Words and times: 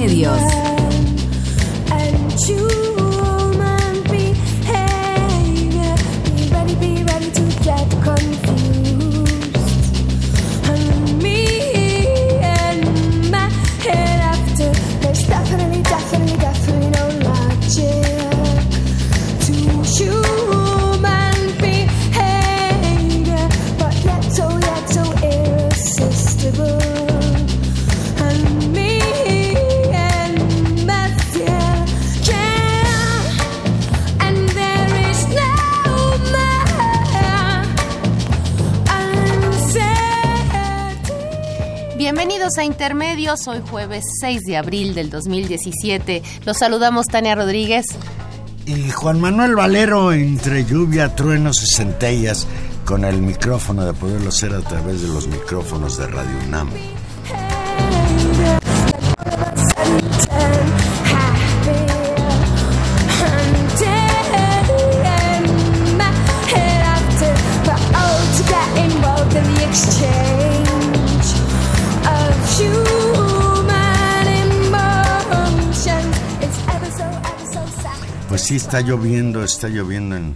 Intermedios. 0.00 0.79
A 42.58 42.64
Intermedios, 42.64 43.46
hoy 43.46 43.62
jueves 43.70 44.04
6 44.20 44.42
de 44.42 44.56
abril 44.56 44.92
del 44.92 45.08
2017. 45.08 46.22
Los 46.44 46.58
saludamos 46.58 47.06
Tania 47.06 47.36
Rodríguez. 47.36 47.86
Y 48.66 48.90
Juan 48.90 49.20
Manuel 49.20 49.54
Valero 49.54 50.12
entre 50.12 50.64
lluvia, 50.64 51.14
truenos 51.14 51.62
y 51.62 51.66
centellas 51.66 52.48
con 52.84 53.04
el 53.04 53.22
micrófono 53.22 53.84
de 53.84 53.92
poderlo 53.92 54.30
hacer 54.30 54.52
a 54.52 54.60
través 54.60 55.00
de 55.00 55.08
los 55.08 55.28
micrófonos 55.28 55.96
de 55.96 56.08
Radio 56.08 56.36
UNAM. 56.48 56.68
Sí, 78.50 78.56
está 78.56 78.80
lloviendo, 78.80 79.44
está 79.44 79.68
lloviendo 79.68 80.16
en 80.16 80.34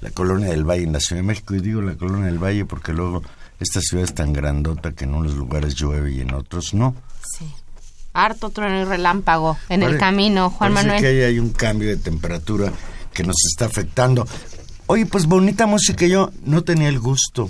la 0.00 0.10
colonia 0.10 0.48
del 0.48 0.68
Valle, 0.68 0.82
en 0.82 0.92
la 0.92 0.98
Ciudad 0.98 1.22
de 1.22 1.26
México. 1.28 1.54
Y 1.54 1.60
digo 1.60 1.80
la 1.80 1.94
colonia 1.94 2.26
del 2.26 2.42
Valle 2.42 2.64
porque 2.64 2.92
luego 2.92 3.22
esta 3.60 3.80
ciudad 3.80 4.02
es 4.02 4.14
tan 4.14 4.32
grandota 4.32 4.90
que 4.90 5.04
en 5.04 5.14
unos 5.14 5.36
lugares 5.36 5.76
llueve 5.76 6.10
y 6.10 6.22
en 6.22 6.34
otros 6.34 6.74
no. 6.74 6.96
Sí. 7.38 7.46
Harto 8.14 8.50
trueno 8.50 8.82
y 8.82 8.84
relámpago 8.84 9.56
en 9.68 9.84
el 9.84 9.96
camino, 9.96 10.50
Juan 10.50 10.72
Manuel. 10.72 11.00
que 11.00 11.06
ahí 11.06 11.20
hay 11.20 11.38
un 11.38 11.50
cambio 11.50 11.88
de 11.88 11.98
temperatura 11.98 12.72
que 13.14 13.22
nos 13.22 13.36
está 13.48 13.66
afectando. 13.66 14.26
Oye, 14.88 15.06
pues 15.06 15.26
bonita 15.26 15.66
música, 15.66 16.04
yo 16.06 16.32
no 16.44 16.64
tenía 16.64 16.88
el 16.88 16.98
gusto. 16.98 17.48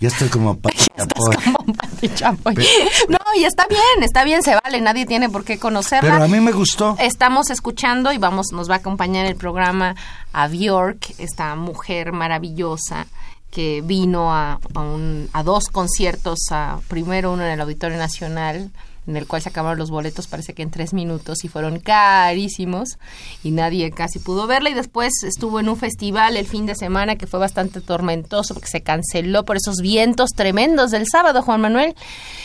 Ya 0.00 0.08
estoy 0.08 0.28
como 0.28 0.56
Pati 0.60 2.08
Chapoy. 2.14 2.54
No, 3.08 3.18
y 3.36 3.44
está 3.44 3.66
bien, 3.68 4.02
está 4.02 4.24
bien, 4.24 4.42
se 4.42 4.56
vale, 4.62 4.80
nadie 4.80 5.06
tiene 5.06 5.28
por 5.28 5.44
qué 5.44 5.58
conocerla. 5.58 6.12
Pero 6.12 6.24
a 6.24 6.28
mí 6.28 6.40
me 6.40 6.52
gustó. 6.52 6.96
Estamos 6.98 7.50
escuchando 7.50 8.12
y 8.12 8.18
vamos, 8.18 8.52
nos 8.52 8.70
va 8.70 8.74
a 8.74 8.78
acompañar 8.78 9.26
el 9.26 9.36
programa 9.36 9.96
a 10.32 10.48
Bjork, 10.48 11.14
esta 11.18 11.54
mujer 11.56 12.12
maravillosa 12.12 13.06
que 13.50 13.82
vino 13.82 14.32
a, 14.32 14.60
a, 14.74 14.80
un, 14.80 15.28
a 15.32 15.42
dos 15.42 15.68
conciertos, 15.68 16.38
a, 16.50 16.78
primero 16.88 17.32
uno 17.32 17.44
en 17.44 17.52
el 17.52 17.60
Auditorio 17.60 17.96
Nacional 17.96 18.70
en 19.08 19.16
el 19.16 19.26
cual 19.26 19.40
se 19.40 19.48
acabaron 19.48 19.78
los 19.78 19.90
boletos, 19.90 20.26
parece 20.26 20.52
que 20.52 20.62
en 20.62 20.70
tres 20.70 20.92
minutos, 20.92 21.42
y 21.44 21.48
fueron 21.48 21.80
carísimos, 21.80 22.98
y 23.42 23.50
nadie 23.50 23.90
casi 23.90 24.18
pudo 24.18 24.46
verla. 24.46 24.68
Y 24.68 24.74
después 24.74 25.12
estuvo 25.24 25.60
en 25.60 25.68
un 25.68 25.76
festival 25.76 26.36
el 26.36 26.46
fin 26.46 26.66
de 26.66 26.74
semana 26.74 27.16
que 27.16 27.26
fue 27.26 27.40
bastante 27.40 27.80
tormentoso 27.80 28.54
porque 28.54 28.68
se 28.68 28.82
canceló 28.82 29.44
por 29.44 29.56
esos 29.56 29.76
vientos 29.76 30.30
tremendos 30.36 30.90
del 30.90 31.06
sábado, 31.10 31.42
Juan 31.42 31.62
Manuel. 31.62 31.94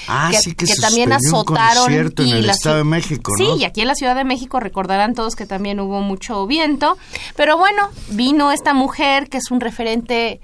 Ah, 0.08 0.30
que, 0.32 0.38
sí, 0.38 0.56
que, 0.56 0.66
también 0.76 1.12
azotaron. 1.12 1.92
Un 1.92 2.14
y 2.26 2.32
en 2.32 2.38
el 2.38 2.50
Estado 2.50 2.78
de 2.78 2.84
México, 2.86 3.34
¿no? 3.38 3.56
Sí, 3.56 3.62
y 3.62 3.66
aquí 3.66 3.82
en 3.82 3.88
la 3.88 3.96
Ciudad 3.96 4.16
de 4.16 4.24
México 4.24 4.60
recordarán 4.62 5.16
todos 5.16 5.36
que 5.36 5.46
también 5.46 5.82
hubo 5.82 6.00
mucho 6.00 6.48
viento. 6.48 6.98
Pero 7.36 7.58
bueno, 7.58 7.90
vino 8.10 8.54
esta 8.54 8.74
mujer 8.74 9.28
que 9.30 9.38
es 9.38 9.52
un 9.52 9.60
referente 9.60 10.40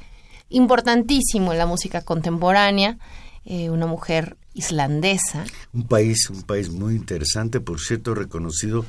importantísimo 0.50 1.54
en 1.54 1.58
la 1.58 1.66
música 1.66 2.02
contemporánea. 2.02 2.98
Eh, 3.46 3.70
una 3.70 3.88
mujer 3.88 4.38
islandesa. 4.54 5.46
Un 5.74 5.88
país, 5.88 6.30
un 6.30 6.44
país 6.44 6.70
muy 6.70 6.96
interesante, 6.96 7.60
por 7.60 7.80
cierto, 7.80 8.14
reconocido 8.16 8.86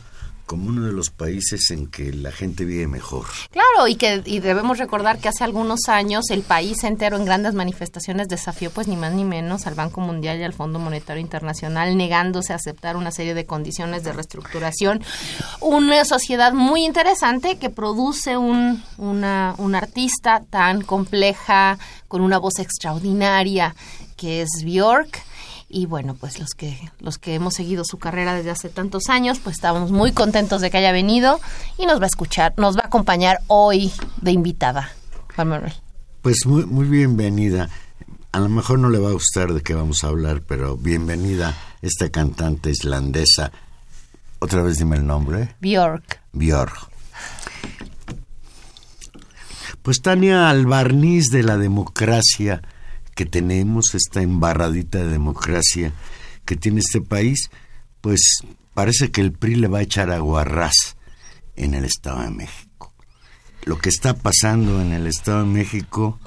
como 0.51 0.69
uno 0.69 0.85
de 0.85 0.93
los 0.93 1.11
países 1.11 1.71
en 1.71 1.87
que 1.87 2.13
la 2.13 2.33
gente 2.33 2.65
vive 2.65 2.89
mejor. 2.89 3.25
Claro, 3.53 3.87
y 3.87 3.95
que 3.95 4.21
y 4.25 4.41
debemos 4.41 4.79
recordar 4.79 5.21
que 5.21 5.29
hace 5.29 5.45
algunos 5.45 5.89
años 5.89 6.29
el 6.31 6.43
país 6.43 6.83
entero 6.83 7.17
en 7.17 7.25
grandes 7.25 7.55
manifestaciones 7.55 8.27
desafió 8.27 8.73
pues 8.73 8.89
ni 8.89 8.97
más 8.97 9.13
ni 9.13 9.23
menos 9.23 9.69
al 9.69 9.75
Banco 9.75 10.01
Mundial 10.01 10.41
y 10.41 10.43
al 10.43 10.53
Fondo 10.53 10.81
Monetario 10.81 11.21
Internacional 11.21 11.97
negándose 11.97 12.53
a 12.53 12.57
aceptar 12.57 12.97
una 12.97 13.13
serie 13.13 13.35
de 13.35 13.47
condiciones 13.47 14.03
de 14.03 14.13
reestructuración. 14.13 15.05
Una 15.61 16.05
sociedad 16.05 16.53
muy 16.53 16.85
interesante 16.85 17.57
que 17.59 17.71
produce 17.71 18.37
un, 18.37 18.83
una, 18.99 19.55
un 19.57 19.77
artista 19.77 20.43
tan 20.51 20.83
compleja, 20.83 21.79
con 22.09 22.23
una 22.23 22.39
voz 22.39 22.59
extraordinaria 22.59 23.77
que 24.17 24.43
es 24.43 24.65
Björk 24.65 25.30
y 25.71 25.87
bueno, 25.87 26.17
pues 26.19 26.41
los 26.41 26.51
que 26.51 26.77
los 26.99 27.19
que 27.19 27.35
hemos 27.35 27.55
seguido 27.55 27.85
su 27.85 27.97
carrera 27.97 28.35
desde 28.35 28.51
hace 28.51 28.69
tantos 28.69 29.09
años, 29.09 29.39
pues 29.39 29.57
estamos 29.57 29.93
muy 29.93 30.11
contentos 30.11 30.61
de 30.61 30.71
que 30.71 30.79
haya 30.79 30.91
venido 30.91 31.41
y 31.79 31.87
nos 31.87 32.01
va 32.01 32.05
a 32.05 32.09
escuchar, 32.09 32.55
nos 32.57 32.77
va 32.77 32.83
a 32.83 32.87
acompañar 32.89 33.39
hoy 33.47 33.93
de 34.21 34.33
invitada. 34.33 34.91
Juan 35.35 35.49
Manuel. 35.49 35.73
Pues 36.23 36.45
muy 36.45 36.67
muy 36.67 36.87
bienvenida. 36.87 37.71
A 38.33 38.41
lo 38.41 38.49
mejor 38.49 38.81
no 38.81 38.91
le 38.91 38.99
va 38.99 39.11
a 39.11 39.13
gustar 39.13 39.55
de 39.55 39.63
qué 39.63 39.75
vamos 39.75 40.03
a 40.03 40.09
hablar, 40.09 40.43
pero 40.43 40.77
bienvenida 40.77 41.57
esta 41.83 42.11
cantante 42.11 42.71
islandesa. 42.71 43.53
Otra 44.41 44.63
vez 44.63 44.77
dime 44.79 44.97
el 44.97 45.07
nombre. 45.07 45.55
Björk. 45.61 46.21
Björk. 46.33 46.91
Pues 49.83 50.03
Tania, 50.03 50.51
al 50.51 50.67
barniz 50.67 51.27
de 51.31 51.43
la 51.43 51.57
democracia 51.57 52.61
que 53.21 53.27
tenemos, 53.27 53.95
esta 53.95 54.23
embarradita 54.23 54.97
de 54.97 55.09
democracia 55.09 55.93
que 56.47 56.57
tiene 56.57 56.81
este 56.81 57.03
país, 57.03 57.51
pues 58.01 58.39
parece 58.73 59.11
que 59.11 59.21
el 59.21 59.33
PRI 59.33 59.57
le 59.57 59.69
va 59.69 59.81
a 59.81 59.83
echar 59.83 60.11
aguarrás 60.11 60.97
en 61.55 61.75
el 61.75 61.85
Estado 61.85 62.23
de 62.23 62.31
México. 62.31 62.95
Lo 63.67 63.77
que 63.77 63.91
está 63.91 64.15
pasando 64.15 64.81
en 64.81 64.95
el 64.95 65.07
Estado 65.07 65.41
de 65.41 65.53
México 65.53 66.19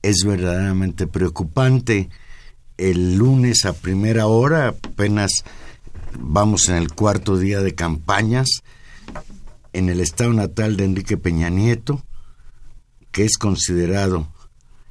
es 0.00 0.24
verdaderamente 0.24 1.06
preocupante. 1.06 2.08
El 2.78 3.16
lunes 3.16 3.66
a 3.66 3.74
primera 3.74 4.26
hora, 4.26 4.68
apenas 4.68 5.44
vamos 6.18 6.70
en 6.70 6.76
el 6.76 6.94
cuarto 6.94 7.36
día 7.36 7.60
de 7.60 7.74
campañas, 7.74 8.62
en 9.74 9.90
el 9.90 10.00
estado 10.00 10.32
natal 10.32 10.78
de 10.78 10.86
Enrique 10.86 11.18
Peña 11.18 11.50
Nieto, 11.50 12.02
que 13.12 13.26
es 13.26 13.36
considerado 13.36 14.32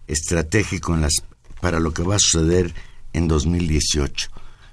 estratégico 0.06 0.94
en 0.94 1.02
las 1.02 1.16
para 1.62 1.80
lo 1.80 1.94
que 1.94 2.04
va 2.04 2.16
a 2.16 2.20
suceder 2.20 2.74
en 3.14 3.28
2018. 3.28 4.30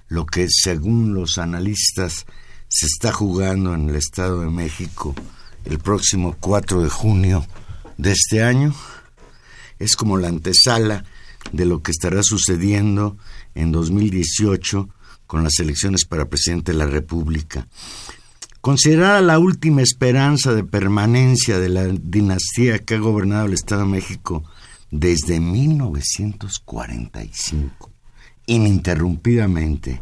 Lo 0.09 0.27
que 0.27 0.47
según 0.51 1.15
los 1.15 1.39
analistas 1.39 2.27
se 2.69 2.87
está 2.87 3.13
jugando 3.13 3.75
en 3.75 3.89
el 3.89 3.97
Estado 3.97 4.41
de 4.41 4.51
México 4.51 5.15
el 5.65 5.79
próximo 5.79 6.37
4 6.41 6.83
de 6.83 6.91
junio 6.91 7.47
de 7.97 8.13
este 8.13 8.43
año 8.43 8.75
es 9.79 9.97
como 9.97 10.19
la 10.19 10.29
antesala 10.29 11.05
de 11.53 11.65
lo 11.65 11.83
que 11.83 11.91
estará 11.91 12.23
sucediendo 12.23 13.17
en 13.55 13.73
2018 13.73 14.89
con 15.27 15.43
las 15.43 15.59
elecciones 15.59 16.05
para 16.05 16.29
presidente 16.29 16.73
de 16.73 16.79
la 16.79 16.87
República. 16.87 17.67
Considerada 18.61 19.21
la 19.21 19.39
última 19.39 19.83
esperanza 19.83 20.55
de 20.55 20.65
permanencia 20.65 21.59
de 21.59 21.69
la 21.69 21.85
dinastía 21.87 22.79
que 22.79 22.95
ha 22.95 22.99
gobernado 22.99 23.47
el 23.47 23.53
Estado 23.53 23.83
de 23.83 23.89
México 23.89 24.43
desde 24.95 25.39
1945, 25.41 27.91
ininterrumpidamente. 28.47 29.99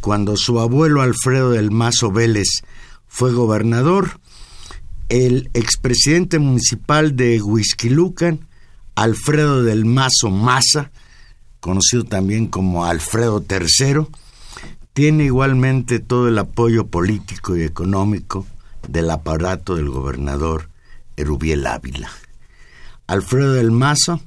Cuando 0.00 0.36
su 0.36 0.60
abuelo 0.60 1.00
Alfredo 1.00 1.52
del 1.52 1.70
Mazo 1.70 2.12
Vélez 2.12 2.60
fue 3.08 3.32
gobernador, 3.32 4.20
el 5.08 5.48
expresidente 5.54 6.38
municipal 6.38 7.16
de 7.16 7.40
Huizquilucan, 7.40 8.46
Alfredo 8.96 9.62
del 9.62 9.86
Mazo 9.86 10.28
Maza, 10.30 10.90
conocido 11.60 12.04
también 12.04 12.48
como 12.48 12.84
Alfredo 12.84 13.42
III, 13.48 14.08
tiene 14.92 15.24
igualmente 15.24 16.00
todo 16.00 16.28
el 16.28 16.38
apoyo 16.38 16.88
político 16.88 17.56
y 17.56 17.62
económico 17.62 18.44
del 18.86 19.10
aparato 19.10 19.76
del 19.76 19.88
gobernador 19.88 20.68
Erubiel 21.16 21.66
Ávila. 21.66 22.10
Alfredo 23.06 23.54
del 23.54 23.70
Mazo 23.70 24.20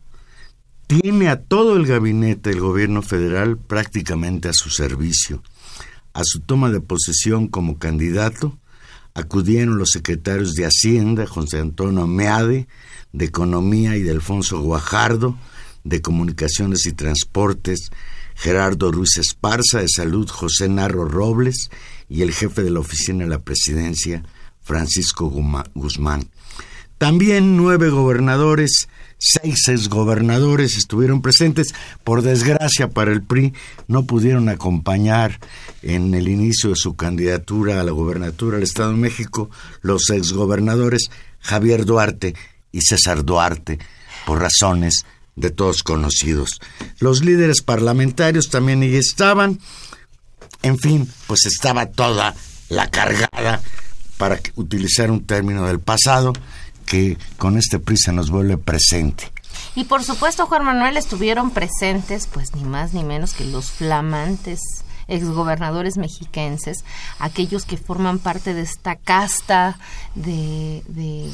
tiene 0.88 1.30
a 1.30 1.42
todo 1.42 1.76
el 1.76 1.86
gabinete 1.88 2.52
del 2.52 2.60
gobierno 2.60 3.02
federal 3.02 3.58
prácticamente 3.58 4.50
a 4.50 4.54
su 4.54 4.70
servicio. 4.70 5.42
A 6.14 6.22
su 6.24 6.40
toma 6.42 6.70
de 6.70 6.82
posesión 6.82 7.48
como 7.48 7.80
candidato 7.80 8.58
acudieron 9.14 9.78
los 9.78 9.92
secretarios 9.92 10.54
de 10.54 10.66
Hacienda, 10.66 11.26
José 11.26 11.60
Antonio 11.60 12.06
Meade, 12.06 12.68
de 13.14 13.26
Economía 13.26 13.96
y 13.96 14.04
de 14.04 14.12
Alfonso 14.12 14.60
Guajardo, 14.62 15.38
de 15.84 16.02
Comunicaciones 16.02 16.86
y 16.86 16.92
Transportes, 16.92 17.92
Gerardo 18.36 18.92
Ruiz 18.92 19.18
Esparza, 19.18 19.80
de 19.80 19.88
Salud 19.88 20.30
José 20.30 20.68
Narro 20.68 21.06
Robles 21.06 21.70
y 22.10 22.22
el 22.22 22.34
jefe 22.34 22.62
de 22.64 22.72
la 22.72 22.82
oficina 22.82 23.24
de 23.24 23.30
la 23.30 23.40
presidencia, 23.40 24.24
Francisco 24.62 25.30
Guzmán. 25.74 26.30
También 26.98 27.58
nueve 27.58 27.90
gobernadores, 27.90 28.88
seis 29.18 29.68
exgobernadores 29.68 30.78
estuvieron 30.78 31.22
presentes. 31.22 31.74
Por 32.04 32.22
desgracia 32.22 32.90
para 32.90 33.12
el 33.12 33.22
PRI, 33.22 33.54
no 33.88 34.06
pudieron 34.06 34.48
acompañar 34.48 35.40
en 35.82 36.14
el 36.14 36.30
inicio 36.30 36.70
de 36.70 36.76
su 36.78 36.96
candidatura 36.96 37.82
a 37.82 37.84
la 37.84 37.92
gobernatura 37.92 38.56
del 38.56 38.64
Estado 38.64 38.92
de 38.92 38.98
México 38.98 39.50
los 39.82 40.10
exgobernadores 40.10 41.10
Javier 41.40 41.86
Duarte 41.86 42.34
y 42.72 42.82
César 42.82 43.24
Duarte, 43.24 43.80
por 44.26 44.42
razones 44.42 45.06
de 45.36 45.50
todos 45.50 45.84
conocidos. 45.84 46.60
Los 47.00 47.24
líderes 47.24 47.62
parlamentarios 47.62 48.50
también 48.50 48.82
ahí 48.82 48.96
estaban. 48.96 49.60
En 50.62 50.80
fin, 50.80 51.08
pues 51.28 51.46
estaba 51.46 51.88
toda 51.88 52.36
la 52.70 52.90
cargada, 52.90 53.62
para 54.18 54.40
utilizar 54.56 55.12
un 55.12 55.26
término 55.26 55.68
del 55.68 55.80
pasado, 55.80 56.34
que 56.86 57.18
con 57.38 57.58
este 57.58 57.80
prisa 57.80 58.12
nos 58.12 58.30
vuelve 58.30 58.58
presente. 58.58 59.32
Y 59.76 59.86
por 59.86 60.04
supuesto, 60.04 60.46
Juan 60.46 60.66
Manuel, 60.66 60.98
estuvieron 60.98 61.52
presentes, 61.52 62.28
pues 62.28 62.56
ni 62.56 62.64
más 62.64 62.94
ni 62.94 63.04
menos 63.04 63.34
que 63.34 63.46
los 63.46 63.72
flamantes 63.72 64.60
exgobernadores 65.08 65.98
mexiquenses, 65.98 66.84
aquellos 67.20 67.66
que 67.66 67.78
forman 67.78 68.20
parte 68.20 68.54
de 68.54 68.62
esta 68.62 68.96
casta 68.96 69.78
de, 70.16 70.82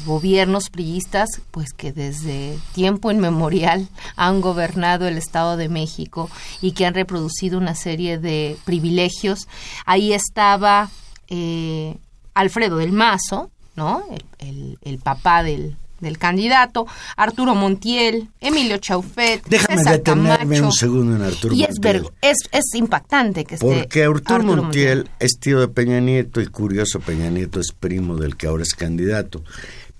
gobiernos 0.04 0.70
priistas, 0.70 1.40
pues 1.50 1.72
que 1.72 1.92
desde 1.92 2.58
tiempo 2.74 3.10
inmemorial 3.10 3.88
han 4.16 4.40
gobernado 4.40 5.06
el 5.06 5.16
Estado 5.16 5.56
de 5.56 5.68
México 5.68 6.30
y 6.60 6.72
que 6.72 6.86
han 6.86 6.94
reproducido 6.94 7.58
una 7.58 7.74
serie 7.74 8.18
de 8.18 8.56
privilegios. 8.64 9.48
Ahí 9.86 10.12
estaba 10.12 10.90
eh, 11.28 11.96
Alfredo 12.34 12.76
del 12.76 12.92
Mazo, 12.92 13.50
¿no? 13.76 14.04
el 14.38 14.98
papá 14.98 15.42
del, 15.42 15.76
del 16.02 16.18
candidato, 16.18 16.86
Arturo 17.16 17.54
Montiel, 17.54 18.28
Emilio 18.40 18.76
Chaufet, 18.76 19.42
Déjame 19.46 19.78
César 19.78 19.92
detenerme 19.94 20.60
un 20.60 20.72
segundo 20.72 21.16
en 21.16 21.22
Arturo 21.22 21.54
y 21.54 21.62
Montiel. 21.62 22.10
Es, 22.20 22.38
es, 22.50 22.74
impactante 22.74 23.44
que 23.44 23.54
esté 23.54 23.66
Porque 23.66 24.04
Arturo, 24.04 24.42
Montiel, 24.42 25.08
es 25.20 25.38
tío 25.38 25.60
de 25.60 25.68
Peña 25.68 26.00
Nieto 26.00 26.40
y 26.40 26.48
curioso, 26.48 27.00
Peña 27.00 27.30
Nieto 27.30 27.60
es 27.60 27.72
primo 27.72 28.16
del 28.16 28.36
que 28.36 28.48
ahora 28.48 28.64
es 28.64 28.74
candidato. 28.74 29.42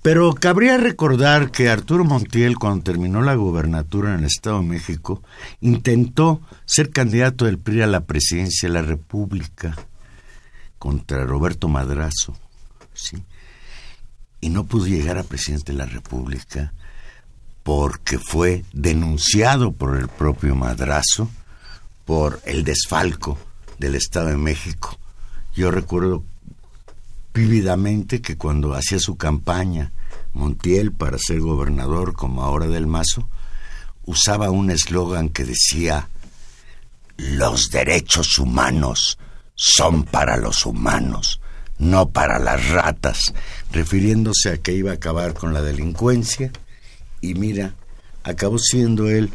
Pero 0.02 0.34
cabría 0.34 0.76
recordar 0.76 1.52
que 1.52 1.68
Arturo 1.68 2.04
Montiel, 2.04 2.58
cuando 2.58 2.82
terminó 2.82 3.22
la 3.22 3.36
gubernatura 3.36 4.12
en 4.12 4.20
el 4.20 4.24
Estado 4.24 4.58
de 4.58 4.66
México, 4.66 5.22
intentó 5.60 6.40
ser 6.64 6.90
candidato 6.90 7.44
del 7.44 7.58
PRI 7.58 7.82
a 7.82 7.86
la 7.86 8.00
presidencia 8.00 8.68
de 8.68 8.74
la 8.74 8.82
República 8.82 9.76
contra 10.80 11.24
Roberto 11.24 11.68
Madrazo. 11.68 12.36
¿sí? 12.92 13.22
Y 14.42 14.50
no 14.50 14.64
pudo 14.64 14.86
llegar 14.86 15.16
a 15.16 15.22
presidente 15.22 15.72
de 15.72 15.78
la 15.78 15.86
República 15.86 16.74
porque 17.62 18.18
fue 18.18 18.64
denunciado 18.72 19.70
por 19.72 19.96
el 19.96 20.08
propio 20.08 20.56
Madrazo 20.56 21.30
por 22.04 22.42
el 22.44 22.64
desfalco 22.64 23.38
del 23.78 23.94
Estado 23.94 24.26
de 24.26 24.36
México. 24.36 24.98
Yo 25.54 25.70
recuerdo 25.70 26.24
vívidamente 27.32 28.20
que 28.20 28.36
cuando 28.36 28.74
hacía 28.74 28.98
su 28.98 29.16
campaña 29.16 29.92
Montiel 30.32 30.90
para 30.92 31.18
ser 31.18 31.38
gobernador 31.38 32.14
como 32.14 32.42
ahora 32.42 32.66
del 32.66 32.88
Mazo, 32.88 33.28
usaba 34.04 34.50
un 34.50 34.72
eslogan 34.72 35.28
que 35.28 35.44
decía 35.44 36.08
los 37.16 37.70
derechos 37.70 38.40
humanos 38.40 39.18
son 39.54 40.02
para 40.02 40.36
los 40.36 40.66
humanos 40.66 41.41
no 41.82 42.10
para 42.10 42.38
las 42.38 42.70
ratas, 42.70 43.34
refiriéndose 43.72 44.50
a 44.50 44.58
que 44.58 44.72
iba 44.72 44.92
a 44.92 44.94
acabar 44.94 45.34
con 45.34 45.52
la 45.52 45.62
delincuencia 45.62 46.52
y 47.20 47.34
mira, 47.34 47.74
acabó 48.22 48.58
siendo 48.58 49.10
él 49.10 49.30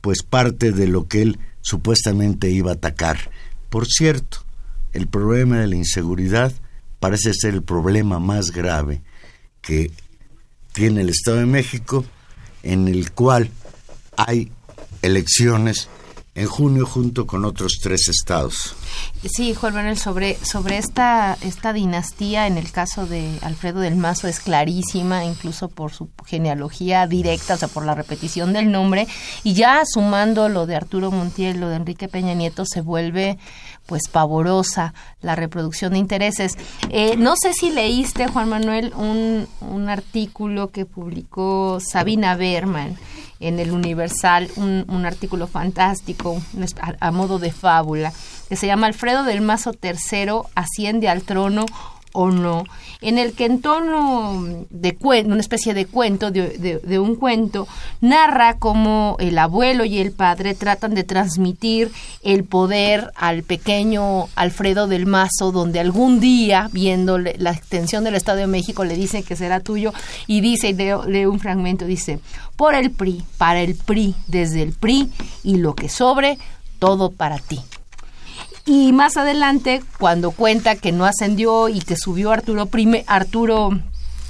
pues 0.00 0.22
parte 0.22 0.72
de 0.72 0.88
lo 0.88 1.06
que 1.06 1.22
él 1.22 1.38
supuestamente 1.60 2.50
iba 2.50 2.72
a 2.72 2.74
atacar. 2.74 3.30
Por 3.70 3.86
cierto, 3.86 4.44
el 4.92 5.06
problema 5.06 5.58
de 5.58 5.68
la 5.68 5.76
inseguridad 5.76 6.52
parece 6.98 7.32
ser 7.32 7.54
el 7.54 7.62
problema 7.62 8.18
más 8.18 8.50
grave 8.50 9.02
que 9.62 9.92
tiene 10.72 11.02
el 11.02 11.08
Estado 11.08 11.36
de 11.36 11.46
México, 11.46 12.04
en 12.64 12.88
el 12.88 13.12
cual 13.12 13.48
hay 14.16 14.50
elecciones 15.02 15.88
en 16.34 16.46
junio 16.46 16.84
junto 16.84 17.26
con 17.26 17.44
otros 17.44 17.78
tres 17.80 18.08
estados. 18.08 18.74
Sí, 19.24 19.54
Juan 19.54 19.74
Manuel, 19.74 19.98
sobre, 19.98 20.36
sobre 20.44 20.78
esta, 20.78 21.38
esta 21.40 21.72
dinastía, 21.72 22.46
en 22.46 22.58
el 22.58 22.72
caso 22.72 23.06
de 23.06 23.38
Alfredo 23.42 23.80
del 23.80 23.96
Mazo, 23.96 24.26
es 24.26 24.40
clarísima, 24.40 25.24
incluso 25.24 25.68
por 25.68 25.92
su 25.92 26.08
genealogía 26.26 27.06
directa, 27.06 27.54
o 27.54 27.56
sea, 27.56 27.68
por 27.68 27.84
la 27.84 27.94
repetición 27.94 28.52
del 28.52 28.72
nombre, 28.72 29.06
y 29.44 29.54
ya 29.54 29.82
sumando 29.86 30.48
lo 30.48 30.66
de 30.66 30.76
Arturo 30.76 31.10
Montiel, 31.10 31.60
lo 31.60 31.68
de 31.68 31.76
Enrique 31.76 32.08
Peña 32.08 32.34
Nieto, 32.34 32.64
se 32.66 32.80
vuelve 32.80 33.38
pues 33.86 34.08
pavorosa 34.10 34.94
la 35.20 35.36
reproducción 35.36 35.92
de 35.92 35.98
intereses. 35.98 36.56
Eh, 36.90 37.16
no 37.16 37.34
sé 37.36 37.52
si 37.52 37.70
leíste, 37.70 38.26
Juan 38.26 38.48
Manuel, 38.48 38.92
un, 38.96 39.46
un 39.60 39.88
artículo 39.88 40.70
que 40.70 40.86
publicó 40.86 41.78
Sabina 41.80 42.34
Berman 42.34 42.96
en 43.40 43.58
el 43.58 43.72
Universal, 43.72 44.50
un, 44.56 44.84
un 44.88 45.06
artículo 45.06 45.46
fantástico 45.46 46.40
a, 46.80 47.06
a 47.06 47.10
modo 47.10 47.38
de 47.38 47.52
fábula, 47.52 48.12
que 48.48 48.56
se 48.56 48.66
llama 48.66 48.86
Alfredo 48.86 49.24
del 49.24 49.40
Mazo 49.40 49.72
III 49.82 50.42
asciende 50.54 51.08
al 51.08 51.22
trono 51.22 51.66
o 52.14 52.30
no, 52.30 52.64
en 53.00 53.18
el 53.18 53.32
que 53.32 53.44
en 53.44 53.60
tono 53.60 54.64
de 54.70 54.94
cuento, 54.94 55.32
una 55.32 55.40
especie 55.40 55.74
de 55.74 55.84
cuento, 55.84 56.30
de, 56.30 56.98
un 57.00 57.16
cuento, 57.16 57.66
narra 58.00 58.56
cómo 58.58 59.16
el 59.18 59.36
abuelo 59.36 59.84
y 59.84 59.98
el 59.98 60.12
padre 60.12 60.54
tratan 60.54 60.94
de 60.94 61.02
transmitir 61.02 61.90
el 62.22 62.44
poder 62.44 63.10
al 63.16 63.42
pequeño 63.42 64.28
Alfredo 64.36 64.86
del 64.86 65.06
Mazo, 65.06 65.50
donde 65.50 65.80
algún 65.80 66.20
día, 66.20 66.70
viendo 66.72 67.18
la 67.18 67.50
extensión 67.50 68.04
del 68.04 68.14
Estado 68.14 68.38
de 68.38 68.46
México, 68.46 68.84
le 68.84 68.94
dice 68.94 69.24
que 69.24 69.34
será 69.34 69.58
tuyo, 69.58 69.92
y 70.28 70.40
dice, 70.40 70.72
lee 70.72 71.26
un 71.26 71.40
fragmento, 71.40 71.84
dice, 71.84 72.20
por 72.54 72.76
el 72.76 72.92
PRI, 72.92 73.24
para 73.38 73.60
el 73.60 73.74
PRI, 73.74 74.14
desde 74.28 74.62
el 74.62 74.72
PRI, 74.72 75.10
y 75.42 75.56
lo 75.56 75.74
que 75.74 75.88
sobre, 75.88 76.38
todo 76.78 77.10
para 77.10 77.38
ti. 77.38 77.58
Y 78.66 78.92
más 78.92 79.18
adelante, 79.18 79.82
cuando 79.98 80.30
cuenta 80.30 80.74
que 80.76 80.90
no 80.90 81.04
ascendió 81.04 81.68
y 81.68 81.80
que 81.80 81.96
subió 81.96 82.32
Arturo, 82.32 82.64
Prime, 82.64 83.04
Arturo 83.06 83.78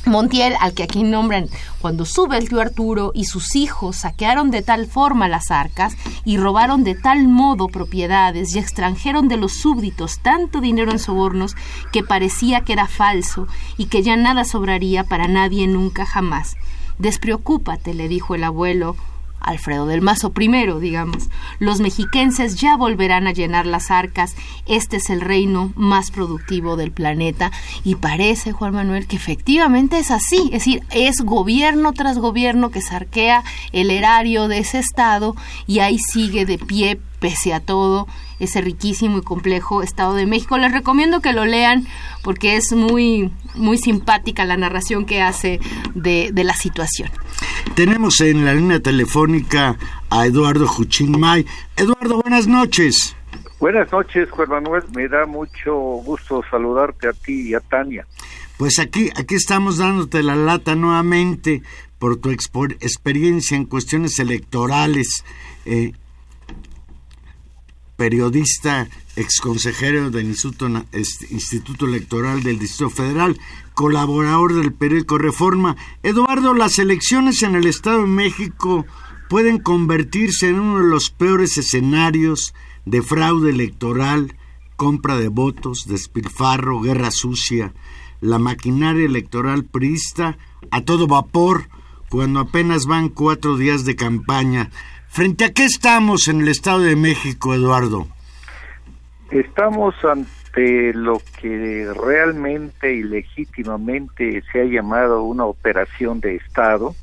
Montiel, 0.07 0.55
al 0.61 0.75
que 0.75 0.83
aquí 0.83 1.05
nombran, 1.05 1.49
cuando 1.81 2.05
sube 2.05 2.37
el 2.37 2.49
tío 2.49 2.61
Arturo 2.61 3.13
y 3.15 3.27
sus 3.27 3.55
hijos 3.55 3.99
saquearon 3.99 4.51
de 4.51 4.63
tal 4.63 4.87
forma 4.87 5.29
las 5.29 5.53
arcas 5.53 5.97
y 6.25 6.37
robaron 6.37 6.83
de 6.83 6.97
tal 6.97 7.29
modo 7.29 7.69
propiedades 7.69 8.57
y 8.57 8.59
extranjeron 8.59 9.29
de 9.29 9.37
los 9.37 9.53
súbditos 9.53 10.19
tanto 10.19 10.61
dinero 10.61 10.91
en 10.91 10.99
sobornos 10.99 11.55
que 11.93 12.03
parecía 12.03 12.63
que 12.63 12.73
era 12.73 12.89
falso 12.89 13.47
y 13.77 13.87
que 13.87 14.03
ya 14.03 14.17
nada 14.17 14.45
sobraría 14.45 15.05
para 15.05 15.29
nadie 15.29 15.69
nunca 15.69 16.07
jamás. 16.07 16.57
Despreocúpate, 16.99 17.95
le 17.95 18.09
dijo 18.09 18.35
el 18.35 18.43
abuelo 18.43 18.97
Alfredo 19.45 19.87
del 19.87 20.03
Mazo 20.03 20.33
primero, 20.33 20.81
digamos. 20.81 21.29
Los 21.59 21.81
mexiquenses 21.81 22.57
ya 22.57 22.77
volverán 22.77 23.27
a 23.27 23.33
llenar 23.33 23.67
las 23.67 23.91
arcas. 23.91 24.35
Este 24.67 24.97
es 24.97 25.11
el 25.11 25.21
reino 25.21 25.73
más 25.77 26.11
productivo 26.11 26.77
del 26.77 26.93
planeta. 26.93 27.53
Y 27.85 27.97
parece, 27.97 28.53
Juan 28.53 28.75
Manuel, 28.75 29.07
que 29.07 29.17
efectivamente 29.17 29.99
es 29.99 30.11
así. 30.11 30.45
Es 30.47 30.65
decir, 30.65 30.83
es 30.91 31.21
gobierno 31.21 31.93
tras 31.93 32.19
gobierno 32.19 32.71
que 32.71 32.81
sarquea 32.81 33.45
el 33.73 33.91
erario 33.91 34.49
de 34.49 34.59
ese 34.59 34.79
estado 34.79 35.37
y 35.67 35.81
ahí 35.81 35.99
sigue 35.99 36.47
de 36.47 36.59
pie 36.59 37.01
pese 37.21 37.55
a 37.55 37.61
todo 37.61 38.07
ese 38.39 38.61
riquísimo 38.61 39.19
y 39.19 39.23
complejo 39.23 39.83
Estado 39.83 40.15
de 40.15 40.27
México. 40.27 40.59
Les 40.59 40.73
recomiendo 40.73 41.21
que 41.21 41.33
lo 41.33 41.45
lean 41.45 41.87
porque 42.23 42.57
es 42.57 42.73
muy, 42.73 43.31
muy 43.55 43.79
simpática 43.79 44.45
la 44.45 44.57
narración 44.57 45.07
que 45.07 45.23
hace 45.23 45.61
de, 45.95 46.31
de 46.33 46.45
la 46.45 46.55
situación. 46.55 47.11
Tenemos 47.75 48.21
en 48.21 48.45
la 48.45 48.55
línea 48.55 48.81
telefónica 48.81 49.77
a 50.11 50.27
Eduardo 50.27 50.67
Juchín 50.67 51.15
Eduardo, 51.77 52.21
buenas 52.23 52.47
noches. 52.47 53.17
Buenas 53.61 53.91
noches, 53.91 54.31
Juan 54.31 54.49
Manuel. 54.51 54.83
Me 54.95 55.09
da 55.09 55.27
mucho 55.27 55.75
gusto 55.75 56.43
saludarte 56.51 57.09
a 57.09 57.13
ti 57.13 57.49
y 57.49 57.55
a 57.55 57.61
Tania. 57.61 58.07
Pues 58.59 58.79
aquí, 58.79 59.11
aquí 59.17 59.35
estamos 59.35 59.79
dándote 59.79 60.23
la 60.23 60.37
lata 60.37 60.75
nuevamente 60.75 61.63
por 61.99 62.17
tu 62.17 62.31
experiencia 62.31 63.57
en 63.57 63.65
cuestiones 63.65 64.19
electorales. 64.19 65.25
Eh, 65.65 65.93
periodista, 67.97 68.89
exconsejero 69.17 70.11
del 70.11 70.27
Instituto, 70.27 71.87
Electoral 71.87 72.43
del 72.43 72.59
Distrito 72.59 72.91
Federal, 72.91 73.39
colaborador 73.75 74.55
del 74.55 74.73
periódico 74.73 75.19
Reforma. 75.19 75.77
Eduardo, 76.03 76.55
las 76.55 76.79
elecciones 76.79 77.43
en 77.43 77.55
el 77.55 77.67
Estado 77.67 78.01
de 78.03 78.09
México 78.09 78.87
pueden 79.29 79.59
convertirse 79.59 80.49
en 80.49 80.61
uno 80.61 80.79
de 80.81 80.91
los 80.91 81.11
peores 81.11 81.57
escenarios 81.57 82.55
de 82.85 83.03
fraude 83.03 83.51
electoral, 83.51 84.37
compra 84.77 85.17
de 85.17 85.29
votos, 85.29 85.87
despilfarro, 85.87 86.81
guerra 86.81 87.11
sucia, 87.11 87.73
la 88.21 88.39
maquinaria 88.39 89.07
electoral 89.07 89.65
priista 89.65 90.37
a 90.71 90.83
todo 90.83 91.07
vapor 91.07 91.69
cuando 92.09 92.41
apenas 92.41 92.87
van 92.87 93.09
cuatro 93.09 93.57
días 93.57 93.85
de 93.85 93.97
campaña. 93.97 94.71
¿Frente 95.15 95.45
a 95.45 95.53
qué 95.53 95.65
estamos 95.65 96.27
en 96.27 96.41
el 96.41 96.49
Estado 96.49 96.81
de 96.81 96.97
México, 96.97 97.55
Eduardo? 97.55 98.09
Estamos 99.31 99.95
ante 100.05 100.93
lo 100.93 101.23
que 101.41 101.89
realmente 101.95 102.93
y 102.93 103.05
legítimamente 103.05 104.43
se 104.51 104.63
ha 104.63 104.65
llamado 104.65 105.23
una 105.23 105.45
operación 105.45 106.19
de 106.19 106.35
Estado, 106.35 106.97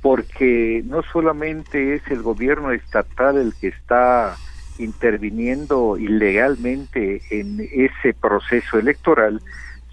porque 0.00 0.84
no 0.86 1.02
solamente 1.02 1.94
es 1.94 2.06
el 2.06 2.22
gobierno 2.22 2.70
estatal 2.70 3.36
el 3.36 3.52
que 3.60 3.66
está 3.66 4.36
interviniendo 4.78 5.98
ilegalmente 5.98 7.20
en 7.30 7.68
ese 7.72 8.14
proceso 8.14 8.78
electoral, 8.78 9.42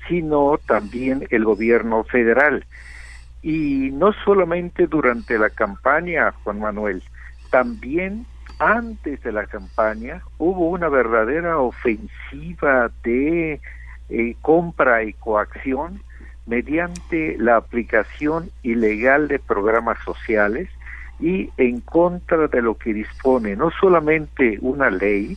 sino 0.07 0.59
también 0.67 1.25
el 1.31 1.43
gobierno 1.43 2.03
federal. 2.03 2.67
Y 3.41 3.89
no 3.93 4.13
solamente 4.23 4.85
durante 4.85 5.39
la 5.39 5.49
campaña, 5.49 6.31
Juan 6.43 6.59
Manuel, 6.59 7.01
también 7.57 8.27
antes 8.59 9.23
de 9.23 9.31
la 9.31 9.47
campaña 9.47 10.21
hubo 10.37 10.69
una 10.69 10.89
verdadera 10.89 11.57
ofensiva 11.57 12.91
de 13.03 13.59
eh, 14.09 14.35
compra 14.43 15.03
y 15.03 15.13
coacción 15.13 16.03
mediante 16.45 17.35
la 17.39 17.55
aplicación 17.55 18.51
ilegal 18.61 19.27
de 19.27 19.39
programas 19.39 19.97
sociales 20.05 20.69
y 21.19 21.49
en 21.57 21.81
contra 21.81 22.47
de 22.47 22.61
lo 22.61 22.77
que 22.77 22.93
dispone 22.93 23.55
no 23.55 23.71
solamente 23.71 24.59
una 24.61 24.91
ley, 24.91 25.35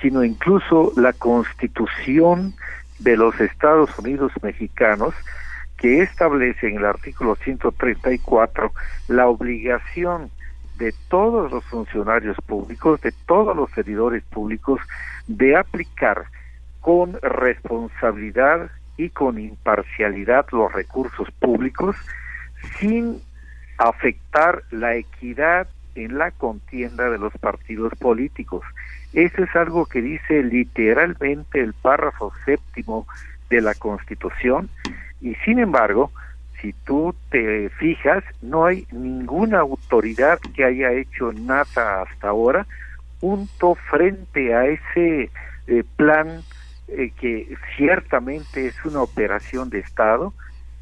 sino 0.00 0.22
incluso 0.22 0.92
la 0.96 1.12
constitución 1.14 2.54
de 3.00 3.16
los 3.16 3.40
Estados 3.40 3.90
Unidos 3.98 4.30
mexicanos 4.40 5.16
que 5.78 6.00
establece 6.02 6.68
en 6.68 6.76
el 6.76 6.84
artículo 6.84 7.34
134 7.34 8.72
la 9.08 9.26
obligación 9.26 10.30
de 10.78 10.94
todos 11.08 11.50
los 11.50 11.64
funcionarios 11.64 12.36
públicos, 12.46 13.00
de 13.00 13.12
todos 13.26 13.56
los 13.56 13.70
servidores 13.70 14.22
públicos, 14.24 14.80
de 15.26 15.56
aplicar 15.56 16.24
con 16.80 17.18
responsabilidad 17.22 18.70
y 18.96 19.10
con 19.10 19.38
imparcialidad 19.38 20.46
los 20.52 20.72
recursos 20.72 21.30
públicos 21.32 21.96
sin 22.78 23.20
afectar 23.78 24.62
la 24.70 24.94
equidad 24.94 25.68
en 25.94 26.18
la 26.18 26.30
contienda 26.30 27.10
de 27.10 27.18
los 27.18 27.32
partidos 27.38 27.92
políticos. 27.98 28.62
Eso 29.12 29.42
es 29.42 29.56
algo 29.56 29.86
que 29.86 30.02
dice 30.02 30.42
literalmente 30.42 31.60
el 31.60 31.72
párrafo 31.74 32.32
séptimo 32.44 33.06
de 33.50 33.60
la 33.60 33.74
Constitución 33.74 34.68
y 35.20 35.34
sin 35.44 35.58
embargo 35.58 36.10
si 36.66 36.72
tú 36.84 37.14
te 37.30 37.68
fijas, 37.78 38.24
no 38.42 38.66
hay 38.66 38.88
ninguna 38.90 39.60
autoridad 39.60 40.40
que 40.56 40.64
haya 40.64 40.90
hecho 40.90 41.32
nada 41.32 42.02
hasta 42.02 42.28
ahora 42.28 42.66
junto 43.20 43.76
frente 43.88 44.52
a 44.52 44.66
ese 44.66 45.30
eh, 45.68 45.84
plan 45.94 46.42
eh, 46.88 47.12
que 47.20 47.56
ciertamente 47.76 48.66
es 48.66 48.84
una 48.84 49.02
operación 49.02 49.70
de 49.70 49.78
Estado 49.78 50.34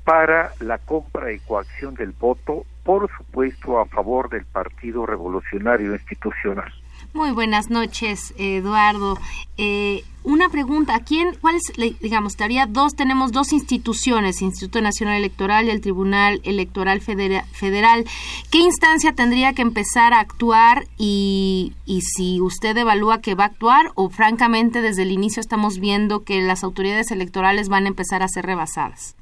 para 0.04 0.52
la 0.60 0.78
compra 0.78 1.32
y 1.32 1.38
coacción 1.40 1.94
del 1.94 2.12
voto, 2.12 2.64
por 2.82 3.10
supuesto 3.14 3.78
a 3.78 3.84
favor 3.84 4.30
del 4.30 4.46
Partido 4.46 5.04
Revolucionario 5.04 5.92
Institucional. 5.92 6.72
Muy 7.12 7.30
buenas 7.30 7.70
noches, 7.70 8.34
Eduardo. 8.38 9.16
Eh, 9.56 10.02
una 10.24 10.48
pregunta, 10.48 11.00
quién, 11.06 11.34
cuál 11.40 11.56
es, 11.56 11.72
digamos, 12.00 12.34
todavía 12.34 12.66
dos, 12.66 12.96
tenemos 12.96 13.30
dos 13.30 13.52
instituciones, 13.52 14.40
Instituto 14.40 14.80
Nacional 14.80 15.18
Electoral 15.18 15.66
y 15.66 15.70
el 15.70 15.82
Tribunal 15.82 16.40
Electoral 16.44 17.02
Federal. 17.02 18.04
¿Qué 18.50 18.58
instancia 18.58 19.12
tendría 19.12 19.52
que 19.52 19.62
empezar 19.62 20.14
a 20.14 20.20
actuar 20.20 20.86
y, 20.96 21.74
y 21.84 22.00
si 22.00 22.40
usted 22.40 22.76
evalúa 22.76 23.20
que 23.20 23.34
va 23.34 23.44
a 23.44 23.48
actuar 23.48 23.92
o 23.94 24.08
francamente 24.08 24.80
desde 24.80 25.02
el 25.02 25.12
inicio 25.12 25.40
estamos 25.40 25.78
viendo 25.78 26.24
que 26.24 26.40
las 26.40 26.64
autoridades 26.64 27.10
electorales 27.10 27.68
van 27.68 27.84
a 27.84 27.88
empezar 27.88 28.22
a 28.22 28.28
ser 28.28 28.46
rebasadas? 28.46 29.16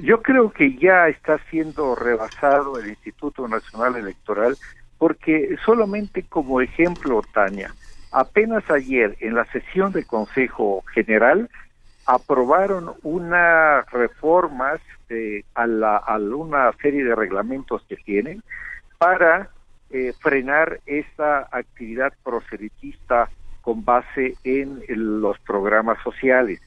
Yo 0.00 0.22
creo 0.22 0.50
que 0.50 0.76
ya 0.76 1.08
está 1.08 1.38
siendo 1.50 1.94
rebasado 1.94 2.78
el 2.78 2.88
Instituto 2.88 3.46
Nacional 3.46 3.96
Electoral 3.96 4.56
porque 5.00 5.56
solamente 5.64 6.24
como 6.24 6.60
ejemplo, 6.60 7.22
Tania, 7.32 7.74
apenas 8.12 8.70
ayer 8.70 9.16
en 9.20 9.34
la 9.34 9.46
sesión 9.46 9.92
del 9.92 10.06
Consejo 10.06 10.84
General 10.92 11.48
aprobaron 12.04 12.92
unas 13.02 13.90
reformas 13.92 14.78
a, 15.54 15.66
la, 15.66 16.04
una 16.36 16.70
serie 16.82 17.02
de 17.02 17.14
reglamentos 17.14 17.82
que 17.88 17.96
tienen 17.96 18.42
para 18.98 19.48
eh, 19.88 20.12
frenar 20.20 20.80
esta 20.84 21.48
actividad 21.50 22.12
proselitista 22.22 23.30
con 23.62 23.82
base 23.82 24.34
en 24.44 24.82
los 24.86 25.38
programas 25.40 25.96
sociales. 26.04 26.60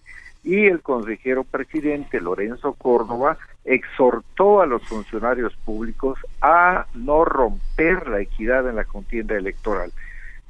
Y 0.43 0.65
el 0.65 0.81
consejero 0.81 1.43
presidente 1.43 2.19
Lorenzo 2.19 2.73
Córdoba 2.73 3.37
exhortó 3.65 4.61
a 4.61 4.65
los 4.65 4.83
funcionarios 4.83 5.55
públicos 5.57 6.19
a 6.41 6.85
no 6.93 7.25
romper 7.25 8.07
la 8.07 8.19
equidad 8.19 8.67
en 8.67 8.75
la 8.75 8.83
contienda 8.83 9.35
electoral. 9.35 9.91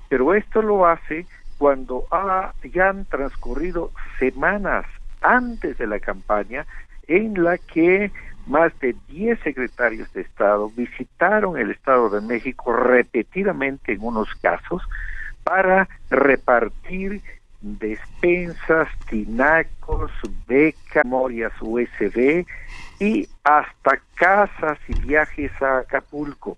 Pero 0.09 0.33
esto 0.33 0.61
lo 0.61 0.85
hace 0.87 1.25
cuando 1.57 2.05
ya 2.63 2.89
han 2.89 3.05
transcurrido 3.05 3.91
semanas 4.19 4.85
antes 5.21 5.77
de 5.77 5.87
la 5.87 5.99
campaña 5.99 6.65
en 7.07 7.43
la 7.43 7.57
que 7.57 8.11
más 8.47 8.77
de 8.79 8.95
10 9.07 9.39
secretarios 9.39 10.11
de 10.13 10.21
Estado 10.21 10.69
visitaron 10.69 11.57
el 11.57 11.71
Estado 11.71 12.09
de 12.09 12.21
México 12.21 12.73
repetidamente 12.73 13.93
en 13.93 14.03
unos 14.03 14.27
casos 14.41 14.81
para 15.43 15.87
repartir 16.09 17.21
despensas, 17.63 18.89
tinacos, 19.09 20.11
becas, 20.47 21.05
memorias 21.05 21.53
USB 21.61 22.45
y 22.99 23.27
hasta 23.43 24.01
casas 24.15 24.77
y 24.87 24.99
viajes 24.99 25.51
a 25.61 25.79
Acapulco. 25.79 26.57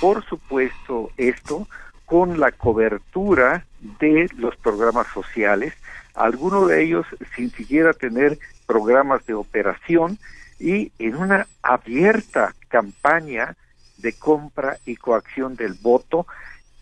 Por 0.00 0.24
supuesto, 0.24 1.10
esto 1.16 1.66
con 2.04 2.38
la 2.38 2.52
cobertura 2.52 3.64
de 3.98 4.28
los 4.36 4.54
programas 4.56 5.06
sociales, 5.08 5.72
algunos 6.14 6.68
de 6.68 6.84
ellos 6.84 7.06
sin 7.34 7.50
siquiera 7.50 7.94
tener 7.94 8.38
programas 8.66 9.24
de 9.26 9.34
operación 9.34 10.18
y 10.60 10.92
en 10.98 11.16
una 11.16 11.46
abierta 11.62 12.54
campaña 12.68 13.56
de 13.96 14.12
compra 14.12 14.76
y 14.84 14.96
coacción 14.96 15.56
del 15.56 15.74
voto 15.74 16.26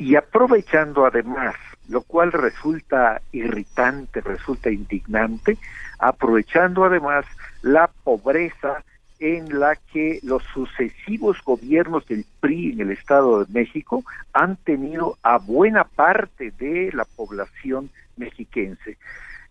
y 0.00 0.16
aprovechando 0.16 1.04
además 1.04 1.54
lo 1.90 2.02
cual 2.02 2.30
resulta 2.30 3.20
irritante, 3.32 4.20
resulta 4.20 4.70
indignante, 4.70 5.58
aprovechando 5.98 6.84
además 6.84 7.26
la 7.62 7.90
pobreza 8.04 8.84
en 9.18 9.58
la 9.58 9.74
que 9.92 10.20
los 10.22 10.42
sucesivos 10.54 11.42
gobiernos 11.44 12.06
del 12.06 12.24
PRI 12.38 12.72
en 12.72 12.80
el 12.82 12.92
Estado 12.92 13.44
de 13.44 13.52
México 13.52 14.04
han 14.32 14.56
tenido 14.56 15.18
a 15.22 15.38
buena 15.38 15.82
parte 15.82 16.52
de 16.52 16.90
la 16.94 17.04
población 17.04 17.90
mexiquense. 18.16 18.96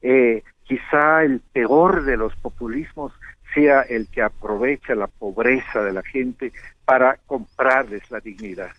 Eh, 0.01 0.44
quizá 0.63 1.24
el 1.24 1.41
peor 1.51 2.06
de 2.06 2.15
los 2.15 2.34
populismos 2.38 3.12
sea 3.53 3.82
el 3.82 4.08
que 4.08 4.22
aprovecha 4.22 4.96
la 4.96 5.08
pobreza 5.08 5.84
de 5.84 5.91
la 5.91 6.03
gente 6.03 6.53
para 6.86 7.18
comprarles 7.27 8.10
la 8.10 8.22
dignidad. 8.22 8.72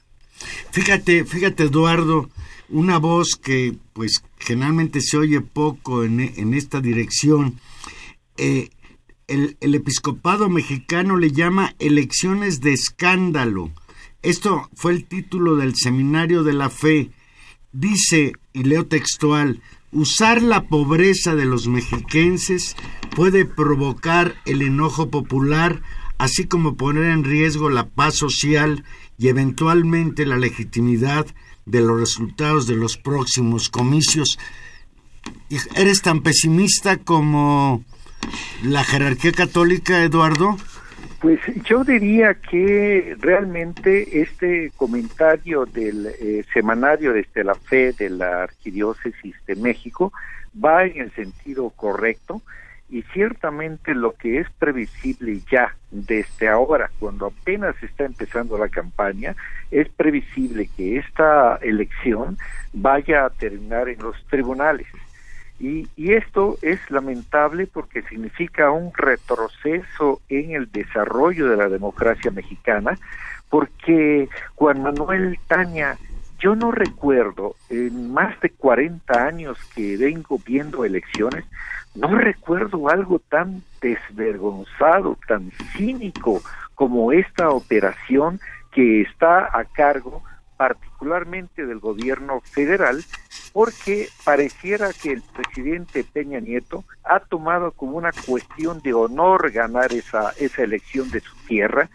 Fíjate, 0.73 1.25
fíjate 1.25 1.65
Eduardo, 1.65 2.31
una 2.69 2.99
voz 2.99 3.35
que 3.35 3.75
pues 3.93 4.23
generalmente 4.39 5.01
se 5.01 5.17
oye 5.17 5.41
poco 5.41 6.05
en, 6.05 6.21
en 6.21 6.55
esta 6.55 6.81
dirección. 6.81 7.59
Eh, 8.37 8.71
el, 9.27 9.57
el, 9.61 9.75
episcopado 9.75 10.49
mexicano 10.49 11.17
le 11.17 11.33
llama 11.33 11.75
elecciones 11.79 12.61
de 12.61 12.73
escándalo. 12.73 13.71
Esto 14.23 14.69
fue 14.75 14.93
el 14.93 15.07
título 15.07 15.57
del 15.57 15.75
seminario 15.75 16.45
de 16.45 16.53
la 16.53 16.71
fe. 16.71 17.11
Dice, 17.73 18.33
y 18.53 18.65
leo 18.65 18.87
textual, 18.87 19.63
usar 19.93 20.41
la 20.43 20.69
pobreza 20.69 21.35
de 21.35 21.47
los 21.47 21.67
mexiquenses 21.67 22.77
puede 23.17 23.45
provocar 23.45 24.37
el 24.47 24.63
enojo 24.63 25.11
popular, 25.11 25.83
así 26.19 26.47
como 26.47 26.77
poner 26.77 27.05
en 27.05 27.25
riesgo 27.25 27.71
la 27.71 27.89
paz 27.89 28.17
social 28.17 28.85
y 29.21 29.29
eventualmente 29.29 30.25
la 30.25 30.39
legitimidad 30.39 31.27
de 31.67 31.83
los 31.83 32.01
resultados 32.01 32.67
de 32.67 32.75
los 32.75 32.97
próximos 32.97 33.69
comicios. 33.69 34.39
¿Eres 35.77 36.01
tan 36.01 36.23
pesimista 36.23 36.97
como 36.97 37.85
la 38.65 38.83
jerarquía 38.83 39.33
católica, 39.33 40.03
Eduardo? 40.03 40.57
Pues 41.21 41.39
yo 41.67 41.85
diría 41.85 42.33
que 42.33 43.15
realmente 43.21 44.23
este 44.23 44.73
comentario 44.75 45.67
del 45.67 46.07
eh, 46.07 46.43
semanario 46.55 47.13
desde 47.13 47.45
la 47.45 47.55
fe 47.55 47.93
de 47.93 48.09
la 48.09 48.45
Arquidiócesis 48.45 49.35
de 49.47 49.55
México 49.55 50.15
va 50.65 50.87
en 50.87 50.99
el 50.99 51.13
sentido 51.13 51.69
correcto 51.69 52.41
y 52.91 53.03
ciertamente 53.13 53.95
lo 53.95 54.13
que 54.13 54.41
es 54.41 54.51
previsible 54.59 55.41
ya 55.51 55.75
desde 55.91 56.49
ahora, 56.49 56.91
cuando 56.99 57.27
apenas 57.27 57.81
está 57.83 58.05
empezando 58.05 58.59
la 58.59 58.69
campaña, 58.69 59.37
es 59.71 59.89
previsible 59.89 60.69
que 60.77 60.99
esta 60.99 61.57
elección 61.63 62.37
vaya 62.73 63.27
a 63.27 63.31
terminar 63.31 63.89
en 63.89 64.01
los 64.01 64.17
tribunales. 64.27 64.89
Y, 65.61 65.89
esto 65.97 66.57
es 66.63 66.81
lamentable 66.91 67.67
porque 67.67 68.03
significa 68.03 68.71
un 68.71 68.93
retroceso 68.95 70.23
en 70.31 70.53
el 70.53 70.73
desarrollo 70.73 71.51
de 71.51 71.57
la 71.57 71.69
democracia 71.69 72.31
mexicana, 72.31 72.99
porque 73.51 74.29
Juan 74.55 74.83
Manuel 74.83 75.39
Taña, 75.47 75.99
yo 76.41 76.57
no 76.57 76.73
recuerdo 76.73 77.55
en 77.69 78.13
más 78.13 78.39
de 78.41 78.51
40 78.51 79.27
años 79.27 79.59
que 79.75 79.97
vengo 79.97 80.39
viendo 80.45 80.85
elecciones, 80.85 81.45
no 81.95 82.17
recuerdo 82.17 82.89
algo 82.89 83.19
tan 83.19 83.63
desvergonzado, 83.81 85.19
tan 85.29 85.51
cínico 85.77 86.43
como 86.75 87.13
esta 87.13 87.51
operación 87.51 88.41
que 88.73 89.03
está 89.03 89.57
a 89.57 89.65
cargo 89.65 90.23
particularmente 90.57 91.65
del 91.65 91.79
gobierno 91.79 92.41
federal, 92.41 93.03
porque 93.53 94.09
pareciera 94.25 94.91
que 94.93 95.13
el 95.13 95.23
presidente 95.23 96.05
Peña 96.05 96.39
Nieto 96.39 96.85
ha 97.03 97.21
tomado 97.21 97.73
como 97.73 97.97
una 97.97 98.13
cuestión 98.27 98.81
de 98.83 98.93
honor 98.93 99.51
ganar 99.51 99.93
esa, 99.93 100.33
esa 100.39 100.63
elección 100.63 101.11
de 101.11 101.21
su 101.21 101.35
tierra, 101.47 101.89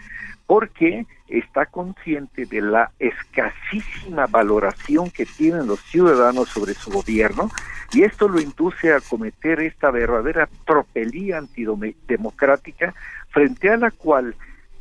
porque 0.48 1.06
está 1.28 1.66
consciente 1.66 2.46
de 2.46 2.62
la 2.62 2.92
escasísima 3.00 4.28
valoración 4.28 5.10
que 5.10 5.26
tienen 5.26 5.68
los 5.68 5.82
ciudadanos 5.82 6.50
sobre 6.50 6.74
su 6.74 6.92
gobierno 6.92 7.50
y 7.94 8.04
esto 8.04 8.28
lo 8.28 8.40
induce 8.40 8.94
a 8.94 9.00
cometer 9.00 9.60
esta 9.60 9.90
verdadera 9.92 10.48
tropelía 10.66 11.38
antidemocrática 11.38 12.94
frente 13.30 13.70
a 13.70 13.78
la 13.78 13.92
cual 13.92 14.36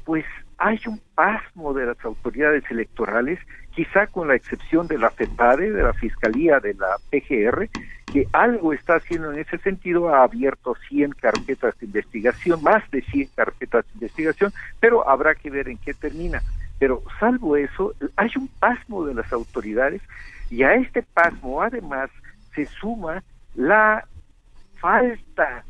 pues 0.05 0.25
hay 0.59 0.81
un 0.87 1.01
pasmo 1.15 1.75
de 1.75 1.87
las 1.87 2.05
autoridades 2.05 2.65
electorales, 2.71 3.39
quizá 3.75 4.07
con 4.07 4.29
la 4.29 4.37
excepción 4.37 4.87
de 4.87 4.99
la 4.99 5.11
FEPADE, 5.11 5.73
de 5.73 5.83
la 5.83 5.93
Fiscalía 5.95 6.61
de 6.61 6.75
la 6.75 6.97
PGR, 7.11 7.69
que 8.15 8.29
algo 8.33 8.73
está 8.73 8.95
haciendo 8.95 9.33
en 9.33 9.41
ese 9.41 9.59
sentido, 9.59 10.09
ha 10.09 10.23
abierto 10.23 10.77
100 10.89 11.11
carpetas 11.15 11.77
de 11.81 11.87
investigación, 11.87 12.63
más 12.63 12.89
de 12.93 13.03
100 13.03 13.29
carpetas 13.35 13.85
de 13.87 13.91
investigación, 13.95 14.53
pero 14.79 15.09
habrá 15.09 15.35
que 15.35 15.51
ver 15.51 15.69
en 15.69 15.79
qué 15.79 15.95
termina. 15.95 16.41
Pero 16.79 17.03
salvo 17.19 17.57
eso, 17.57 17.93
hay 18.15 18.31
un 18.37 18.47
pasmo 18.47 19.05
de 19.05 19.15
las 19.15 19.33
autoridades 19.33 20.01
y 20.49 20.63
a 20.63 20.75
este 20.75 21.03
pasmo 21.03 21.61
además 21.61 22.09
se 22.55 22.67
suma 22.67 23.25
la 23.57 24.07
falta 24.77 25.65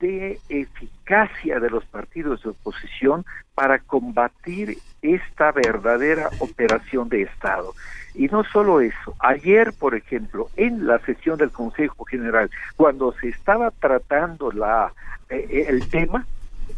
de 0.00 0.38
eficacia 0.48 1.58
de 1.60 1.70
los 1.70 1.84
partidos 1.86 2.42
de 2.42 2.50
oposición 2.50 3.24
para 3.54 3.78
combatir 3.78 4.78
esta 5.02 5.52
verdadera 5.52 6.30
operación 6.40 7.08
de 7.08 7.22
Estado. 7.22 7.72
Y 8.14 8.26
no 8.28 8.44
solo 8.44 8.80
eso, 8.80 9.14
ayer, 9.18 9.72
por 9.78 9.94
ejemplo, 9.94 10.48
en 10.56 10.86
la 10.86 10.98
sesión 11.00 11.38
del 11.38 11.50
Consejo 11.50 12.04
General, 12.04 12.50
cuando 12.76 13.12
se 13.20 13.28
estaba 13.28 13.70
tratando 13.70 14.50
la 14.52 14.92
eh, 15.28 15.66
el 15.68 15.88
tema, 15.88 16.26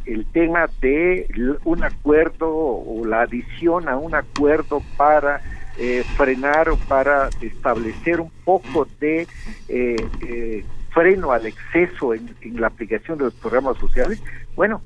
el 0.06 0.24
tema 0.26 0.66
de 0.80 1.26
un 1.64 1.84
acuerdo 1.84 2.48
o 2.50 3.04
la 3.04 3.22
adición 3.22 3.88
a 3.88 3.96
un 3.96 4.14
acuerdo 4.14 4.82
para 4.96 5.40
eh, 5.80 6.02
frenar 6.16 6.68
o 6.70 6.76
para 6.76 7.28
establecer 7.40 8.20
un 8.20 8.32
poco 8.44 8.88
de 8.98 9.28
eh, 9.68 9.96
eh, 10.26 10.64
freno 10.90 11.32
al 11.32 11.46
exceso 11.46 12.14
en, 12.14 12.34
la 12.60 12.68
aplicación 12.68 13.18
de 13.18 13.24
los 13.24 13.34
programas 13.34 13.78
sociales, 13.78 14.22
bueno, 14.54 14.82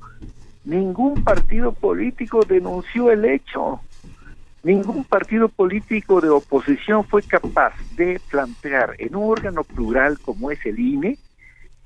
ningún 0.63 1.23
partido 1.23 1.71
político 1.71 2.41
denunció 2.47 3.11
el 3.11 3.25
hecho. 3.25 3.81
Ningún 4.63 5.03
partido 5.03 5.49
político 5.49 6.21
de 6.21 6.29
oposición 6.29 7.03
fue 7.03 7.21
capaz 7.21 7.73
de 7.97 8.21
plantear 8.31 8.95
en 8.97 9.15
un 9.15 9.29
órgano 9.29 9.63
plural 9.63 10.17
como 10.19 10.51
es 10.51 10.65
el 10.65 10.79
INE 10.79 11.17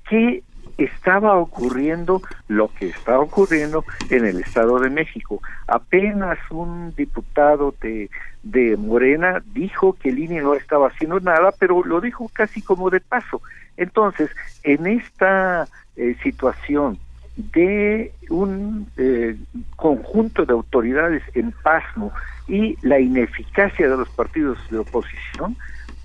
que 0.08 0.44
estaba 0.78 1.36
ocurriendo 1.36 2.22
lo 2.46 2.72
que 2.72 2.88
está 2.88 3.18
ocurriendo 3.18 3.84
en 4.10 4.24
el 4.24 4.40
Estado 4.40 4.78
de 4.78 4.90
México. 4.90 5.42
Apenas 5.66 6.38
un 6.50 6.94
diputado 6.94 7.74
de, 7.80 8.10
de 8.44 8.76
Morena 8.76 9.42
dijo 9.52 9.94
que 9.94 10.10
el 10.10 10.20
INE 10.20 10.40
no 10.40 10.54
estaba 10.54 10.88
haciendo 10.88 11.18
nada, 11.18 11.52
pero 11.58 11.82
lo 11.84 12.00
dijo 12.00 12.30
casi 12.32 12.62
como 12.62 12.90
de 12.90 13.00
paso. 13.00 13.42
Entonces, 13.78 14.30
en 14.62 14.86
esta 14.86 15.68
eh, 15.96 16.14
situación 16.22 16.98
de 17.36 18.12
un 18.28 18.86
eh, 18.96 19.36
conjunto 19.76 20.44
de 20.44 20.52
autoridades 20.52 21.22
en 21.34 21.52
pasmo 21.62 22.12
y 22.46 22.76
la 22.82 23.00
ineficacia 23.00 23.88
de 23.88 23.96
los 23.96 24.08
partidos 24.10 24.58
de 24.70 24.78
oposición, 24.78 25.56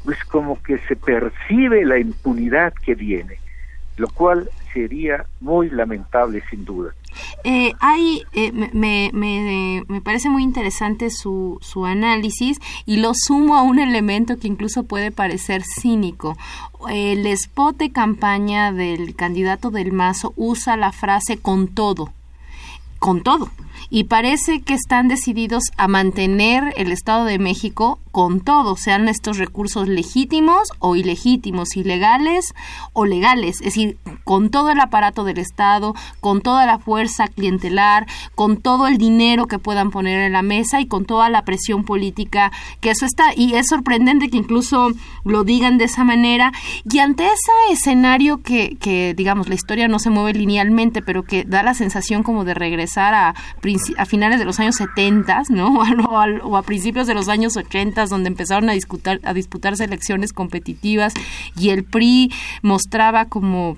pues 0.06 0.18
como 0.26 0.62
que 0.62 0.78
se 0.88 0.96
percibe 0.96 1.84
la 1.86 2.00
impunidad 2.00 2.74
que 2.86 2.96
viene 2.96 3.40
lo 3.98 4.10
cual 4.10 4.50
sería 4.74 5.26
muy 5.40 5.70
lamentable 5.70 6.44
sin 6.50 6.66
duda. 6.66 6.94
Eh, 7.44 7.74
hay, 7.80 8.24
eh, 8.34 8.52
me, 8.52 9.12
me, 9.14 9.84
me, 9.88 10.02
parece 10.02 10.30
muy 10.30 10.44
interesante 10.44 11.10
su, 11.10 11.58
su 11.62 11.86
análisis 11.86 12.60
y 12.86 12.98
lo 12.98 13.14
sumo 13.14 13.56
a 13.56 13.62
un 13.62 13.80
elemento 13.80 14.38
que 14.40 14.48
incluso 14.48 14.84
puede 14.84 15.12
parecer 15.12 15.64
cínico. 15.64 16.38
El 16.90 17.26
spot 17.28 17.78
de 17.78 17.92
campaña 17.92 18.72
del 18.72 19.16
candidato 19.16 19.72
del 19.72 19.92
Mazo 19.92 20.34
usa 20.36 20.78
la 20.78 20.92
frase 20.92 21.38
con 21.38 21.68
todo, 21.68 22.12
con 23.00 23.24
todo 23.24 23.50
y 23.94 24.06
parece 24.06 24.62
que 24.62 24.74
están 24.74 25.08
decididos 25.08 25.66
a 25.78 25.88
mantener 25.88 26.74
el 26.78 26.92
Estado 26.92 27.26
de 27.26 27.38
México 27.38 28.00
con 28.10 28.42
todo, 28.42 28.76
sean 28.76 29.08
estos 29.08 29.38
recursos 29.38 29.88
legítimos 29.88 30.70
o 30.80 30.96
ilegítimos, 30.96 31.76
ilegales 31.76 32.54
o 32.94 33.06
legales, 33.06 33.58
es 33.58 33.66
decir, 33.66 33.98
con 34.24 34.50
todo 34.50 34.72
el 34.72 34.80
aparato 34.80 35.24
del 35.24 35.38
Estado, 35.38 35.94
con 36.22 36.42
toda 36.42 36.66
la 36.66 36.80
fuerza 36.80 37.28
clientelar, 37.28 38.08
con 38.36 38.58
todo 38.58 38.88
el 38.88 38.98
dinero 38.98 39.48
que 39.48 39.60
puedan 39.60 39.92
poner 39.92 40.22
en 40.22 40.34
la 40.34 40.42
mesa 40.42 40.80
y 40.80 40.88
con 40.88 41.06
toda 41.06 41.30
la 41.30 41.44
presión 41.44 41.84
política 41.84 42.52
que 42.82 42.92
eso 42.92 43.06
está. 43.06 43.34
Y 43.36 43.56
es 43.56 43.68
sorprendente 43.68 44.30
que 44.30 44.38
incluso 44.38 44.90
lo 45.24 45.44
digan 45.44 45.78
de 45.78 45.86
esa 45.86 46.04
manera. 46.04 46.52
Y 46.92 47.00
ante 47.00 47.26
ese 47.26 47.72
escenario 47.72 48.42
que, 48.42 48.78
que 48.80 49.14
digamos, 49.16 49.50
la 49.50 49.56
historia 49.56 49.88
no 49.88 49.98
se 49.98 50.12
mueve 50.12 50.38
linealmente, 50.38 51.02
pero 51.02 51.24
que 51.24 51.46
da 51.46 51.64
la 51.64 51.74
sensación 51.74 52.22
como 52.22 52.46
de 52.46 52.54
regresar 52.54 53.14
a 53.16 53.34
a 53.98 54.06
finales 54.06 54.40
de 54.40 54.46
los 54.46 54.60
años 54.60 54.76
70, 54.76 55.44
¿no? 55.50 55.74
O 56.10 56.18
a, 56.20 56.28
o 56.44 56.58
a 56.58 56.64
principios 56.64 57.08
de 57.08 57.14
los 57.14 57.30
años 57.30 57.56
80, 57.56 58.06
donde 58.08 58.28
empezaron 58.28 58.70
a, 58.70 58.74
disputar, 58.74 59.20
a 59.24 59.34
disputarse 59.34 59.84
elecciones 59.84 60.34
competitivas 60.34 61.14
y 61.58 61.70
el 61.70 61.84
PRI 61.84 62.32
mostraba 62.62 63.26
como 63.26 63.78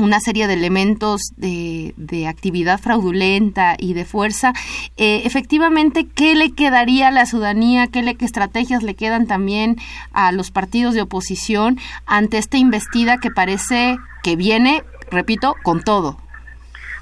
una 0.00 0.20
serie 0.20 0.46
de 0.46 0.54
elementos 0.54 1.20
de, 1.36 1.94
de, 1.96 2.26
actividad 2.26 2.80
fraudulenta 2.80 3.76
y 3.78 3.92
de 3.92 4.04
fuerza, 4.04 4.52
eh, 4.96 5.22
efectivamente, 5.24 6.06
¿qué 6.06 6.34
le 6.34 6.52
quedaría 6.52 7.08
a 7.08 7.10
la 7.10 7.26
ciudadanía? 7.26 7.86
¿Qué, 7.86 8.02
le, 8.02 8.14
¿Qué 8.14 8.24
estrategias 8.24 8.82
le 8.82 8.94
quedan 8.94 9.26
también 9.26 9.76
a 10.12 10.32
los 10.32 10.50
partidos 10.50 10.94
de 10.94 11.02
oposición 11.02 11.78
ante 12.06 12.38
esta 12.38 12.56
investida 12.56 13.18
que 13.18 13.30
parece 13.30 13.98
que 14.22 14.36
viene, 14.36 14.82
repito, 15.10 15.54
con 15.62 15.82
todo? 15.82 16.16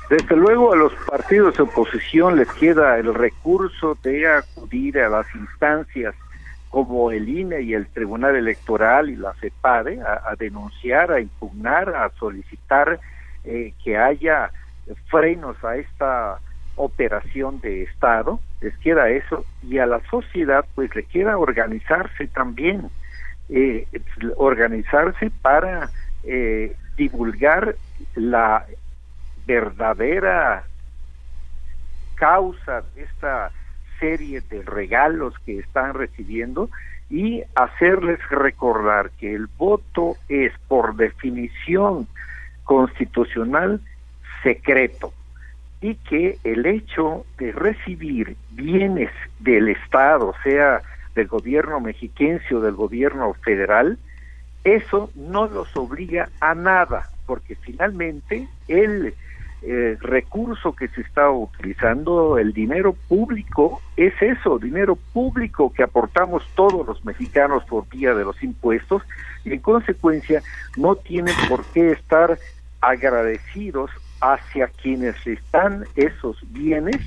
Desde 0.08 0.36
luego 0.36 0.72
a 0.72 0.76
los 0.76 0.94
partidos 1.06 1.56
de 1.56 1.64
oposición 1.64 2.36
les 2.36 2.50
queda 2.52 2.98
el 2.98 3.12
recurso 3.12 3.98
de 4.02 4.26
acudir 4.26 4.98
a 5.00 5.10
las 5.10 5.26
instancias 5.34 6.14
como 6.70 7.10
el 7.10 7.28
INE 7.28 7.60
y 7.60 7.74
el 7.74 7.86
Tribunal 7.88 8.36
Electoral 8.36 9.10
y 9.10 9.16
la 9.16 9.34
CEPADE 9.34 10.00
a, 10.00 10.34
denunciar, 10.38 11.12
a 11.12 11.20
impugnar, 11.20 11.94
a 11.94 12.10
solicitar 12.18 12.98
eh, 13.44 13.74
que 13.84 13.98
haya 13.98 14.50
frenos 15.10 15.62
a 15.62 15.76
esta 15.76 16.38
operación 16.76 17.60
de 17.60 17.82
Estado, 17.82 18.40
les 18.60 18.76
queda 18.78 19.10
eso, 19.10 19.44
y 19.62 19.78
a 19.78 19.86
la 19.86 20.00
sociedad 20.08 20.64
pues 20.74 20.94
le 20.94 21.02
queda 21.04 21.36
organizarse 21.36 22.28
también, 22.28 22.88
eh, 23.50 23.86
organizarse 24.36 25.30
para 25.42 25.90
eh, 26.24 26.74
divulgar 26.96 27.74
la 28.14 28.64
verdadera 29.48 30.64
causa 32.16 32.82
de 32.94 33.02
esta 33.02 33.50
serie 33.98 34.42
de 34.42 34.62
regalos 34.62 35.34
que 35.46 35.58
están 35.58 35.94
recibiendo 35.94 36.68
y 37.08 37.42
hacerles 37.54 38.20
recordar 38.28 39.10
que 39.18 39.34
el 39.34 39.46
voto 39.46 40.16
es 40.28 40.52
por 40.68 40.96
definición 40.96 42.06
constitucional 42.64 43.80
secreto 44.42 45.14
y 45.80 45.94
que 45.94 46.38
el 46.44 46.66
hecho 46.66 47.24
de 47.38 47.52
recibir 47.52 48.36
bienes 48.50 49.10
del 49.38 49.68
Estado, 49.68 50.34
sea 50.44 50.82
del 51.14 51.26
gobierno 51.26 51.80
mexiquense 51.80 52.54
o 52.54 52.60
del 52.60 52.74
gobierno 52.74 53.32
federal, 53.42 53.98
eso 54.64 55.10
no 55.14 55.46
los 55.46 55.74
obliga 55.74 56.28
a 56.40 56.54
nada, 56.54 57.08
porque 57.26 57.54
finalmente 57.54 58.46
el 58.66 59.14
eh, 59.60 59.96
recurso 60.00 60.74
que 60.76 60.86
se 60.88 61.00
está 61.00 61.30
utilizando, 61.30 62.38
el 62.38 62.52
dinero 62.52 62.94
público, 63.08 63.82
es 63.96 64.14
eso, 64.20 64.58
dinero 64.58 64.96
público 65.12 65.72
que 65.72 65.82
aportamos 65.82 66.44
todos 66.54 66.86
los 66.86 67.04
mexicanos 67.04 67.64
por 67.64 67.88
vía 67.88 68.14
de 68.14 68.24
los 68.24 68.40
impuestos 68.42 69.02
y 69.44 69.52
en 69.52 69.58
consecuencia 69.58 70.42
no 70.76 70.94
tienen 70.94 71.34
por 71.48 71.64
qué 71.72 71.90
estar 71.90 72.38
agradecidos 72.80 73.90
hacia 74.20 74.68
quienes 74.68 75.14
están 75.26 75.84
esos 75.96 76.36
bienes, 76.52 77.00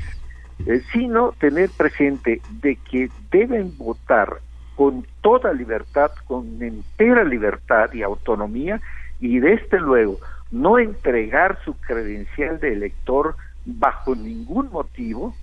eh, 0.65 0.81
sino 0.91 1.31
tener 1.39 1.69
presente 1.69 2.41
de 2.61 2.75
que 2.75 3.09
deben 3.31 3.77
votar 3.77 4.39
con 4.75 5.05
toda 5.21 5.53
libertad, 5.53 6.11
con 6.27 6.61
entera 6.61 7.23
libertad 7.23 7.93
y 7.93 8.01
autonomía 8.01 8.81
y 9.21 9.39
desde 9.39 9.79
luego 9.79 10.19
no 10.51 10.79
entregar 10.79 11.59
su 11.63 11.73
credencial 11.79 12.59
de 12.59 12.73
elector 12.73 13.35
bajo 13.65 14.15
ningún 14.15 14.69
motivo 14.71 15.35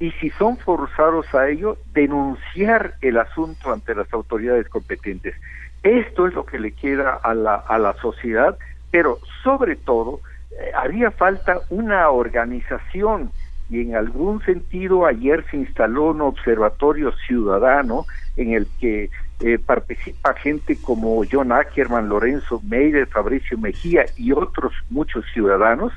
y 0.00 0.10
si 0.12 0.30
son 0.30 0.56
forzados 0.58 1.32
a 1.34 1.48
ello, 1.48 1.76
denunciar 1.92 2.94
el 3.00 3.18
asunto 3.18 3.72
ante 3.72 3.94
las 3.94 4.12
autoridades 4.12 4.68
competentes. 4.68 5.34
Esto 5.82 6.26
es 6.26 6.34
lo 6.34 6.44
que 6.44 6.58
le 6.58 6.72
queda 6.72 7.14
a 7.14 7.34
la, 7.34 7.54
a 7.54 7.78
la 7.78 7.94
sociedad, 7.94 8.56
pero 8.90 9.18
sobre 9.42 9.76
todo 9.76 10.20
eh, 10.50 10.70
haría 10.74 11.10
falta 11.10 11.60
una 11.70 12.10
organización 12.10 13.30
y 13.70 13.80
en 13.80 13.96
algún 13.96 14.42
sentido 14.44 15.06
ayer 15.06 15.44
se 15.50 15.56
instaló 15.56 16.10
un 16.10 16.20
observatorio 16.20 17.12
ciudadano 17.26 18.04
en 18.36 18.52
el 18.52 18.66
que 18.80 19.10
eh, 19.46 19.58
participa 19.58 20.32
gente 20.32 20.74
como 20.80 21.22
John 21.30 21.52
Ackerman, 21.52 22.08
Lorenzo 22.08 22.62
Meire, 22.64 23.04
Fabricio 23.04 23.58
Mejía 23.58 24.06
y 24.16 24.32
otros 24.32 24.72
muchos 24.88 25.22
ciudadanos, 25.34 25.92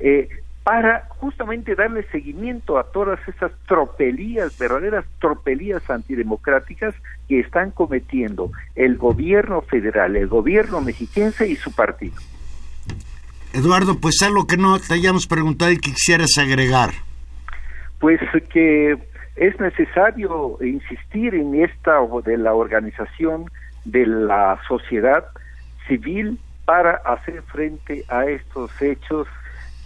eh, 0.00 0.28
para 0.64 1.06
justamente 1.20 1.76
darle 1.76 2.02
seguimiento 2.10 2.76
a 2.76 2.90
todas 2.90 3.20
esas 3.28 3.52
tropelías, 3.68 4.58
verdaderas 4.58 5.04
tropelías 5.20 5.88
antidemocráticas 5.88 6.92
que 7.28 7.38
están 7.38 7.70
cometiendo 7.70 8.50
el 8.74 8.96
gobierno 8.96 9.62
federal, 9.62 10.16
el 10.16 10.26
gobierno 10.26 10.80
mexiquense 10.80 11.46
y 11.46 11.54
su 11.54 11.70
partido. 11.70 12.16
Eduardo, 13.52 14.00
pues 14.00 14.20
algo 14.22 14.48
que 14.48 14.56
no 14.56 14.76
te 14.80 14.94
hayamos 14.94 15.28
preguntado 15.28 15.70
y 15.70 15.76
que 15.78 15.92
quisieras 15.92 16.36
agregar. 16.36 16.90
Pues 18.00 18.18
que 18.52 18.98
es 19.38 19.58
necesario 19.60 20.58
insistir 20.60 21.34
en 21.34 21.62
esta 21.62 21.98
de 22.24 22.36
la 22.36 22.54
organización 22.54 23.50
de 23.84 24.06
la 24.06 24.60
sociedad 24.66 25.24
civil 25.86 26.38
para 26.64 26.96
hacer 26.96 27.42
frente 27.42 28.04
a 28.08 28.26
estos 28.26 28.70
hechos 28.82 29.26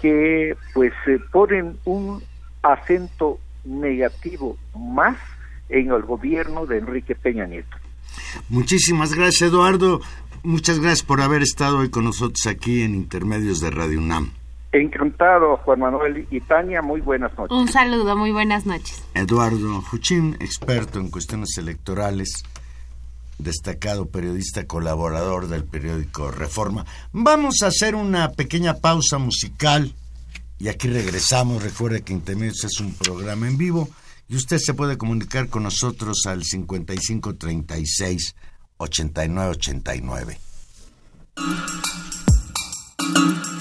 que 0.00 0.56
pues 0.74 0.92
ponen 1.30 1.76
un 1.84 2.22
acento 2.62 3.38
negativo 3.64 4.56
más 4.74 5.16
en 5.68 5.92
el 5.92 6.02
gobierno 6.02 6.66
de 6.66 6.78
Enrique 6.78 7.14
Peña 7.14 7.46
Nieto. 7.46 7.76
Muchísimas 8.48 9.14
gracias 9.14 9.50
Eduardo, 9.50 10.00
muchas 10.42 10.80
gracias 10.80 11.02
por 11.02 11.20
haber 11.20 11.42
estado 11.42 11.78
hoy 11.78 11.90
con 11.90 12.04
nosotros 12.04 12.46
aquí 12.46 12.82
en 12.82 12.94
Intermedios 12.94 13.60
de 13.60 13.70
Radio 13.70 13.98
UNAM. 13.98 14.41
Encantado, 14.72 15.58
Juan 15.58 15.80
Manuel 15.80 16.26
y 16.30 16.40
Tania, 16.40 16.80
muy 16.80 17.02
buenas 17.02 17.36
noches. 17.36 17.54
Un 17.54 17.68
saludo, 17.68 18.16
muy 18.16 18.32
buenas 18.32 18.64
noches. 18.64 19.04
Eduardo 19.12 19.82
Juchín, 19.82 20.38
experto 20.40 20.98
en 20.98 21.10
cuestiones 21.10 21.58
electorales, 21.58 22.42
destacado 23.36 24.06
periodista 24.06 24.66
colaborador 24.66 25.48
del 25.48 25.64
periódico 25.64 26.30
Reforma. 26.30 26.86
Vamos 27.12 27.56
a 27.62 27.66
hacer 27.66 27.94
una 27.94 28.30
pequeña 28.30 28.72
pausa 28.74 29.18
musical 29.18 29.94
y 30.58 30.68
aquí 30.68 30.88
regresamos. 30.88 31.62
Recuerde 31.62 32.00
que 32.00 32.14
Intermedios 32.14 32.64
es 32.64 32.80
un 32.80 32.94
programa 32.94 33.48
en 33.48 33.58
vivo 33.58 33.90
y 34.26 34.36
usted 34.36 34.56
se 34.56 34.72
puede 34.72 34.96
comunicar 34.96 35.48
con 35.48 35.64
nosotros 35.64 36.22
al 36.26 36.44
5536 36.44 38.36
8989. 38.78 40.38
asignatura 43.02 43.51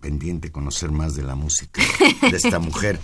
pendiente 0.00 0.50
conocer 0.50 0.90
más 0.90 1.14
de 1.14 1.22
la 1.22 1.34
música 1.34 1.82
de 2.22 2.36
esta 2.36 2.58
mujer. 2.58 2.98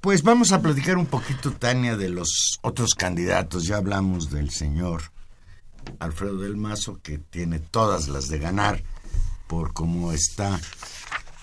Pues 0.00 0.22
vamos 0.22 0.50
a 0.52 0.60
platicar 0.60 0.98
un 0.98 1.06
poquito, 1.06 1.52
Tania, 1.52 1.96
de 1.96 2.08
los 2.08 2.58
otros 2.62 2.94
candidatos. 2.94 3.64
Ya 3.64 3.76
hablamos 3.76 4.30
del 4.30 4.50
señor 4.50 5.12
Alfredo 6.00 6.38
del 6.38 6.56
Mazo, 6.56 7.00
que 7.02 7.18
tiene 7.18 7.60
todas 7.60 8.08
las 8.08 8.28
de 8.28 8.38
ganar 8.38 8.82
por 9.46 9.72
cómo 9.72 10.12
está 10.12 10.60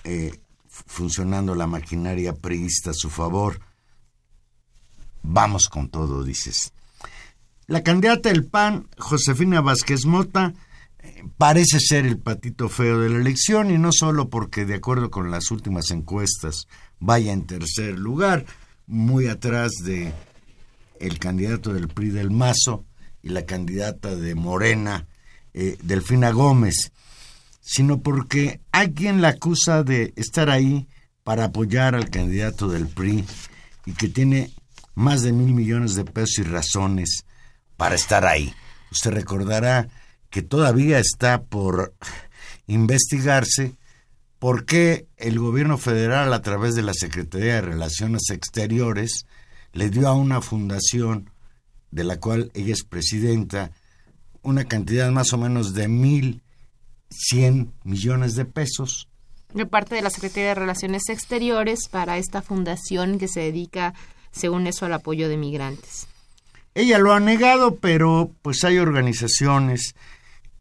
eh, 0.04 0.38
funcionando 0.68 1.54
la 1.54 1.66
maquinaria 1.66 2.34
priista 2.34 2.90
a 2.90 2.94
su 2.94 3.08
favor. 3.08 3.60
Vamos 5.22 5.68
con 5.68 5.88
todo, 5.88 6.24
dices. 6.24 6.72
La 7.66 7.82
candidata 7.82 8.28
del 8.30 8.44
PAN, 8.44 8.88
Josefina 8.98 9.60
Vázquez 9.60 10.04
Mota, 10.04 10.54
parece 11.36 11.80
ser 11.80 12.06
el 12.06 12.18
patito 12.18 12.68
feo 12.68 13.00
de 13.00 13.08
la 13.08 13.18
elección 13.18 13.70
y 13.70 13.78
no 13.78 13.90
solo 13.92 14.28
porque 14.28 14.64
de 14.64 14.74
acuerdo 14.74 15.10
con 15.10 15.30
las 15.30 15.50
últimas 15.50 15.90
encuestas 15.90 16.66
vaya 16.98 17.32
en 17.32 17.46
tercer 17.46 17.98
lugar, 17.98 18.44
muy 18.86 19.28
atrás 19.28 19.72
de 19.84 20.12
el 20.98 21.18
candidato 21.18 21.72
del 21.72 21.88
PRI 21.88 22.10
del 22.10 22.30
Mazo 22.30 22.84
y 23.22 23.30
la 23.30 23.46
candidata 23.46 24.14
de 24.14 24.34
Morena, 24.34 25.06
eh, 25.54 25.78
Delfina 25.82 26.30
Gómez, 26.30 26.92
sino 27.60 28.00
porque 28.02 28.60
hay 28.72 28.92
quien 28.92 29.22
la 29.22 29.28
acusa 29.28 29.82
de 29.82 30.12
estar 30.16 30.50
ahí 30.50 30.88
para 31.24 31.46
apoyar 31.46 31.94
al 31.94 32.10
candidato 32.10 32.68
del 32.68 32.86
PRI 32.86 33.24
y 33.86 33.92
que 33.92 34.08
tiene 34.08 34.50
más 34.94 35.22
de 35.22 35.32
mil 35.32 35.54
millones 35.54 35.94
de 35.94 36.04
pesos 36.04 36.38
y 36.38 36.42
razones 36.42 37.24
para 37.76 37.94
estar 37.94 38.26
ahí. 38.26 38.52
Usted 38.90 39.12
recordará 39.12 39.88
que 40.30 40.42
todavía 40.42 40.98
está 40.98 41.42
por 41.42 41.94
investigarse 42.66 43.74
por 44.38 44.64
qué 44.64 45.06
el 45.16 45.38
gobierno 45.38 45.76
federal 45.76 46.32
a 46.32 46.40
través 46.40 46.74
de 46.74 46.82
la 46.82 46.94
Secretaría 46.94 47.56
de 47.56 47.60
Relaciones 47.60 48.30
Exteriores 48.30 49.26
le 49.72 49.90
dio 49.90 50.08
a 50.08 50.14
una 50.14 50.40
fundación 50.40 51.30
de 51.90 52.04
la 52.04 52.18
cual 52.18 52.50
ella 52.54 52.72
es 52.72 52.84
presidenta 52.84 53.72
una 54.42 54.64
cantidad 54.64 55.10
más 55.10 55.32
o 55.32 55.38
menos 55.38 55.74
de 55.74 55.88
mil 55.88 56.42
cien 57.10 57.72
millones 57.84 58.34
de 58.34 58.44
pesos. 58.44 59.08
De 59.52 59.66
parte 59.66 59.96
de 59.96 60.02
la 60.02 60.10
Secretaría 60.10 60.50
de 60.50 60.54
Relaciones 60.54 61.08
Exteriores 61.08 61.88
para 61.88 62.18
esta 62.18 62.40
fundación 62.40 63.18
que 63.18 63.28
se 63.28 63.40
dedica, 63.40 63.94
según 64.30 64.66
eso, 64.66 64.86
al 64.86 64.92
apoyo 64.94 65.28
de 65.28 65.36
migrantes. 65.36 66.06
Ella 66.74 66.98
lo 66.98 67.12
ha 67.12 67.20
negado, 67.20 67.76
pero 67.76 68.30
pues 68.42 68.62
hay 68.62 68.78
organizaciones, 68.78 69.96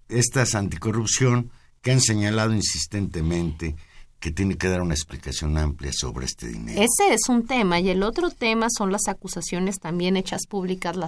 estas 0.10 0.56
anticorrupción, 0.56 1.52
que 1.82 1.92
han 1.92 2.02
señalado 2.02 2.54
insistentemente 2.54 3.76
que 4.20 4.32
tiene 4.32 4.58
que 4.58 4.68
dar 4.68 4.82
una 4.82 4.94
explicación 4.94 5.58
amplia 5.58 5.92
sobre 5.94 6.26
este 6.26 6.48
dinero. 6.48 6.82
Ese 6.82 7.14
es 7.14 7.30
un 7.30 7.48
tema 7.48 7.80
y 7.80 7.90
el 7.90 8.04
otro 8.04 8.30
tema 8.30 8.68
son 8.70 8.92
las 8.92 9.08
acusaciones 9.08 9.80
también 9.80 10.18
hechas 10.18 10.42
públicas 10.46 10.98
la, 10.98 11.08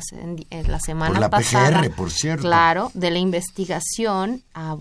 la 0.49 0.79
semana 0.79 1.11
por 1.11 1.19
la 1.19 1.29
pasada. 1.29 1.81
PGR, 1.81 1.95
por 1.95 2.11
cierto. 2.11 2.43
Claro, 2.43 2.89
de 2.93 3.11
la 3.11 3.19
investigación 3.19 4.43
a, 4.53 4.77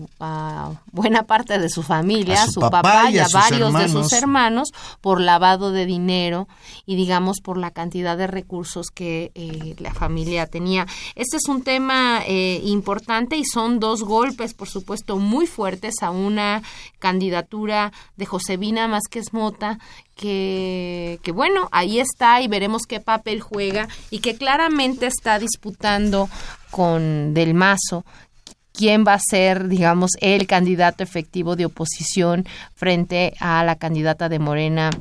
buena 0.93 1.23
parte 1.23 1.59
de 1.59 1.69
su 1.69 1.83
familia, 1.83 2.43
a 2.43 2.47
su, 2.47 2.61
papá, 2.61 3.11
y 3.11 3.19
a, 3.19 3.27
varios 3.33 3.73
de 3.73 3.89
sus 3.89 4.13
hermanos 4.13 4.69
por 5.01 5.19
lavado 5.19 5.71
de 5.71 5.85
dinero 5.85 6.47
y 6.85 6.95
digamos 6.95 7.41
por 7.41 7.57
la 7.57 7.71
cantidad 7.71 8.17
de 8.17 8.27
recursos 8.27 8.91
que 8.91 9.31
eh, 9.35 9.75
la 9.77 9.93
familia 9.93 10.47
tenía. 10.47 10.87
Este 11.15 11.35
es 11.35 11.49
un 11.49 11.63
tema 11.63 12.21
eh, 12.25 12.61
importante 12.63 13.35
y 13.35 13.43
son 13.43 13.81
dos 13.81 14.03
golpes, 14.03 14.53
por 14.53 14.69
supuesto, 14.69 15.17
muy 15.17 15.47
fuertes 15.47 15.95
a 16.01 16.11
una 16.11 16.61
candidatura 16.99 17.91
de 18.21 18.27
Josefina 18.27 18.87
Másquez 18.87 19.33
Mota, 19.33 19.79
que, 20.15 21.19
que 21.23 21.31
bueno, 21.31 21.69
ahí 21.71 21.99
está 21.99 22.39
y 22.39 22.47
veremos 22.47 22.83
qué 22.83 22.99
papel 22.99 23.41
juega 23.41 23.87
y 24.11 24.19
que 24.19 24.35
claramente 24.35 25.07
está 25.07 25.39
disputando 25.39 26.29
con 26.69 27.33
Del 27.33 27.55
Mazo. 27.55 28.05
Quién 28.73 29.05
va 29.07 29.15
a 29.15 29.19
ser, 29.19 29.67
digamos, 29.69 30.11
el 30.21 30.45
candidato 30.45 31.03
efectivo 31.03 31.55
de 31.55 31.65
oposición 31.65 32.45
frente 32.75 33.33
a 33.39 33.63
la 33.63 33.75
candidata 33.75 34.29
de 34.29 34.37
Morena 34.37 34.91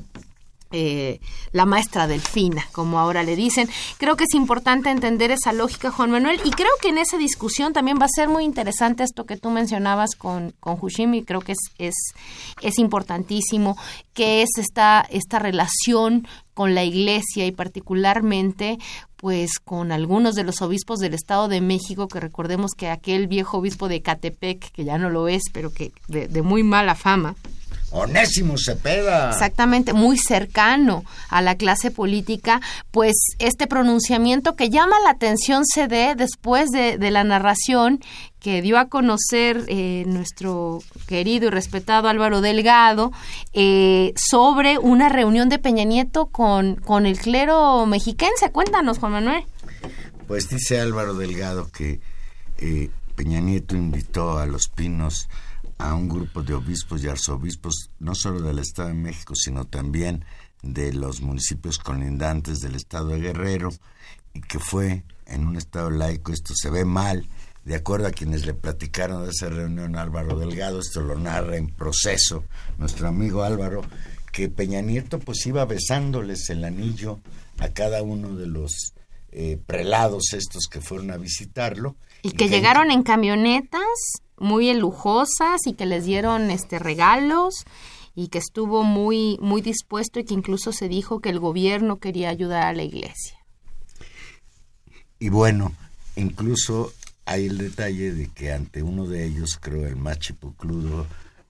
eh, 0.73 1.21
la 1.53 1.67
maestra 1.67 2.07
delfina, 2.07 2.67
como 2.73 2.99
ahora 2.99 3.23
le 3.23 3.37
dicen. 3.37 3.69
Creo 3.99 4.17
que 4.17 4.25
es 4.25 4.35
importante 4.35 4.91
entender 4.91 5.31
esa 5.31 5.53
lógica, 5.53 5.91
Juan 5.91 6.11
Manuel, 6.11 6.41
y 6.45 6.51
creo 6.51 6.71
que 6.81 6.91
en 6.91 6.99
esa 6.99 7.19
discusión 7.19 7.73
también 7.73 7.99
va 8.01 8.05
a 8.05 8.15
ser 8.15 8.29
muy 8.29 8.45
interesante 8.45 9.03
esto 9.03 9.27
que 9.27 9.37
tú 9.37 9.51
mencionabas 9.51 10.15
con, 10.17 10.55
con 10.61 10.79
Hushimi, 10.81 11.25
creo 11.25 11.41
que 11.41 11.53
es, 11.53 11.59
es, 11.79 11.95
es 12.63 12.79
importantísimo, 12.79 13.77
que 14.15 14.43
es 14.43 14.51
esta, 14.59 15.07
esta 15.11 15.39
relación 15.39 16.27
con 16.55 16.75
la 16.75 16.85
iglesia 16.85 17.47
y 17.47 17.53
particularmente 17.53 18.79
pues 19.17 19.59
con 19.59 19.93
algunos 19.93 20.35
de 20.35 20.45
los 20.45 20.63
obispos 20.63 20.99
del 20.99 21.15
Estado 21.15 21.49
de 21.49 21.61
México, 21.61 22.09
que 22.09 22.21
recordemos 22.21 22.73
que 22.77 22.89
aquel 22.89 23.27
viejo 23.27 23.59
obispo 23.59 23.89
de 23.89 24.01
Catepec, 24.01 24.73
que 24.73 24.85
ya 24.85 24.97
no 24.97 25.11
lo 25.11 25.29
es, 25.29 25.43
pero 25.53 25.71
que 25.73 25.93
de, 26.09 26.27
de 26.27 26.43
muy 26.43 26.63
mala 26.63 26.95
fama, 26.95 27.35
Onésimo 27.90 28.57
Cepeda. 28.57 29.31
Exactamente, 29.31 29.92
muy 29.92 30.16
cercano 30.16 31.05
a 31.29 31.42
la 31.42 31.57
clase 31.57 31.90
política, 31.90 32.61
pues 32.90 33.14
este 33.38 33.66
pronunciamiento 33.66 34.57
que 34.57 34.70
llama 34.70 34.96
la 35.05 35.11
atención 35.11 35.64
se 35.66 35.88
dé 35.88 36.14
después 36.14 36.70
de, 36.70 36.98
de 36.98 37.11
la 37.11 37.24
narración 37.24 38.00
que 38.40 38.62
dio 38.62 38.79
a 38.79 38.88
conocer 38.88 39.64
eh, 39.68 40.05
nuestro 40.07 40.83
querido 41.07 41.48
y 41.48 41.50
respetado 41.50 42.09
Álvaro 42.09 42.40
Delgado 42.40 43.12
eh, 43.53 44.14
sobre 44.16 44.79
una 44.79 45.09
reunión 45.11 45.48
de 45.48 45.59
Peña 45.59 45.85
Nieto 45.85 46.26
con, 46.26 46.76
con 46.76 47.07
el 47.07 47.18
clero 47.18 47.85
mexiquense. 47.87 48.50
Cuéntanos, 48.50 48.98
Juan 48.98 49.12
Manuel. 49.12 49.44
Pues 50.26 50.48
dice 50.48 50.81
Álvaro 50.81 51.14
Delgado 51.14 51.70
que 51.70 52.00
eh, 52.59 52.90
Peña 53.14 53.40
Nieto 53.40 53.76
invitó 53.76 54.38
a 54.38 54.46
los 54.46 54.68
pinos 54.68 55.29
a 55.81 55.95
un 55.95 56.09
grupo 56.09 56.43
de 56.43 56.55
obispos 56.55 57.03
y 57.03 57.09
arzobispos, 57.09 57.90
no 57.99 58.14
solo 58.14 58.43
del 58.43 58.59
Estado 58.59 58.88
de 58.88 58.95
México, 58.95 59.35
sino 59.35 59.64
también 59.64 60.25
de 60.62 60.93
los 60.93 61.23
municipios 61.23 61.79
colindantes 61.79 62.61
del 62.61 62.75
Estado 62.75 63.09
de 63.09 63.21
Guerrero, 63.21 63.71
y 64.35 64.40
que 64.43 64.59
fue 64.59 65.05
en 65.27 65.47
un 65.47 65.57
Estado 65.57 65.90
laico, 65.90 66.33
esto 66.33 66.53
se 66.55 66.71
ve 66.71 66.85
mal, 66.85 67.27
de 67.64 67.77
acuerdo 67.77 68.09
a 68.09 68.11
quienes 68.11 68.47
le 68.47 68.55
platicaron 68.55 69.25
de 69.25 69.31
esa 69.31 69.49
reunión 69.49 69.97
Álvaro 69.97 70.38
Delgado, 70.38 70.81
esto 70.81 71.01
lo 71.01 71.19
narra 71.19 71.57
en 71.57 71.69
proceso 71.69 72.45
nuestro 72.79 73.09
amigo 73.09 73.43
Álvaro, 73.43 73.83
que 74.33 74.49
Peña 74.49 74.81
Nieto 74.83 75.19
pues 75.19 75.47
iba 75.47 75.64
besándoles 75.64 76.51
el 76.51 76.64
anillo 76.64 77.21
a 77.59 77.69
cada 77.71 78.03
uno 78.03 78.35
de 78.35 78.47
los 78.47 78.95
eh, 79.33 79.59
prelados 79.66 80.33
estos 80.33 80.66
que 80.71 80.81
fueron 80.81 81.11
a 81.11 81.16
visitarlo. 81.16 81.97
Y, 82.23 82.33
que 82.33 82.49
llegaron 82.49 82.90
en 82.90 83.03
camionetas 83.03 83.81
muy 84.40 84.72
lujosas 84.74 85.61
y 85.66 85.74
que 85.74 85.87
les 85.87 86.05
dieron 86.05 86.50
este 86.50 86.79
regalos 86.79 87.64
y 88.14 88.29
que 88.29 88.38
estuvo 88.38 88.83
muy 88.83 89.38
muy 89.40 89.62
dispuesto 89.62 90.18
y 90.18 90.24
que 90.24 90.35
incluso 90.35 90.72
se 90.72 90.88
dijo 90.88 91.20
que 91.20 91.29
el 91.29 91.38
gobierno 91.38 91.98
quería 91.98 92.31
ayudar 92.31 92.64
a 92.64 92.72
la 92.72 92.83
iglesia. 92.83 93.38
Y 95.18 95.29
bueno, 95.29 95.72
incluso 96.16 96.92
hay 97.26 97.46
el 97.46 97.59
detalle 97.59 98.12
de 98.12 98.29
que 98.29 98.53
ante 98.53 98.83
uno 98.83 99.07
de 99.07 99.24
ellos, 99.24 99.59
creo 99.61 99.87
el 99.87 99.96
más 99.96 100.18
chipucludo, 100.18 101.07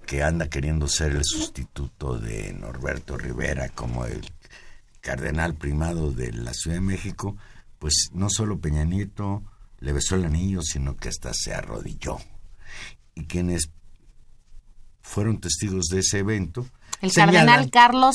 que 0.07 0.22
anda 0.22 0.50
queriendo 0.50 0.88
ser 0.88 1.12
el 1.12 1.24
sustituto 1.24 2.18
de 2.18 2.53
Norberto 2.53 3.16
Rivera 3.16 3.68
como 3.68 4.05
el 4.05 4.20
cardenal 5.00 5.55
primado 5.55 6.11
de 6.11 6.33
la 6.33 6.53
Ciudad 6.53 6.76
de 6.76 6.83
México, 6.83 7.37
pues 7.79 8.11
no 8.12 8.29
solo 8.29 8.59
Peña 8.59 8.85
Nieto 8.85 9.42
le 9.79 9.92
besó 9.92 10.16
el 10.16 10.24
anillo, 10.24 10.62
sino 10.62 10.96
que 10.96 11.09
hasta 11.09 11.33
se 11.33 11.55
arrodilló 11.55 12.18
y 13.14 13.25
quienes 13.25 13.70
fueron 15.03 15.40
testigos 15.40 15.87
de 15.87 16.01
ese 16.01 16.18
evento. 16.18 16.66
El 17.01 17.11
señalan, 17.11 17.46
cardenal 17.46 17.70
Carlos 17.70 18.14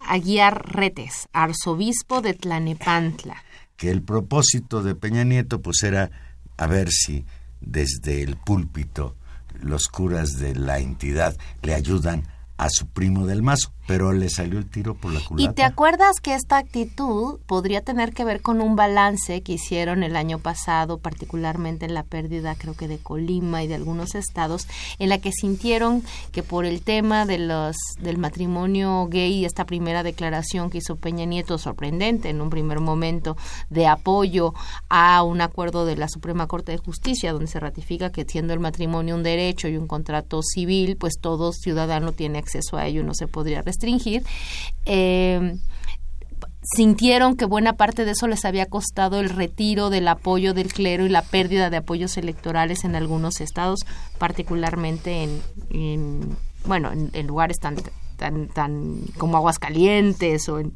Aguiar 0.00 0.74
Retes, 0.74 1.28
arzobispo 1.32 2.22
de 2.22 2.34
Tlanepantla. 2.34 3.42
Que 3.76 3.90
el 3.90 4.02
propósito 4.02 4.82
de 4.82 4.94
Peña 4.94 5.24
Nieto 5.24 5.60
pues 5.60 5.82
era 5.82 6.10
a 6.56 6.66
ver 6.66 6.90
si 6.90 7.26
desde 7.60 8.22
el 8.22 8.36
púlpito 8.36 9.16
los 9.60 9.88
curas 9.88 10.38
de 10.38 10.54
la 10.54 10.78
entidad 10.78 11.36
le 11.62 11.74
ayudan 11.74 12.26
a 12.56 12.68
su 12.70 12.86
primo 12.88 13.26
del 13.26 13.42
mazo. 13.42 13.72
Pero 13.86 14.12
le 14.12 14.28
salió 14.28 14.58
el 14.58 14.68
tiro 14.68 14.94
por 14.94 15.12
la 15.12 15.20
culata. 15.20 15.50
¿Y 15.50 15.54
te 15.54 15.62
acuerdas 15.62 16.20
que 16.20 16.34
esta 16.34 16.58
actitud 16.58 17.38
podría 17.46 17.82
tener 17.82 18.12
que 18.12 18.24
ver 18.24 18.42
con 18.42 18.60
un 18.60 18.76
balance 18.76 19.42
que 19.42 19.52
hicieron 19.52 20.02
el 20.02 20.16
año 20.16 20.38
pasado, 20.38 20.98
particularmente 20.98 21.86
en 21.86 21.94
la 21.94 22.02
pérdida, 22.02 22.54
creo 22.56 22.74
que 22.74 22.88
de 22.88 22.98
Colima 22.98 23.62
y 23.62 23.68
de 23.68 23.74
algunos 23.74 24.14
estados, 24.14 24.66
en 24.98 25.08
la 25.08 25.18
que 25.18 25.32
sintieron 25.32 26.02
que 26.32 26.42
por 26.42 26.64
el 26.64 26.82
tema 26.82 27.26
de 27.26 27.38
los 27.38 27.76
del 28.00 28.18
matrimonio 28.18 29.06
gay, 29.08 29.44
esta 29.44 29.66
primera 29.66 30.02
declaración 30.02 30.70
que 30.70 30.78
hizo 30.78 30.96
Peña 30.96 31.24
Nieto, 31.24 31.58
sorprendente 31.58 32.28
en 32.28 32.40
un 32.40 32.50
primer 32.50 32.80
momento, 32.80 33.36
de 33.70 33.86
apoyo 33.86 34.54
a 34.88 35.22
un 35.22 35.40
acuerdo 35.40 35.86
de 35.86 35.96
la 35.96 36.08
Suprema 36.08 36.46
Corte 36.46 36.72
de 36.72 36.78
Justicia, 36.78 37.32
donde 37.32 37.46
se 37.46 37.60
ratifica 37.60 38.10
que 38.10 38.24
siendo 38.24 38.52
el 38.52 38.60
matrimonio 38.60 39.14
un 39.14 39.22
derecho 39.22 39.68
y 39.68 39.76
un 39.76 39.86
contrato 39.86 40.42
civil, 40.42 40.96
pues 40.96 41.14
todo 41.20 41.52
ciudadano 41.52 42.12
tiene 42.12 42.38
acceso 42.38 42.76
a 42.76 42.86
ello 42.86 43.02
y 43.02 43.04
no 43.04 43.14
se 43.14 43.28
podría 43.28 43.62
restringir. 43.76 44.22
Eh, 44.86 45.56
sintieron 46.62 47.36
que 47.36 47.44
buena 47.44 47.74
parte 47.74 48.04
de 48.04 48.12
eso 48.12 48.26
les 48.26 48.44
había 48.44 48.66
costado 48.66 49.20
el 49.20 49.30
retiro 49.30 49.88
del 49.90 50.08
apoyo 50.08 50.52
del 50.52 50.72
clero 50.72 51.06
y 51.06 51.08
la 51.08 51.22
pérdida 51.22 51.70
de 51.70 51.76
apoyos 51.76 52.16
electorales 52.16 52.84
en 52.84 52.96
algunos 52.96 53.40
estados, 53.40 53.80
particularmente 54.18 55.28
en, 55.70 56.36
bueno, 56.64 56.90
en, 56.90 57.26
lugares 57.26 57.58
tan, 57.60 57.76
tan, 58.16 58.48
tan 58.48 59.02
como 59.16 59.36
Aguascalientes 59.36 60.48
o 60.48 60.58
en 60.58 60.72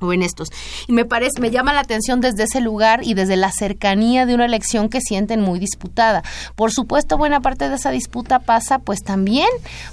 o 0.00 0.12
en 0.12 0.22
estos. 0.22 0.50
Y 0.86 0.92
me 0.92 1.04
parece, 1.04 1.40
me 1.40 1.50
llama 1.50 1.72
la 1.72 1.80
atención 1.80 2.20
desde 2.20 2.44
ese 2.44 2.60
lugar 2.60 3.00
y 3.02 3.14
desde 3.14 3.36
la 3.36 3.50
cercanía 3.50 4.26
de 4.26 4.34
una 4.34 4.44
elección 4.44 4.88
que 4.88 5.00
sienten 5.00 5.40
muy 5.40 5.58
disputada. 5.58 6.22
Por 6.54 6.72
supuesto, 6.72 7.16
buena 7.18 7.40
parte 7.40 7.68
de 7.68 7.76
esa 7.76 7.90
disputa 7.90 8.40
pasa 8.40 8.78
pues 8.78 9.02
también 9.02 9.48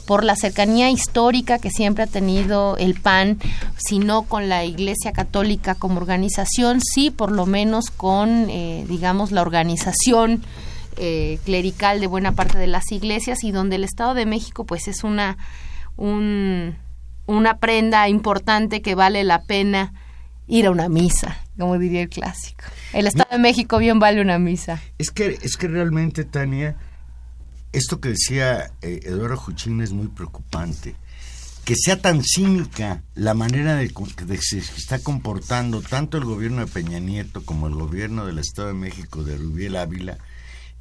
por 0.06 0.24
la 0.24 0.36
cercanía 0.36 0.90
histórica 0.90 1.60
que 1.60 1.70
siempre 1.70 2.04
ha 2.04 2.08
tenido 2.08 2.78
el 2.78 2.96
PAN, 2.96 3.40
si 3.78 4.00
no 4.00 4.24
con 4.24 4.50
la 4.50 4.66
Iglesia 4.66 5.14
Católica 5.14 5.76
como 5.76 5.98
organización, 5.98 6.82
sí 6.82 7.12
por 7.12 7.32
lo 7.32 7.46
menos 7.46 7.90
con, 7.90 8.50
eh, 8.50 8.86
digamos, 8.88 9.32
la 9.32 9.42
organización 9.42 10.44
eh, 10.98 11.40
clerical 11.46 12.00
de 12.00 12.08
buena 12.08 12.34
parte 12.34 12.58
de 12.58 12.68
las 12.68 12.92
iglesias 12.92 13.44
y 13.44 13.52
donde 13.52 13.78
el 13.78 13.84
Estado 13.84 14.14
de 14.14 14.26
México 14.28 14.64
pues 14.64 14.88
es 14.88 15.04
una 15.04 15.38
un 15.96 16.76
una 17.26 17.58
prenda 17.58 18.08
importante 18.10 18.82
que 18.82 18.96
vale 18.96 19.24
la 19.24 19.44
pena 19.44 19.94
ir 20.48 20.68
a 20.68 20.72
una 20.72 20.90
misa, 20.90 21.38
como 21.58 21.78
diría 21.78 22.02
el 22.02 22.10
clásico. 22.10 22.64
El 22.92 23.08
Estado 23.08 23.30
de 23.32 23.40
México 23.40 23.78
bien 23.78 24.00
vale 24.00 24.22
una 24.22 24.40
misa. 24.40 24.82
Es 24.98 25.12
que, 25.12 25.40
es 25.42 25.58
que 25.58 25.68
realmente, 25.68 26.26
Tania, 26.26 26.76
esto 27.72 28.00
que 28.00 28.10
decía 28.10 28.72
eh, 28.82 29.02
Eduardo 29.04 29.38
Juchín 29.38 29.82
es 29.82 29.92
muy 29.92 30.08
preocupante. 30.08 30.96
Que 31.66 31.76
sea 31.78 32.02
tan 32.02 32.22
cínica 32.24 33.04
la 33.16 33.34
manera 33.34 33.76
de, 33.76 33.88
que 33.88 34.38
se 34.42 34.58
está 34.58 35.00
comportando 35.00 35.82
tanto 35.82 36.18
el 36.18 36.26
gobierno 36.26 36.60
de 36.60 36.68
Peña 36.68 37.00
Nieto 37.00 37.46
como 37.46 37.68
el 37.68 37.74
gobierno 37.74 38.26
del 38.26 38.40
Estado 38.40 38.68
de 38.68 38.74
México 38.74 39.24
de 39.24 39.38
Rubiel 39.38 39.78
Ávila 39.78 40.18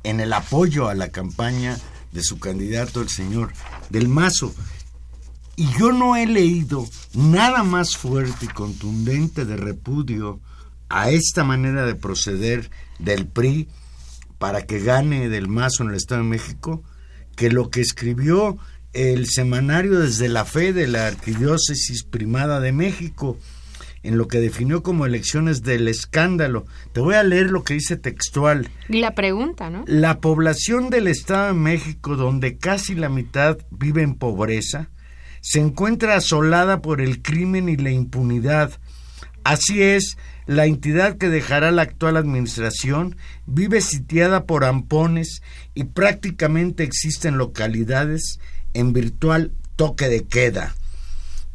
en 0.02 0.20
el 0.20 0.32
apoyo 0.32 0.88
a 0.88 0.94
la 0.94 1.10
campaña 1.10 1.78
de 2.10 2.22
su 2.22 2.38
candidato, 2.38 3.00
el 3.00 3.08
señor 3.08 3.52
Del 3.90 4.08
Mazo. 4.08 4.54
Y 5.56 5.68
yo 5.78 5.92
no 5.92 6.16
he 6.16 6.26
leído 6.26 6.86
nada 7.14 7.62
más 7.62 7.96
fuerte 7.96 8.46
y 8.46 8.48
contundente 8.48 9.44
de 9.44 9.56
repudio 9.56 10.40
a 10.88 11.10
esta 11.10 11.44
manera 11.44 11.86
de 11.86 11.94
proceder 11.94 12.70
del 12.98 13.26
PRI 13.26 13.68
para 14.38 14.62
que 14.62 14.80
gane 14.80 15.28
del 15.28 15.48
Mazo 15.48 15.82
en 15.82 15.90
el 15.90 15.96
Estado 15.96 16.22
de 16.22 16.28
México 16.28 16.82
que 17.36 17.50
lo 17.50 17.70
que 17.70 17.80
escribió 17.80 18.58
el 18.92 19.26
semanario 19.26 20.00
desde 20.00 20.28
la 20.28 20.44
fe 20.44 20.72
de 20.72 20.86
la 20.86 21.06
Arquidiócesis 21.06 22.04
Primada 22.04 22.60
de 22.60 22.72
México 22.72 23.38
en 24.02 24.18
lo 24.18 24.28
que 24.28 24.40
definió 24.40 24.82
como 24.82 25.06
elecciones 25.06 25.62
del 25.62 25.88
escándalo. 25.88 26.66
Te 26.92 27.00
voy 27.00 27.14
a 27.14 27.22
leer 27.22 27.50
lo 27.50 27.62
que 27.62 27.74
dice 27.74 27.96
textual. 27.96 28.68
Y 28.88 29.00
la 29.00 29.14
pregunta, 29.14 29.70
¿no? 29.70 29.84
La 29.86 30.20
población 30.20 30.90
del 30.90 31.06
Estado 31.06 31.48
de 31.48 31.52
México, 31.54 32.16
donde 32.16 32.58
casi 32.58 32.94
la 32.94 33.08
mitad 33.08 33.58
vive 33.70 34.02
en 34.02 34.16
pobreza, 34.16 34.90
se 35.42 35.60
encuentra 35.60 36.16
asolada 36.16 36.80
por 36.80 37.02
el 37.02 37.20
crimen 37.20 37.68
y 37.68 37.76
la 37.76 37.90
impunidad. 37.90 38.70
Así 39.44 39.82
es, 39.82 40.16
la 40.46 40.66
entidad 40.66 41.18
que 41.18 41.28
dejará 41.28 41.72
la 41.72 41.82
actual 41.82 42.16
administración 42.16 43.16
vive 43.46 43.80
sitiada 43.80 44.44
por 44.44 44.64
ampones 44.64 45.42
y 45.74 45.84
prácticamente 45.84 46.84
existen 46.84 47.38
localidades 47.38 48.38
en 48.72 48.92
virtual 48.92 49.52
toque 49.76 50.08
de 50.08 50.24
queda. 50.24 50.74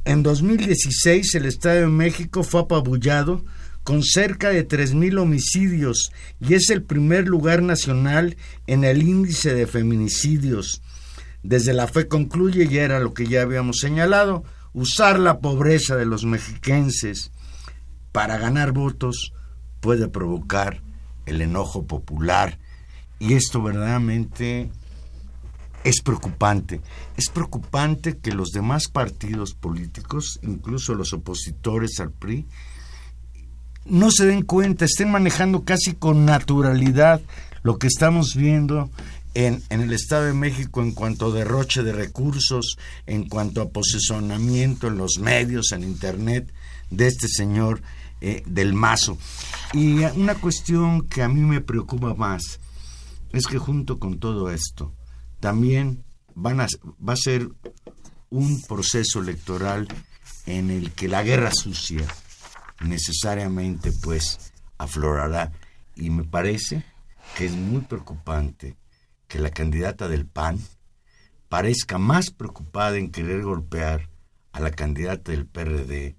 En 0.03 0.21
2016 0.21 1.35
el 1.35 1.45
Estado 1.45 1.81
de 1.81 1.87
México 1.87 2.43
fue 2.43 2.61
apabullado 2.61 3.43
con 3.83 4.03
cerca 4.03 4.49
de 4.49 4.67
3.000 4.67 5.17
homicidios 5.17 6.11
y 6.41 6.55
es 6.55 6.69
el 6.69 6.83
primer 6.83 7.25
lugar 7.25 7.61
nacional 7.61 8.35
en 8.67 8.83
el 8.83 9.01
índice 9.01 9.53
de 9.53 9.65
feminicidios. 9.65 10.81
Desde 11.43 11.73
la 11.73 11.87
fe 11.87 12.07
concluye, 12.07 12.67
y 12.69 12.77
era 12.77 12.99
lo 12.99 13.13
que 13.13 13.27
ya 13.27 13.41
habíamos 13.41 13.77
señalado, 13.79 14.43
usar 14.73 15.19
la 15.19 15.39
pobreza 15.39 15.95
de 15.95 16.05
los 16.05 16.25
mexiquenses 16.25 17.31
para 18.11 18.37
ganar 18.37 18.71
votos 18.71 19.33
puede 19.79 20.07
provocar 20.07 20.81
el 21.25 21.41
enojo 21.41 21.85
popular 21.85 22.59
y 23.19 23.33
esto 23.33 23.61
verdaderamente 23.61 24.69
es 25.83 26.01
preocupante. 26.01 26.81
Es 27.15 27.29
preocupante 27.29 28.17
que 28.17 28.33
los 28.33 28.51
demás 28.51 28.87
partidos 28.87 29.53
políticos, 29.53 30.39
incluso 30.43 30.93
los 30.93 31.13
opositores 31.13 31.99
al 31.99 32.11
PRI, 32.11 32.45
no 33.85 34.11
se 34.11 34.25
den 34.25 34.41
cuenta, 34.41 34.85
estén 34.85 35.11
manejando 35.11 35.63
casi 35.63 35.93
con 35.93 36.25
naturalidad 36.25 37.21
lo 37.63 37.77
que 37.77 37.87
estamos 37.87 38.35
viendo 38.35 38.89
en, 39.37 39.61
el 39.69 39.93
Estado 39.93 40.25
de 40.25 40.33
México 40.33 40.81
en 40.81 40.93
cuanto 40.93 41.27
a 41.27 41.31
derroche 41.31 41.83
de 41.83 41.93
recursos, 41.93 42.79
en 43.05 43.29
cuanto 43.29 43.61
a 43.61 43.69
posicionamiento 43.69 44.87
en 44.87 44.97
los 44.97 45.19
medios, 45.19 45.73
en 45.73 45.83
Internet, 45.83 46.51
de 46.89 47.05
este 47.05 47.27
señor 47.27 47.83
eh, 48.19 48.41
del 48.47 48.73
Mazo. 48.73 49.19
Y 49.73 49.99
una 50.05 50.33
cuestión 50.33 51.07
que 51.07 51.21
a 51.21 51.29
mí 51.29 51.41
me 51.41 51.61
preocupa 51.61 52.15
más 52.15 52.59
es 53.31 53.45
que 53.45 53.59
junto 53.59 53.99
con 53.99 54.17
todo 54.17 54.49
esto, 54.49 54.95
también 55.39 56.03
van 56.33 56.61
a, 56.61 56.67
va 57.07 57.13
a 57.13 57.17
ser 57.17 57.47
un 58.31 58.59
proceso 58.63 59.19
electoral 59.19 59.87
en 60.47 60.71
el 60.71 60.93
que 60.93 61.07
la 61.07 61.21
guerra 61.21 61.51
sucia 61.51 62.07
necesariamente 62.81 63.91
pues 64.01 64.51
aflorará 64.79 65.51
y 65.95 66.09
me 66.09 66.23
parece 66.23 66.83
que 67.35 67.45
es 67.45 67.51
muy 67.51 67.81
preocupante 67.81 68.75
que 69.27 69.39
la 69.39 69.49
candidata 69.49 70.07
del 70.07 70.25
PAN 70.25 70.59
parezca 71.49 71.97
más 71.97 72.31
preocupada 72.31 72.97
en 72.97 73.11
querer 73.11 73.43
golpear 73.43 74.09
a 74.51 74.59
la 74.59 74.71
candidata 74.71 75.31
del 75.31 75.45
PRD, 75.45 76.15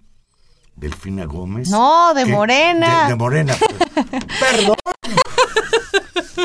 Delfina 0.76 1.24
Gómez. 1.24 1.68
No, 1.70 2.14
de 2.14 2.24
Morena. 2.24 3.08
De, 3.08 3.16
Morena. 3.16 3.56
Pues. 3.58 4.06
Perdón. 4.40 4.76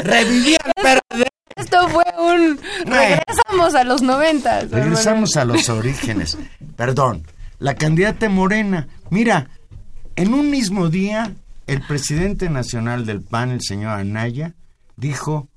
Reviví 0.04 0.56
al 0.64 0.74
PRD. 0.74 1.28
Esto 1.56 1.88
fue 1.90 2.04
un... 2.18 2.60
Regresamos 2.86 3.76
a 3.76 3.84
los 3.84 4.02
noventas. 4.02 4.72
Regresamos 4.72 5.38
a 5.38 5.46
los 5.46 5.70
orígenes. 5.70 6.38
Perdón. 6.76 7.28
La 7.60 7.76
candidata 7.76 8.28
Morena. 8.28 8.88
Mira, 9.12 9.50
en 10.16 10.34
un 10.34 10.50
mismo 10.50 10.90
día, 10.90 11.34
el 11.68 11.82
presidente 11.82 12.50
nacional 12.50 13.06
del 13.06 13.22
PAN, 13.22 13.52
el 13.52 13.62
señor 13.62 14.00
Anaya, 14.00 14.56
dijo 14.96 15.48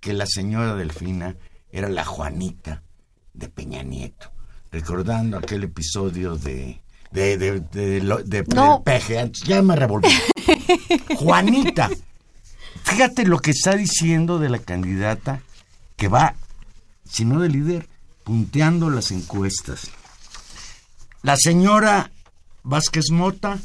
que 0.00 0.12
la 0.12 0.26
señora 0.26 0.74
Delfina 0.74 1.36
era 1.70 1.88
la 1.88 2.04
Juanita 2.04 2.82
de 3.34 3.48
Peña 3.48 3.82
Nieto, 3.82 4.32
recordando 4.70 5.38
aquel 5.38 5.64
episodio 5.64 6.36
de 6.36 6.80
de, 7.10 7.38
de, 7.38 7.60
de, 8.24 8.44
peje, 8.84 9.32
ya 9.46 9.62
me 9.62 9.74
revolví. 9.74 10.08
Juanita, 11.16 11.88
fíjate 12.82 13.24
lo 13.24 13.38
que 13.38 13.52
está 13.52 13.76
diciendo 13.76 14.38
de 14.38 14.50
la 14.50 14.58
candidata 14.58 15.40
que 15.96 16.08
va, 16.08 16.34
si 17.08 17.24
no 17.24 17.40
de 17.40 17.48
líder, 17.48 17.88
punteando 18.24 18.90
las 18.90 19.10
encuestas. 19.10 19.90
La 21.22 21.36
señora 21.36 22.10
Vázquez 22.62 23.10
Mota 23.10 23.58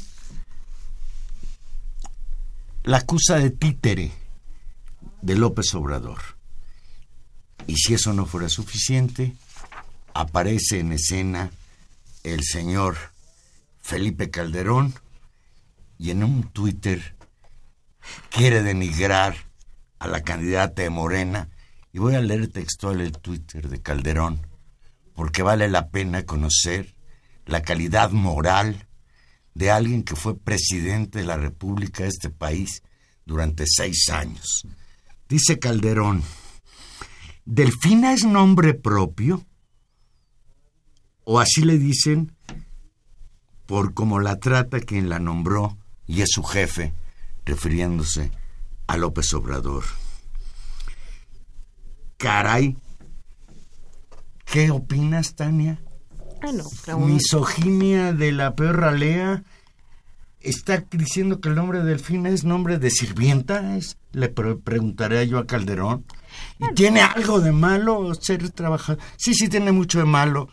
la 2.82 2.98
acusa 2.98 3.36
de 3.36 3.50
títere 3.50 4.12
de 5.24 5.36
López 5.36 5.74
Obrador. 5.74 6.20
Y 7.66 7.76
si 7.76 7.94
eso 7.94 8.12
no 8.12 8.26
fuera 8.26 8.50
suficiente, 8.50 9.34
aparece 10.12 10.80
en 10.80 10.92
escena 10.92 11.50
el 12.24 12.44
señor 12.44 12.96
Felipe 13.80 14.30
Calderón 14.30 14.92
y 15.96 16.10
en 16.10 16.24
un 16.24 16.42
Twitter 16.52 17.16
quiere 18.28 18.62
denigrar 18.62 19.34
a 19.98 20.08
la 20.08 20.22
candidata 20.22 20.82
de 20.82 20.90
Morena. 20.90 21.48
Y 21.90 22.00
voy 22.00 22.16
a 22.16 22.20
leer 22.20 22.48
textual 22.48 23.00
el 23.00 23.12
Twitter 23.12 23.68
de 23.68 23.80
Calderón, 23.80 24.46
porque 25.14 25.42
vale 25.42 25.68
la 25.68 25.88
pena 25.88 26.24
conocer 26.24 26.96
la 27.46 27.62
calidad 27.62 28.10
moral 28.10 28.88
de 29.54 29.70
alguien 29.70 30.02
que 30.02 30.16
fue 30.16 30.36
presidente 30.36 31.20
de 31.20 31.24
la 31.24 31.38
República 31.38 32.02
de 32.02 32.10
este 32.10 32.28
país 32.28 32.82
durante 33.24 33.64
seis 33.66 34.10
años. 34.10 34.66
Dice 35.28 35.58
Calderón, 35.58 36.22
¿Delfina 37.46 38.14
es 38.14 38.24
nombre 38.24 38.72
propio? 38.72 39.44
¿O 41.24 41.40
así 41.40 41.62
le 41.62 41.78
dicen 41.78 42.34
por 43.66 43.92
cómo 43.94 44.18
la 44.18 44.38
trata 44.38 44.80
quien 44.80 45.08
la 45.08 45.18
nombró 45.18 45.76
y 46.06 46.22
es 46.22 46.30
su 46.30 46.42
jefe, 46.42 46.94
refiriéndose 47.44 48.30
a 48.86 48.96
López 48.96 49.32
Obrador? 49.34 49.84
Caray, 52.16 52.78
¿qué 54.46 54.70
opinas, 54.70 55.34
Tania? 55.34 55.82
Misoginia 56.98 58.12
de 58.12 58.32
la 58.32 58.54
perra 58.54 58.92
Lea 58.92 59.42
está 60.44 60.84
diciendo 60.90 61.40
que 61.40 61.48
el 61.48 61.54
nombre 61.54 61.80
de 61.80 61.86
Delfina 61.86 62.28
es 62.28 62.44
nombre 62.44 62.78
de 62.78 62.90
sirvienta, 62.90 63.76
es, 63.76 63.96
le 64.12 64.28
preguntaré 64.28 65.26
yo 65.26 65.38
a 65.38 65.46
Calderón. 65.46 66.04
¿Y 66.58 66.74
tiene 66.74 67.00
algo 67.00 67.40
de 67.40 67.52
malo 67.52 68.14
ser 68.14 68.50
trabajador? 68.50 69.02
Sí, 69.16 69.34
sí, 69.34 69.48
tiene 69.48 69.72
mucho 69.72 69.98
de 69.98 70.04
malo 70.04 70.48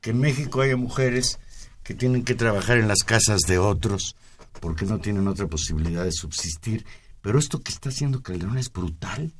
que 0.00 0.10
en 0.10 0.20
México 0.20 0.60
haya 0.60 0.76
mujeres 0.76 1.38
que 1.82 1.94
tienen 1.94 2.24
que 2.24 2.34
trabajar 2.34 2.78
en 2.78 2.88
las 2.88 3.04
casas 3.04 3.40
de 3.46 3.58
otros 3.58 4.16
porque 4.60 4.86
no 4.86 4.98
tienen 4.98 5.28
otra 5.28 5.46
posibilidad 5.46 6.04
de 6.04 6.12
subsistir. 6.12 6.84
Pero 7.20 7.38
esto 7.38 7.60
que 7.60 7.72
está 7.72 7.88
haciendo 7.88 8.22
Calderón 8.22 8.58
es 8.58 8.72
brutal. 8.72 9.32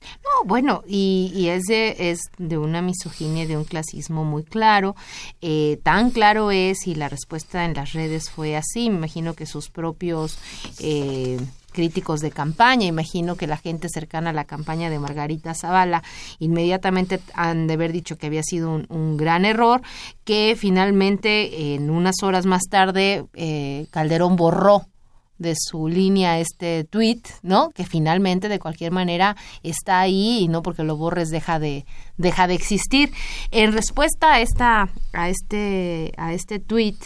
No, 0.00 0.46
bueno, 0.46 0.82
y, 0.86 1.48
es, 1.48 1.64
de, 1.64 2.10
es 2.10 2.20
de 2.38 2.58
una 2.58 2.82
misoginia, 2.82 3.46
de 3.46 3.56
un 3.56 3.64
clasismo 3.64 4.24
muy 4.24 4.44
claro. 4.44 4.94
Eh, 5.40 5.78
tan 5.82 6.10
claro 6.10 6.50
es, 6.50 6.86
y 6.86 6.94
la 6.94 7.08
respuesta 7.08 7.64
en 7.64 7.74
las 7.74 7.92
redes 7.92 8.30
fue 8.30 8.56
así, 8.56 8.90
me 8.90 8.96
imagino 8.96 9.34
que 9.34 9.46
sus 9.46 9.70
propios... 9.70 10.38
Eh, 10.80 11.38
críticos 11.70 12.20
de 12.20 12.32
campaña, 12.32 12.86
imagino 12.86 13.36
que 13.36 13.46
la 13.46 13.56
gente 13.56 13.88
cercana 13.88 14.30
a 14.30 14.32
la 14.32 14.46
campaña 14.46 14.90
de 14.90 14.98
Margarita 14.98 15.54
Zavala 15.54 16.02
inmediatamente 16.40 17.20
han 17.34 17.68
de 17.68 17.74
haber 17.74 17.92
dicho 17.92 18.16
que 18.16 18.26
había 18.26 18.42
sido 18.42 18.82
un, 18.88 19.16
gran 19.16 19.44
error, 19.44 19.82
que 20.24 20.56
finalmente 20.58 21.74
en 21.74 21.90
unas 21.90 22.16
horas 22.24 22.46
más 22.46 22.62
tarde 22.68 23.26
eh, 23.34 23.86
Calderón 23.90 24.34
borró 24.34 24.86
de 25.38 25.54
su 25.56 25.88
línea 25.88 26.40
este 26.40 26.84
tweet, 26.84 27.22
¿no? 27.42 27.70
Que 27.70 27.84
finalmente 27.84 28.48
de 28.48 28.58
cualquier 28.58 28.92
manera 28.92 29.36
está 29.62 30.00
ahí 30.00 30.40
y 30.40 30.48
no 30.48 30.62
porque 30.62 30.82
lo 30.82 30.96
borres 30.96 31.30
deja 31.30 31.58
de 31.58 31.86
deja 32.16 32.46
de 32.46 32.54
existir. 32.54 33.12
En 33.50 33.72
respuesta 33.72 34.34
a 34.34 34.40
esta 34.40 34.88
a 35.12 35.28
este 35.28 36.12
a 36.16 36.32
este 36.34 36.58
tweet, 36.58 36.96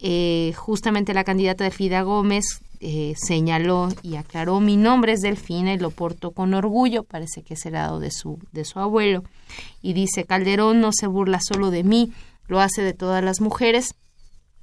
eh, 0.00 0.52
justamente 0.56 1.14
la 1.14 1.24
candidata 1.24 1.64
Delfina 1.64 2.02
Gómez 2.02 2.44
eh, 2.80 3.14
señaló 3.16 3.88
y 4.02 4.16
aclaró 4.16 4.60
mi 4.60 4.76
nombre 4.76 5.12
es 5.12 5.20
Delfina 5.20 5.72
y 5.72 5.78
lo 5.78 5.90
porto 5.90 6.30
con 6.32 6.54
orgullo, 6.54 7.02
parece 7.04 7.42
que 7.42 7.54
es 7.54 7.66
heredado 7.66 7.98
de 8.00 8.10
su 8.10 8.38
de 8.52 8.64
su 8.64 8.78
abuelo 8.78 9.24
y 9.82 9.94
dice 9.94 10.24
Calderón 10.24 10.80
no 10.80 10.90
se 10.92 11.06
burla 11.06 11.40
solo 11.40 11.70
de 11.70 11.82
mí, 11.82 12.12
lo 12.46 12.60
hace 12.60 12.82
de 12.82 12.94
todas 12.94 13.24
las 13.24 13.40
mujeres 13.40 13.94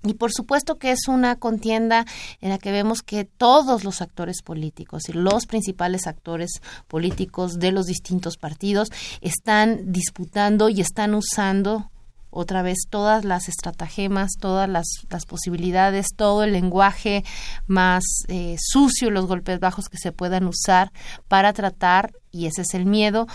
y 0.06 0.14
por 0.14 0.32
supuesto 0.32 0.78
que 0.78 0.91
es 0.91 1.08
una 1.08 1.36
contienda 1.36 2.06
en 2.41 2.49
la 2.49 2.58
que 2.58 2.72
vemos 2.72 3.01
que 3.01 3.26
todos 3.26 3.84
los 3.84 4.01
actores 4.01 4.41
políticos 4.41 5.10
y 5.10 5.14
los 5.14 5.45
principales 5.45 6.08
actores 6.08 6.62
políticos 6.88 7.60
de 7.60 7.72
los 7.72 7.86
distintos 7.86 8.38
partidos 8.38 8.89
están 9.22 9.91
disputando 9.91 10.70
y 10.70 10.82
están 10.82 11.16
usando 11.16 11.89
otra 12.36 12.62
vez 12.62 12.80
todas 12.89 13.24
las 13.24 13.47
estratagemas, 13.47 14.34
todas 14.38 14.68
las, 14.70 14.86
posibilidades, 15.26 16.08
todo 16.16 16.43
el 16.43 16.51
lenguaje 16.51 17.24
más 17.66 18.03
eh, 18.28 18.58
sucio, 18.60 19.10
los 19.10 19.26
golpes 19.26 19.62
bajos 19.62 19.88
que 19.88 19.97
se 19.97 20.12
puedan 20.12 20.45
usar 20.45 20.91
para 21.30 21.53
tratar, 21.53 22.12
y 22.32 22.47
ese 22.47 22.64
es 22.64 22.74
el 22.74 22.86
miedo, 22.86 23.28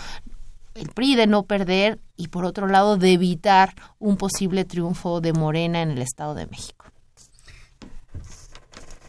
el 0.75 0.89
PRI 0.89 1.15
de 1.15 1.27
no 1.27 1.43
perder 1.43 1.99
y 2.15 2.29
por 2.29 2.45
otro 2.45 2.67
lado 2.67 2.97
de 2.97 3.13
evitar 3.13 3.75
un 3.99 4.17
posible 4.17 4.65
triunfo 4.65 5.21
de 5.21 5.33
Morena 5.33 5.81
en 5.81 5.91
el 5.91 6.01
Estado 6.01 6.35
de 6.35 6.47
México. 6.47 6.85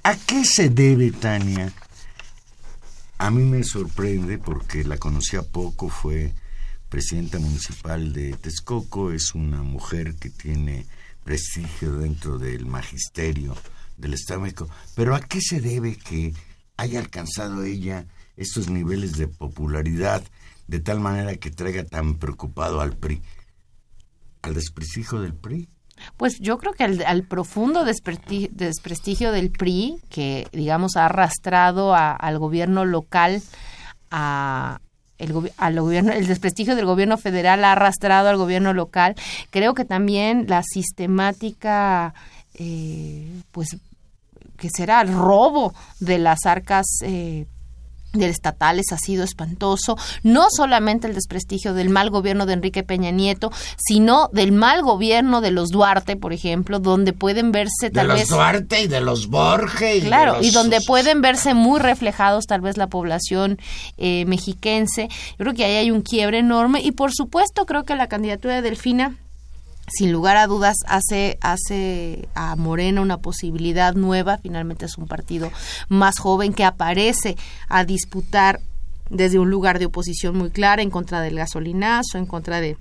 ¿A 0.02 0.16
qué 0.16 0.44
se 0.44 0.68
debe, 0.68 1.12
Tania? 1.12 1.72
A 3.18 3.30
mí 3.30 3.44
me 3.44 3.62
sorprende 3.62 4.38
porque 4.38 4.82
la 4.82 4.96
conocía 4.96 5.42
poco, 5.42 5.88
fue 5.88 6.32
presidenta 6.88 7.38
municipal 7.38 8.12
de 8.12 8.32
Texcoco, 8.32 9.12
es 9.12 9.34
una 9.34 9.62
mujer 9.62 10.16
que 10.16 10.28
tiene 10.28 10.86
prestigio 11.22 11.94
dentro 11.94 12.38
del 12.38 12.66
magisterio 12.66 13.56
del 13.96 14.14
Estado 14.14 14.40
de 14.40 14.44
México, 14.44 14.68
pero 14.96 15.14
¿a 15.14 15.20
qué 15.20 15.40
se 15.40 15.60
debe 15.60 15.96
que 15.96 16.34
haya 16.76 16.98
alcanzado 16.98 17.62
ella 17.62 18.06
estos 18.36 18.68
niveles 18.68 19.16
de 19.16 19.28
popularidad 19.28 20.22
de 20.72 20.80
tal 20.80 21.00
manera 21.00 21.36
que 21.36 21.50
traiga 21.50 21.84
tan 21.84 22.14
preocupado 22.14 22.80
al 22.80 22.96
PRI? 22.96 23.20
¿Al 24.40 24.54
desprestigio 24.54 25.20
del 25.20 25.34
PRI? 25.34 25.68
Pues 26.16 26.38
yo 26.40 26.56
creo 26.56 26.72
que 26.72 26.84
al, 26.84 27.24
profundo 27.24 27.84
desprestigio, 27.84 29.32
del 29.32 29.50
PRI, 29.50 30.00
que 30.08 30.48
digamos 30.50 30.96
ha 30.96 31.04
arrastrado 31.04 31.94
al 31.94 32.38
gobierno 32.38 32.86
local 32.86 33.42
a, 34.10 34.80
el, 35.18 35.52
al 35.58 35.78
gobierno, 35.78 36.12
el 36.12 36.26
desprestigio 36.26 36.74
del 36.74 36.86
gobierno 36.86 37.18
federal 37.18 37.64
ha 37.64 37.72
arrastrado 37.72 38.30
al 38.30 38.38
gobierno 38.38 38.72
local. 38.72 39.14
Creo 39.50 39.74
que 39.74 39.84
también 39.84 40.46
la 40.48 40.62
sistemática, 40.62 42.14
eh, 42.54 43.42
pues, 43.50 43.76
que 44.56 44.70
será 44.74 45.02
el 45.02 45.12
robo 45.12 45.74
de 46.00 46.16
las 46.16 46.46
arcas 46.46 46.86
eh, 47.02 47.44
del 48.12 48.30
estatales 48.30 48.92
ha 48.92 48.98
sido 48.98 49.24
espantoso, 49.24 49.96
no 50.22 50.46
solamente 50.50 51.06
el 51.06 51.14
desprestigio 51.14 51.74
del 51.74 51.90
mal 51.90 52.10
gobierno 52.10 52.46
de 52.46 52.54
Enrique 52.54 52.82
Peña 52.82 53.10
Nieto, 53.10 53.50
sino 53.76 54.28
del 54.32 54.52
mal 54.52 54.82
gobierno 54.82 55.40
de 55.40 55.50
los 55.50 55.70
Duarte, 55.70 56.16
por 56.16 56.32
ejemplo, 56.32 56.78
donde 56.78 57.12
pueden 57.12 57.52
verse 57.52 57.90
tal 57.90 58.08
de 58.08 58.14
los 58.14 58.28
Duarte 58.28 58.82
y 58.82 58.88
de 58.88 59.00
los 59.00 59.28
Borges. 59.28 60.04
Claro, 60.04 60.36
y, 60.40 60.50
donde 60.50 60.80
pueden 60.80 61.20
verse 61.22 61.54
muy 61.54 61.80
reflejados 61.80 62.46
tal 62.46 62.60
vez 62.60 62.76
la 62.76 62.88
población 62.88 63.58
eh, 63.96 64.24
mexiquense. 64.26 65.08
Yo 65.08 65.36
creo 65.38 65.54
que 65.54 65.64
ahí 65.64 65.76
hay 65.76 65.90
un 65.90 66.02
quiebre 66.02 66.38
enorme 66.38 66.80
y 66.82 66.92
por 66.92 67.12
supuesto 67.12 67.66
creo 67.66 67.84
que 67.84 67.96
la 67.96 68.08
candidatura 68.08 68.56
de 68.56 68.62
Delfina 68.62 69.16
sin 69.88 70.12
lugar 70.12 70.36
a 70.36 70.46
dudas 70.46 70.76
hace, 70.86 71.38
hace 71.40 72.28
a 72.34 72.56
Morena 72.56 73.00
una 73.00 73.18
posibilidad 73.18 73.94
nueva, 73.94 74.38
finalmente 74.38 74.86
es 74.86 74.96
un 74.96 75.06
partido 75.06 75.50
más 75.88 76.18
joven 76.18 76.52
que 76.52 76.64
aparece 76.64 77.36
a 77.68 77.84
disputar 77.84 78.60
desde 79.10 79.38
un 79.38 79.50
lugar 79.50 79.78
de 79.78 79.86
oposición 79.86 80.36
muy 80.36 80.50
clara 80.50 80.82
en 80.82 80.90
contra 80.90 81.20
del 81.20 81.36
gasolinazo, 81.36 82.16
en 82.16 82.26
contra 82.26 82.60
de 82.60 82.76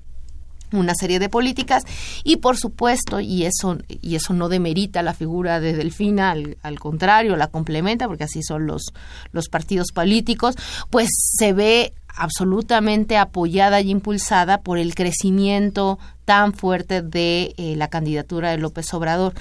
una 0.71 0.95
serie 0.95 1.19
de 1.19 1.29
políticas. 1.29 1.83
Y 2.23 2.37
por 2.37 2.57
supuesto 2.57 3.19
y 3.19 3.45
eso 3.45 3.77
y 3.87 4.15
eso 4.15 4.33
no 4.33 4.49
demerita 4.49 5.01
la 5.01 5.13
figura 5.13 5.59
de 5.59 5.73
Delfina 5.73 6.31
al, 6.31 6.57
al, 6.61 6.79
contrario 6.79 7.35
la 7.35 7.47
complementa 7.47 8.07
porque 8.07 8.23
así 8.23 8.41
son 8.41 8.67
los 8.67 8.93
los 9.31 9.49
partidos 9.49 9.91
políticos 9.91 10.55
pues 10.89 11.09
se 11.37 11.53
ve 11.53 11.93
absolutamente 12.15 13.17
apoyada 13.17 13.81
y 13.81 13.89
impulsada 13.89 14.61
por 14.61 14.77
el 14.77 14.95
crecimiento 14.95 15.99
tan 16.26 16.53
fuerte 16.53 17.01
de 17.01 17.53
eh, 17.57 17.76
la 17.76 17.89
candidatura 17.89 18.51
de 18.51 18.57
López 18.57 18.93
Obrador. 18.93 19.34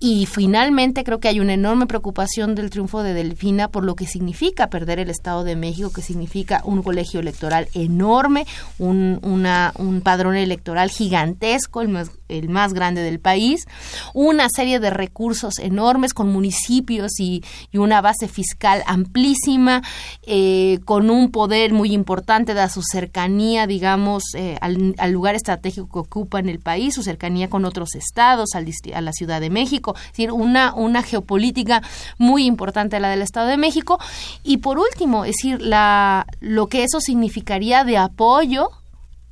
Y 0.00 0.26
finalmente 0.26 1.02
creo 1.02 1.18
que 1.18 1.26
hay 1.26 1.40
una 1.40 1.54
enorme 1.54 1.86
preocupación 1.86 2.54
del 2.54 2.70
triunfo 2.70 3.02
de 3.02 3.14
Delfina 3.14 3.66
por 3.66 3.84
lo 3.84 3.96
que 3.96 4.06
significa 4.06 4.70
perder 4.70 5.00
el 5.00 5.10
Estado 5.10 5.42
de 5.42 5.56
México, 5.56 5.90
que 5.92 6.02
significa 6.02 6.62
un 6.64 6.84
colegio 6.84 7.18
electoral 7.18 7.66
enorme, 7.74 8.46
un, 8.78 9.18
un 9.22 10.00
padrón 10.02 10.36
electoral 10.36 10.88
gigantesco, 10.90 11.80
el 11.80 11.88
más, 11.88 12.12
el 12.28 12.48
más 12.48 12.74
grande 12.74 13.02
del 13.02 13.18
país, 13.18 13.66
una 14.14 14.46
serie 14.54 14.78
de 14.78 14.90
recursos 14.90 15.58
enormes 15.58 16.14
con 16.14 16.30
municipios 16.30 17.18
y, 17.18 17.42
y 17.72 17.78
una 17.78 18.00
base 18.00 18.28
fiscal 18.28 18.84
amplísima, 18.86 19.82
eh, 20.22 20.78
con 20.84 21.10
un 21.10 21.32
poder 21.32 21.72
muy 21.72 21.92
importante 21.92 22.54
de 22.54 22.68
su 22.68 22.82
cercanía, 22.82 23.66
digamos, 23.66 24.22
eh, 24.36 24.58
al, 24.60 24.94
al, 24.98 25.10
lugar 25.10 25.34
estratégico 25.34 25.88
que 25.88 25.98
ocupa 25.98 26.27
en 26.36 26.48
el 26.48 26.58
país, 26.58 26.94
su 26.94 27.02
cercanía 27.02 27.48
con 27.48 27.64
otros 27.64 27.94
estados, 27.94 28.50
al, 28.54 28.68
a 28.94 29.00
la 29.00 29.12
Ciudad 29.12 29.40
de 29.40 29.48
México, 29.48 29.94
es 29.96 30.08
decir, 30.08 30.32
una, 30.32 30.74
una 30.74 31.02
geopolítica 31.02 31.82
muy 32.18 32.44
importante 32.44 32.98
la 33.00 33.10
del 33.10 33.22
Estado 33.22 33.48
de 33.48 33.56
México. 33.56 33.98
Y 34.42 34.58
por 34.58 34.78
último, 34.78 35.24
es 35.24 35.36
decir, 35.36 35.62
la, 35.62 36.26
lo 36.40 36.66
que 36.66 36.84
eso 36.84 37.00
significaría 37.00 37.84
de 37.84 37.98
apoyo 37.98 38.70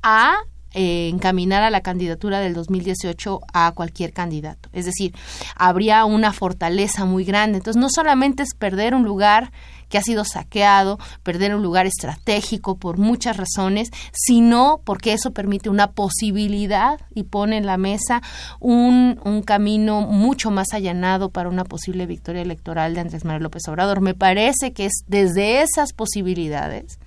a 0.01 0.37
eh, 0.73 1.09
encaminar 1.09 1.63
a 1.63 1.69
la 1.69 1.81
candidatura 1.81 2.39
del 2.39 2.53
2018 2.53 3.39
a 3.53 3.71
cualquier 3.73 4.13
candidato. 4.13 4.69
Es 4.73 4.85
decir, 4.85 5.13
habría 5.55 6.05
una 6.05 6.33
fortaleza 6.33 7.05
muy 7.05 7.23
grande. 7.23 7.57
Entonces, 7.57 7.79
no 7.79 7.89
solamente 7.89 8.43
es 8.43 8.53
perder 8.53 8.93
un 8.93 9.03
lugar 9.03 9.51
que 9.89 9.97
ha 9.97 10.01
sido 10.01 10.25
saqueado, 10.25 10.99
perder 11.23 11.55
un 11.55 11.63
lugar 11.63 11.85
estratégico 11.85 12.77
por 12.77 12.97
muchas 12.97 13.37
razones, 13.37 13.89
sino 14.11 14.81
porque 14.83 15.13
eso 15.13 15.31
permite 15.31 15.69
una 15.69 15.91
posibilidad 15.91 16.99
y 17.13 17.23
pone 17.23 17.57
en 17.57 17.65
la 17.65 17.77
mesa 17.77 18.21
un, 18.59 19.19
un 19.23 19.41
camino 19.41 20.01
mucho 20.01 20.51
más 20.51 20.73
allanado 20.73 21.29
para 21.29 21.49
una 21.49 21.63
posible 21.63 22.05
victoria 22.05 22.41
electoral 22.41 22.93
de 22.93 23.01
Andrés 23.01 23.25
Manuel 23.25 23.43
López 23.43 23.67
Obrador. 23.67 24.01
Me 24.01 24.13
parece 24.13 24.73
que 24.73 24.85
es 24.85 25.03
desde 25.07 25.61
esas 25.61 25.93
posibilidades 25.93 26.99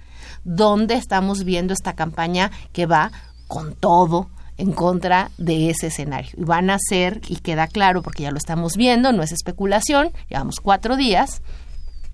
donde 0.44 0.94
estamos 0.94 1.44
viendo 1.44 1.72
esta 1.72 1.94
campaña 1.94 2.50
que 2.72 2.86
va 2.86 3.12
con 3.46 3.74
todo 3.74 4.30
en 4.56 4.72
contra 4.72 5.30
de 5.38 5.70
ese 5.70 5.88
escenario. 5.88 6.30
Y 6.36 6.44
van 6.44 6.70
a 6.70 6.78
ser, 6.78 7.20
y 7.28 7.36
queda 7.36 7.66
claro 7.66 8.02
porque 8.02 8.24
ya 8.24 8.30
lo 8.30 8.36
estamos 8.36 8.76
viendo, 8.76 9.12
no 9.12 9.22
es 9.22 9.32
especulación, 9.32 10.10
llevamos 10.28 10.56
cuatro 10.62 10.96
días, 10.96 11.42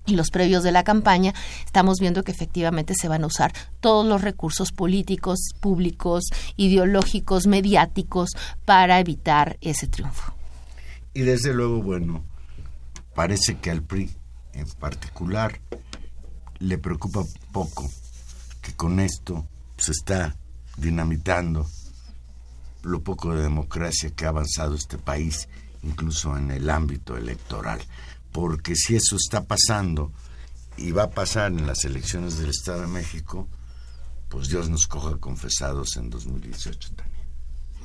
y 0.07 0.15
los 0.15 0.31
previos 0.31 0.63
de 0.63 0.71
la 0.71 0.83
campaña, 0.83 1.33
estamos 1.65 1.99
viendo 1.99 2.23
que 2.23 2.31
efectivamente 2.31 2.95
se 2.99 3.07
van 3.07 3.23
a 3.23 3.27
usar 3.27 3.53
todos 3.79 4.05
los 4.05 4.21
recursos 4.21 4.71
políticos, 4.71 5.37
públicos, 5.59 6.23
ideológicos, 6.55 7.45
mediáticos 7.45 8.29
para 8.65 8.99
evitar 8.99 9.57
ese 9.61 9.87
triunfo. 9.87 10.33
Y 11.13 11.21
desde 11.21 11.53
luego, 11.53 11.81
bueno, 11.81 12.23
parece 13.13 13.57
que 13.57 13.69
al 13.69 13.83
PRI 13.83 14.09
en 14.53 14.67
particular 14.79 15.59
le 16.59 16.77
preocupa 16.77 17.23
poco 17.51 17.87
que 18.61 18.73
con 18.73 18.99
esto 18.99 19.47
se 19.77 19.91
está 19.91 20.35
dinamitando 20.77 21.67
lo 22.83 23.01
poco 23.01 23.33
de 23.33 23.43
democracia 23.43 24.11
que 24.11 24.25
ha 24.25 24.29
avanzado 24.29 24.75
este 24.75 24.97
país, 24.97 25.49
incluso 25.83 26.37
en 26.37 26.51
el 26.51 26.69
ámbito 26.69 27.17
electoral 27.17 27.79
porque 28.31 28.75
si 28.75 28.95
eso 28.95 29.15
está 29.15 29.45
pasando 29.45 30.11
y 30.77 30.91
va 30.91 31.03
a 31.03 31.09
pasar 31.09 31.51
en 31.51 31.65
las 31.65 31.85
elecciones 31.85 32.37
del 32.37 32.49
Estado 32.49 32.81
de 32.81 32.87
México, 32.87 33.47
pues 34.29 34.49
Dios 34.49 34.69
nos 34.69 34.87
coja 34.87 35.17
confesados 35.17 35.95
en 35.97 36.09
2018 36.09 36.89
también. 36.95 37.27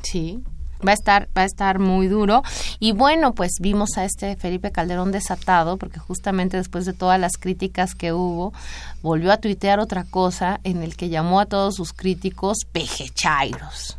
Sí, 0.02 0.42
va 0.86 0.90
a 0.90 0.94
estar 0.94 1.28
va 1.36 1.42
a 1.42 1.46
estar 1.46 1.78
muy 1.78 2.08
duro 2.08 2.42
y 2.78 2.92
bueno 2.92 3.34
pues 3.34 3.52
vimos 3.60 3.96
a 3.96 4.04
este 4.04 4.36
Felipe 4.36 4.72
Calderón 4.72 5.12
desatado 5.12 5.76
porque 5.76 6.00
justamente 6.00 6.56
después 6.56 6.84
de 6.84 6.92
todas 6.92 7.20
las 7.20 7.32
críticas 7.38 7.94
que 7.94 8.12
hubo 8.12 8.52
volvió 9.00 9.32
a 9.32 9.36
tuitear 9.36 9.78
otra 9.78 10.04
cosa 10.04 10.60
en 10.64 10.82
el 10.82 10.96
que 10.96 11.08
llamó 11.08 11.40
a 11.40 11.46
todos 11.46 11.76
sus 11.76 11.92
críticos 11.92 12.58
pejechairos 12.72 13.96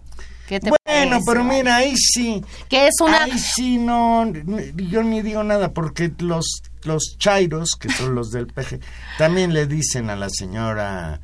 bueno, 0.86 1.20
pero 1.26 1.44
mira, 1.44 1.78
ahí 1.78 1.96
sí. 1.96 2.44
Que 2.70 2.88
es 2.88 2.96
una. 3.02 3.24
Ahí 3.24 3.38
sí, 3.38 3.78
no. 3.78 4.32
Yo 4.76 5.04
ni 5.04 5.22
digo 5.22 5.44
nada 5.44 5.74
porque 5.74 6.12
los, 6.20 6.64
los 6.84 7.16
chairos, 7.18 7.72
que 7.80 7.90
son 7.90 8.16
los 8.16 8.32
del 8.32 8.48
PG, 8.48 8.80
también 9.18 9.54
le 9.54 9.68
dicen 9.68 10.10
a 10.10 10.16
la 10.16 10.30
señora 10.30 11.22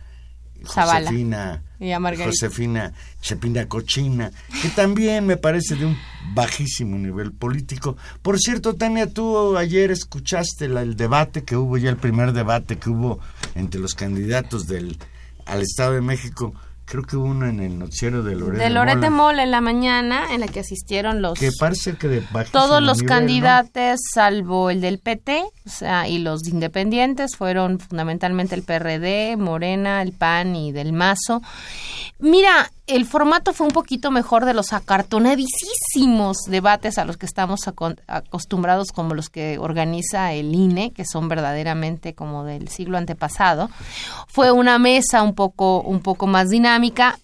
Josefina. 0.66 1.64
Y 1.80 1.92
a 1.92 2.02
Josefina 2.02 2.94
Chepina 3.22 3.66
Cochina, 3.68 4.32
que 4.62 4.68
también 4.70 5.26
me 5.26 5.38
parece 5.38 5.76
de 5.76 5.86
un 5.86 5.98
bajísimo 6.34 6.98
nivel 6.98 7.32
político. 7.32 7.96
Por 8.22 8.38
cierto, 8.38 8.76
Tania, 8.76 9.08
tú 9.08 9.56
ayer 9.56 9.90
escuchaste 9.92 10.66
el 10.66 10.98
debate 10.98 11.44
que 11.44 11.56
hubo, 11.56 11.78
ya 11.78 11.90
el 11.90 11.98
primer 11.98 12.34
debate 12.34 12.78
que 12.78 12.90
hubo 12.90 13.20
entre 13.56 13.80
los 13.80 13.96
candidatos 13.96 14.68
del 14.68 14.98
al 15.46 15.62
Estado 15.62 15.94
de 15.94 16.02
México 16.02 16.54
creo 16.90 17.04
que 17.04 17.16
hubo 17.16 17.26
uno 17.26 17.46
en 17.46 17.60
el 17.60 17.78
noticiero 17.78 18.24
de 18.24 18.36
Loret 18.36 19.00
de 19.00 19.10
Mola. 19.10 19.44
En 19.44 19.52
la 19.52 19.62
mañana 19.62 20.34
en 20.34 20.42
la 20.42 20.48
que 20.48 20.62
asistieron 20.62 21.22
los 21.22 21.40
que 21.40 21.52
parece 21.58 21.96
que 21.96 22.08
de 22.08 22.24
todos 22.52 22.82
los 22.82 23.04
candidatos 23.04 24.00
salvo 24.12 24.70
el 24.70 24.82
del 24.82 24.98
PT 24.98 25.44
o 25.66 25.70
sea 25.70 26.08
y 26.08 26.18
los 26.18 26.48
independientes 26.48 27.36
fueron 27.36 27.80
fundamentalmente 27.80 28.56
el 28.56 28.64
PRD 28.64 29.38
Morena 29.38 30.02
el 30.02 30.14
PAN 30.14 30.56
y 30.56 30.72
del 30.72 30.92
Mazo. 30.92 31.42
Mira 32.18 32.72
el 32.90 33.06
formato 33.06 33.54
fue 33.54 33.68
un 33.68 33.74
poquito 33.74 34.10
mejor 34.10 34.46
de 34.46 34.54
los 34.54 34.74
acartonadísimos 34.74 36.38
debates 36.48 36.98
a 36.98 37.06
los 37.06 37.18
que 37.18 37.28
estamos 37.28 37.62
acostumbrados 38.08 38.92
como 38.92 39.14
los 39.14 39.30
que 39.30 39.60
organiza 39.60 40.34
el 40.34 40.54
INE, 40.54 40.92
que 40.92 41.06
son 41.06 41.30
verdaderamente 41.30 42.16
como 42.16 42.44
del 42.44 42.68
siglo 42.70 42.98
antepasado. 42.98 43.70
Fue 44.28 44.52
una 44.52 44.80
mesa 44.80 45.22
un 45.22 45.36
poco, 45.36 45.82
un 45.82 46.00
poco 46.00 46.26
más 46.26 46.50
dinámica, 46.50 47.20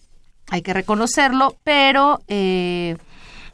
hay 0.49 0.61
que 0.61 0.74
reconocerlo, 0.74 1.55
pero 1.63 2.22
eh, 2.28 2.97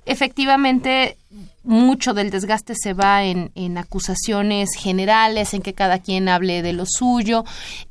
efectivamente 0.05 1.17
mucho 1.63 2.13
del 2.13 2.31
desgaste 2.31 2.73
se 2.75 2.93
va 2.93 3.23
en, 3.23 3.51
en, 3.55 3.77
acusaciones 3.77 4.69
generales, 4.77 5.53
en 5.53 5.61
que 5.61 5.73
cada 5.73 5.99
quien 5.99 6.27
hable 6.27 6.61
de 6.61 6.73
lo 6.73 6.85
suyo. 6.87 7.43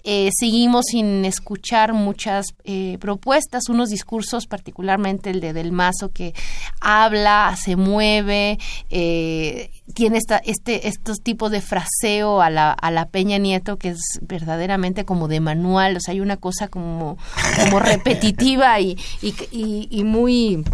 Eh, 0.02 0.30
seguimos 0.38 0.86
sin 0.86 1.24
escuchar 1.24 1.92
muchas 1.92 2.46
eh, 2.64 2.98
propuestas, 3.00 3.68
unos 3.68 3.90
discursos, 3.90 4.46
particularmente 4.46 5.30
el 5.30 5.40
de 5.40 5.52
Del 5.52 5.72
Mazo, 5.72 6.10
que 6.10 6.34
habla, 6.80 7.56
se 7.62 7.76
mueve, 7.76 8.58
eh, 8.90 9.70
tiene 9.94 10.18
esta, 10.18 10.38
este, 10.38 10.88
estos 10.88 11.18
tipos 11.22 11.50
de 11.50 11.60
fraseo 11.60 12.42
a 12.42 12.50
la, 12.50 12.72
a 12.72 12.90
la 12.90 13.06
Peña 13.06 13.38
Nieto 13.38 13.76
que 13.76 13.90
es 13.90 14.00
verdaderamente 14.22 15.04
como 15.04 15.28
de 15.28 15.40
manual, 15.40 15.96
o 15.96 16.00
sea, 16.00 16.12
hay 16.12 16.20
una 16.20 16.36
cosa 16.36 16.68
como, 16.68 17.18
como 17.56 17.78
repetitiva 17.80 18.80
y, 18.80 18.98
y, 19.22 19.88
y 19.90 20.04
muy 20.04 20.64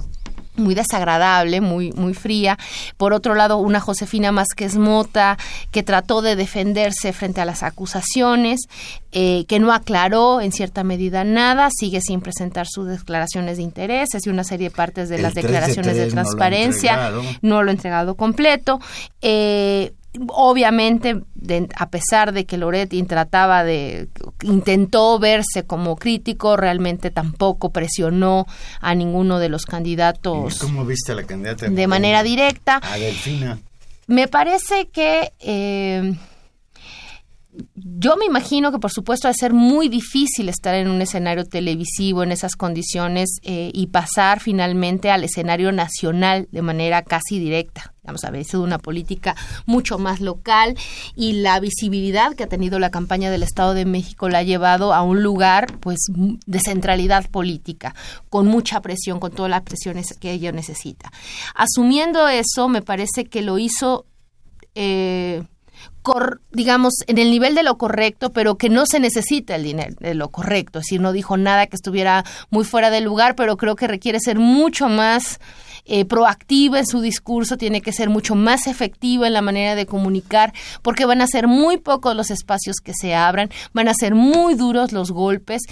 muy 0.56 0.74
desagradable, 0.74 1.60
muy, 1.60 1.92
muy 1.92 2.14
fría. 2.14 2.58
Por 2.96 3.12
otro 3.12 3.34
lado, 3.34 3.58
una 3.58 3.80
Josefina 3.80 4.32
Másquez 4.32 4.76
Mota 4.76 5.38
que 5.70 5.82
trató 5.82 6.22
de 6.22 6.36
defenderse 6.36 7.12
frente 7.12 7.40
a 7.40 7.44
las 7.44 7.62
acusaciones, 7.62 8.60
eh, 9.12 9.44
que 9.48 9.58
no 9.58 9.72
aclaró 9.72 10.40
en 10.40 10.52
cierta 10.52 10.84
medida 10.84 11.24
nada, 11.24 11.68
sigue 11.76 12.00
sin 12.00 12.20
presentar 12.20 12.66
sus 12.68 12.86
declaraciones 12.88 13.56
de 13.56 13.62
intereses 13.62 14.26
y 14.26 14.30
una 14.30 14.44
serie 14.44 14.68
de 14.68 14.74
partes 14.74 15.08
de 15.08 15.18
las 15.18 15.34
declaraciones 15.34 15.96
de, 15.96 16.06
transparencia. 16.06 17.10
No 17.42 17.62
lo, 17.62 17.70
ha 17.70 17.72
entregado 17.72 18.14
completo. 18.14 18.80
Eh, 19.22 19.92
obviamente, 20.28 21.22
a 21.76 21.90
pesar 21.90 22.32
de 22.32 22.46
que 22.46 22.56
Loretti 22.56 23.02
trataba 23.04 23.64
de, 23.64 24.08
intentó 24.42 25.18
verse 25.18 25.64
como 25.66 25.96
crítico, 25.96 26.56
realmente 26.56 27.10
tampoco 27.10 27.70
presionó 27.70 28.46
a 28.80 28.94
ninguno 28.94 29.38
de 29.38 29.48
los 29.48 29.66
candidatos. 29.66 30.58
¿Cómo 30.58 30.84
viste 30.84 31.12
a 31.12 31.14
la 31.16 31.24
candidata? 31.24 31.68
De 31.68 31.86
manera 31.86 32.22
directa. 32.22 32.80
A 32.82 32.98
Delfina. 32.98 33.58
Me 34.06 34.28
parece 34.28 34.88
que 34.88 35.32
eh, 35.40 36.14
yo 37.74 38.16
me 38.16 38.26
imagino 38.26 38.72
que 38.72 38.78
por 38.78 38.90
supuesto 38.90 39.28
va 39.28 39.30
a 39.30 39.34
ser 39.34 39.52
muy 39.52 39.88
difícil 39.88 40.48
estar 40.48 40.74
en 40.74 40.88
un 40.88 41.00
escenario 41.00 41.44
televisivo 41.44 42.22
en 42.22 42.32
esas 42.32 42.56
condiciones 42.56 43.38
eh, 43.42 43.70
y 43.72 43.88
pasar 43.88 44.40
finalmente 44.40 45.10
al 45.10 45.24
escenario 45.24 45.72
nacional 45.72 46.48
de 46.52 46.62
manera 46.62 47.02
casi 47.02 47.38
directa. 47.38 47.94
Vamos 48.04 48.22
a 48.24 48.30
ver, 48.30 48.42
es 48.42 48.54
una 48.54 48.78
política 48.78 49.34
mucho 49.66 49.98
más 49.98 50.20
local 50.20 50.76
y 51.16 51.32
la 51.32 51.58
visibilidad 51.58 52.34
que 52.34 52.44
ha 52.44 52.48
tenido 52.48 52.78
la 52.78 52.90
campaña 52.90 53.30
del 53.30 53.42
Estado 53.42 53.74
de 53.74 53.84
México 53.84 54.28
la 54.28 54.38
ha 54.38 54.42
llevado 54.44 54.94
a 54.94 55.02
un 55.02 55.22
lugar 55.22 55.78
pues 55.80 55.98
de 56.14 56.60
centralidad 56.60 57.28
política, 57.30 57.94
con 58.28 58.46
mucha 58.46 58.80
presión, 58.80 59.18
con 59.18 59.32
todas 59.32 59.50
las 59.50 59.62
presiones 59.62 60.16
que 60.20 60.32
ello 60.32 60.52
necesita. 60.52 61.10
Asumiendo 61.54 62.28
eso, 62.28 62.68
me 62.68 62.82
parece 62.82 63.24
que 63.24 63.42
lo 63.42 63.58
hizo 63.58 64.06
eh, 64.76 65.42
digamos, 66.52 66.94
en 67.06 67.18
el 67.18 67.30
nivel 67.30 67.54
de 67.54 67.62
lo 67.62 67.78
correcto, 67.78 68.30
pero 68.30 68.56
que 68.56 68.68
no 68.68 68.86
se 68.86 69.00
necesita 69.00 69.54
el 69.54 69.64
dinero 69.64 69.94
de 70.00 70.14
lo 70.14 70.30
correcto. 70.30 70.78
Es 70.78 70.84
decir, 70.86 71.00
no 71.00 71.12
dijo 71.12 71.36
nada 71.36 71.66
que 71.66 71.76
estuviera 71.76 72.24
muy 72.50 72.64
fuera 72.64 72.90
de 72.90 73.00
lugar, 73.00 73.34
pero 73.34 73.56
creo 73.56 73.76
que 73.76 73.86
requiere 73.86 74.20
ser 74.20 74.38
mucho 74.38 74.88
más 74.88 75.40
eh, 75.84 76.04
proactiva 76.04 76.78
en 76.78 76.86
su 76.86 77.00
discurso, 77.00 77.56
tiene 77.56 77.80
que 77.80 77.92
ser 77.92 78.10
mucho 78.10 78.34
más 78.34 78.66
efectiva 78.66 79.26
en 79.26 79.32
la 79.32 79.42
manera 79.42 79.74
de 79.74 79.86
comunicar, 79.86 80.52
porque 80.82 81.04
van 81.04 81.20
a 81.20 81.26
ser 81.26 81.46
muy 81.46 81.76
pocos 81.76 82.16
los 82.16 82.30
espacios 82.30 82.76
que 82.82 82.92
se 82.92 83.14
abran, 83.14 83.50
van 83.72 83.88
a 83.88 83.94
ser 83.94 84.14
muy 84.14 84.54
duros 84.54 84.92
los 84.92 85.12
golpes 85.12 85.62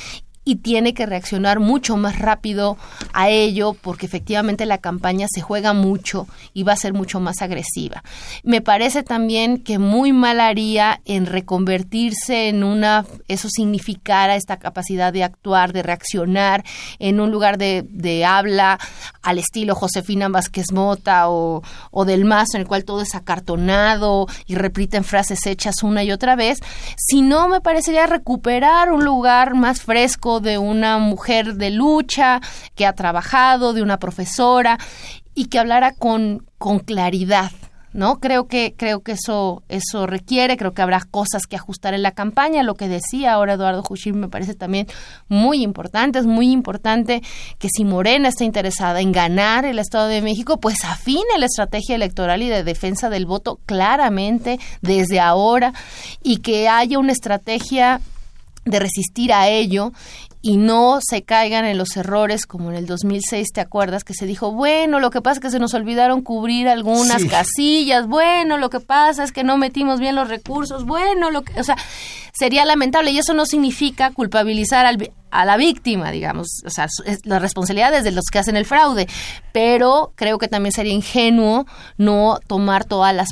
y 0.44 0.56
tiene 0.56 0.94
que 0.94 1.06
reaccionar 1.06 1.60
mucho 1.60 1.96
más 1.96 2.18
rápido 2.18 2.76
a 3.12 3.28
ello 3.28 3.74
porque 3.80 4.06
efectivamente 4.06 4.66
la 4.66 4.78
campaña 4.78 5.26
se 5.30 5.40
juega 5.40 5.72
mucho 5.72 6.26
y 6.52 6.62
va 6.62 6.72
a 6.72 6.76
ser 6.76 6.92
mucho 6.92 7.20
más 7.20 7.42
agresiva. 7.42 8.02
Me 8.42 8.60
parece 8.60 9.02
también 9.02 9.62
que 9.62 9.78
muy 9.78 10.12
mal 10.12 10.40
haría 10.40 11.00
en 11.04 11.26
reconvertirse 11.26 12.48
en 12.48 12.64
una, 12.64 13.06
eso 13.28 13.48
significara 13.48 14.36
esta 14.36 14.58
capacidad 14.58 15.12
de 15.12 15.24
actuar, 15.24 15.72
de 15.72 15.82
reaccionar 15.82 16.64
en 16.98 17.20
un 17.20 17.30
lugar 17.30 17.58
de, 17.58 17.84
de 17.88 18.24
habla 18.24 18.78
al 19.22 19.38
estilo 19.38 19.74
Josefina 19.74 20.28
Vázquez 20.28 20.72
Mota 20.72 21.28
o, 21.30 21.62
o 21.90 22.04
del 22.04 22.24
Mazo 22.24 22.56
en 22.56 22.62
el 22.62 22.68
cual 22.68 22.84
todo 22.84 23.02
es 23.02 23.14
acartonado 23.14 24.26
y 24.46 24.54
repiten 24.54 25.04
frases 25.04 25.46
hechas 25.46 25.82
una 25.82 26.04
y 26.04 26.12
otra 26.12 26.36
vez, 26.36 26.60
sino 26.96 27.48
me 27.48 27.60
parecería 27.60 28.06
recuperar 28.06 28.92
un 28.92 29.04
lugar 29.04 29.54
más 29.54 29.80
fresco, 29.80 30.33
de 30.40 30.58
una 30.58 30.98
mujer 30.98 31.54
de 31.54 31.70
lucha 31.70 32.40
que 32.74 32.86
ha 32.86 32.94
trabajado, 32.94 33.72
de 33.72 33.82
una 33.82 33.98
profesora 33.98 34.78
y 35.34 35.46
que 35.46 35.58
hablara 35.58 35.92
con, 35.92 36.46
con 36.58 36.78
claridad, 36.78 37.50
¿no? 37.92 38.18
Creo 38.18 38.46
que, 38.48 38.74
creo 38.76 39.00
que 39.02 39.12
eso, 39.12 39.62
eso 39.68 40.06
requiere, 40.06 40.56
creo 40.56 40.74
que 40.74 40.82
habrá 40.82 41.00
cosas 41.00 41.46
que 41.46 41.56
ajustar 41.56 41.94
en 41.94 42.02
la 42.02 42.10
campaña. 42.10 42.62
Lo 42.62 42.74
que 42.74 42.88
decía 42.88 43.32
ahora 43.32 43.54
Eduardo 43.54 43.82
Juchín 43.82 44.18
me 44.18 44.28
parece 44.28 44.54
también 44.54 44.86
muy 45.28 45.62
importante. 45.62 46.18
Es 46.18 46.26
muy 46.26 46.50
importante 46.50 47.22
que 47.58 47.68
si 47.74 47.84
Morena 47.84 48.28
está 48.28 48.44
interesada 48.44 49.00
en 49.00 49.12
ganar 49.12 49.64
el 49.64 49.78
Estado 49.78 50.08
de 50.08 50.22
México, 50.22 50.58
pues 50.58 50.84
afine 50.84 51.38
la 51.38 51.46
estrategia 51.46 51.94
electoral 51.94 52.42
y 52.42 52.48
de 52.48 52.64
defensa 52.64 53.10
del 53.10 53.26
voto 53.26 53.60
claramente 53.64 54.58
desde 54.82 55.20
ahora 55.20 55.72
y 56.22 56.38
que 56.38 56.68
haya 56.68 56.98
una 56.98 57.12
estrategia 57.12 58.00
de 58.64 58.78
resistir 58.78 59.32
a 59.32 59.48
ello 59.48 59.92
y 60.44 60.58
no 60.58 60.98
se 61.00 61.22
caigan 61.22 61.64
en 61.64 61.78
los 61.78 61.96
errores 61.96 62.44
como 62.44 62.70
en 62.70 62.76
el 62.76 62.84
2006, 62.84 63.48
¿te 63.54 63.62
acuerdas? 63.62 64.04
Que 64.04 64.12
se 64.12 64.26
dijo, 64.26 64.52
bueno, 64.52 65.00
lo 65.00 65.08
que 65.10 65.22
pasa 65.22 65.34
es 65.34 65.40
que 65.40 65.50
se 65.50 65.58
nos 65.58 65.72
olvidaron 65.72 66.20
cubrir 66.20 66.68
algunas 66.68 67.24
casillas, 67.24 68.06
bueno, 68.06 68.58
lo 68.58 68.68
que 68.68 68.80
pasa 68.80 69.24
es 69.24 69.32
que 69.32 69.42
no 69.42 69.56
metimos 69.56 70.00
bien 70.00 70.14
los 70.14 70.28
recursos, 70.28 70.84
bueno, 70.84 71.30
lo 71.30 71.44
que, 71.44 71.58
o 71.58 71.64
sea, 71.64 71.76
sería 72.34 72.66
lamentable 72.66 73.10
y 73.10 73.18
eso 73.18 73.32
no 73.32 73.46
significa 73.46 74.10
culpabilizar 74.10 74.84
al, 74.84 75.10
a 75.30 75.46
la 75.46 75.56
víctima, 75.56 76.10
digamos, 76.10 76.48
o 76.66 76.68
sea, 76.68 76.88
la 77.22 77.38
responsabilidad 77.38 77.94
es 77.94 78.04
de 78.04 78.12
los 78.12 78.26
que 78.30 78.38
hacen 78.38 78.58
el 78.58 78.66
fraude, 78.66 79.08
pero 79.54 80.12
creo 80.14 80.36
que 80.36 80.48
también 80.48 80.72
sería 80.72 80.92
ingenuo 80.92 81.66
no 81.96 82.38
tomar 82.46 82.84
todas 82.84 83.14
las, 83.14 83.30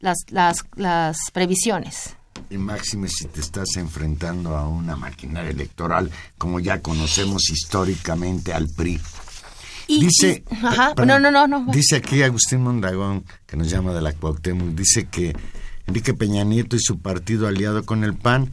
las, 0.00 0.18
las, 0.30 0.58
las 0.76 1.16
previsiones. 1.32 2.16
Y 2.50 2.58
máxime 2.58 3.08
si 3.08 3.26
te 3.26 3.40
estás 3.40 3.76
enfrentando 3.76 4.56
a 4.56 4.68
una 4.68 4.96
maquinaria 4.96 5.50
electoral, 5.50 6.10
como 6.38 6.60
ya 6.60 6.80
conocemos 6.80 7.50
históricamente 7.50 8.52
al 8.52 8.68
PRI. 8.68 9.00
dice, 9.88 10.44
no, 11.04 11.18
no, 11.18 11.30
no, 11.30 11.46
no, 11.46 11.66
Dice 11.72 11.96
aquí 11.96 12.22
Agustín 12.22 12.62
Mondragón, 12.62 13.24
que 13.46 13.56
nos 13.56 13.68
llama 13.70 13.92
de 13.92 14.02
la 14.02 14.12
Cuauhtémoc, 14.12 14.68
dice 14.68 15.06
que 15.06 15.34
Enrique 15.86 16.14
Peña 16.14 16.44
Nieto 16.44 16.76
y 16.76 16.80
su 16.80 17.00
partido 17.00 17.46
aliado 17.46 17.84
con 17.84 18.04
el 18.04 18.14
PAN 18.14 18.52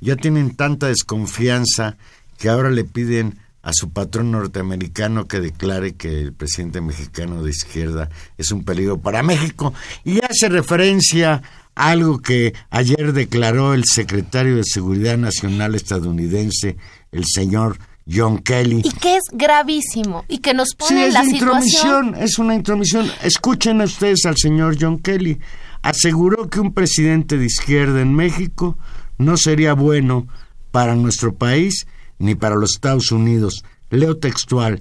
ya 0.00 0.16
tienen 0.16 0.56
tanta 0.56 0.88
desconfianza 0.88 1.96
que 2.38 2.48
ahora 2.48 2.70
le 2.70 2.84
piden 2.84 3.38
a 3.62 3.72
su 3.72 3.90
patrón 3.90 4.32
norteamericano 4.32 5.28
que 5.28 5.40
declare 5.40 5.94
que 5.94 6.20
el 6.20 6.32
presidente 6.32 6.80
mexicano 6.80 7.42
de 7.42 7.50
izquierda 7.50 8.08
es 8.36 8.50
un 8.50 8.64
peligro 8.64 8.98
para 8.98 9.22
México 9.22 9.72
y 10.04 10.18
hace 10.24 10.48
referencia 10.48 11.42
algo 11.74 12.20
que 12.20 12.52
ayer 12.70 13.12
declaró 13.12 13.72
el 13.72 13.84
secretario 13.84 14.56
de 14.56 14.64
Seguridad 14.64 15.16
Nacional 15.16 15.74
estadounidense, 15.74 16.76
el 17.12 17.24
señor 17.24 17.78
John 18.10 18.38
Kelly. 18.38 18.82
Y 18.84 18.90
que 18.90 19.16
es 19.16 19.22
gravísimo 19.32 20.24
y 20.28 20.38
que 20.38 20.54
nos 20.54 20.74
pone 20.74 21.02
sí, 21.02 21.02
es 21.04 21.14
la 21.14 21.24
intromisión, 21.24 22.14
es 22.16 22.38
una 22.38 22.54
intromisión. 22.54 23.10
Escuchen 23.22 23.80
ustedes 23.80 24.26
al 24.26 24.36
señor 24.36 24.76
John 24.78 24.98
Kelly. 24.98 25.38
Aseguró 25.82 26.48
que 26.48 26.60
un 26.60 26.74
presidente 26.74 27.38
de 27.38 27.46
izquierda 27.46 28.00
en 28.00 28.14
México 28.14 28.76
no 29.18 29.36
sería 29.36 29.74
bueno 29.74 30.26
para 30.70 30.94
nuestro 30.94 31.34
país 31.34 31.86
ni 32.22 32.34
para 32.34 32.56
los 32.56 32.72
Estados 32.72 33.12
Unidos. 33.12 33.64
Leo 33.90 34.16
textual. 34.16 34.80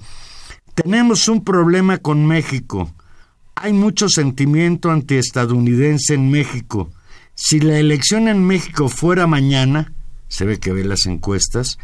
Tenemos 0.75 1.27
un 1.27 1.43
problema 1.43 1.97
con 1.97 2.25
México 2.25 2.89
hay 3.55 3.73
mucho 3.73 4.09
sentimiento 4.09 4.89
antiestadounidense 4.89 6.15
en 6.15 6.31
México. 6.31 6.89
Si 7.35 7.59
la 7.59 7.77
elección 7.77 8.27
en 8.27 8.43
México 8.43 8.89
fuera 8.89 9.27
mañana, 9.27 9.93
se 10.27 10.45
ve 10.45 10.59
que 10.59 10.73
ve 10.73 10.83
las 10.83 11.05
encuestas, 11.05 11.77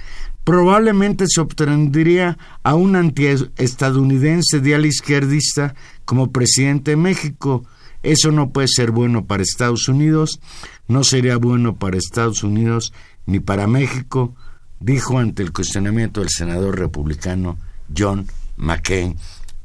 probablemente 0.43 1.25
se 1.27 1.39
obtendría 1.39 2.37
a 2.63 2.73
un 2.73 2.95
antiestadounidense 2.95 4.59
de 4.59 4.87
izquierdista 4.87 5.75
como 6.05 6.31
presidente 6.31 6.91
de 6.91 6.97
México. 6.97 7.63
Eso 8.01 8.31
no 8.31 8.49
puede 8.49 8.69
ser 8.69 8.89
bueno 8.89 9.25
para 9.25 9.43
Estados 9.43 9.87
Unidos, 9.87 10.39
no 10.87 11.03
sería 11.03 11.37
bueno 11.37 11.75
para 11.75 11.97
Estados 11.97 12.43
Unidos 12.43 12.91
ni 13.27 13.39
para 13.39 13.67
México, 13.67 14.33
dijo 14.79 15.17
ante 15.17 15.43
el 15.43 15.51
cuestionamiento 15.51 16.21
del 16.21 16.29
senador 16.29 16.77
republicano 16.77 17.57
John 17.95 18.27
McCain. 18.57 19.15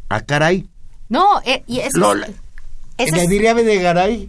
Ah, 0.08 0.20
caray, 0.20 0.68
no, 1.08 1.40
eh, 1.44 1.62
y 1.66 1.80
es... 1.80 1.90
Lola, 1.96 2.28
le 2.98 3.26
diría 3.26 3.50
a 3.50 3.54
Videgaray 3.54 4.28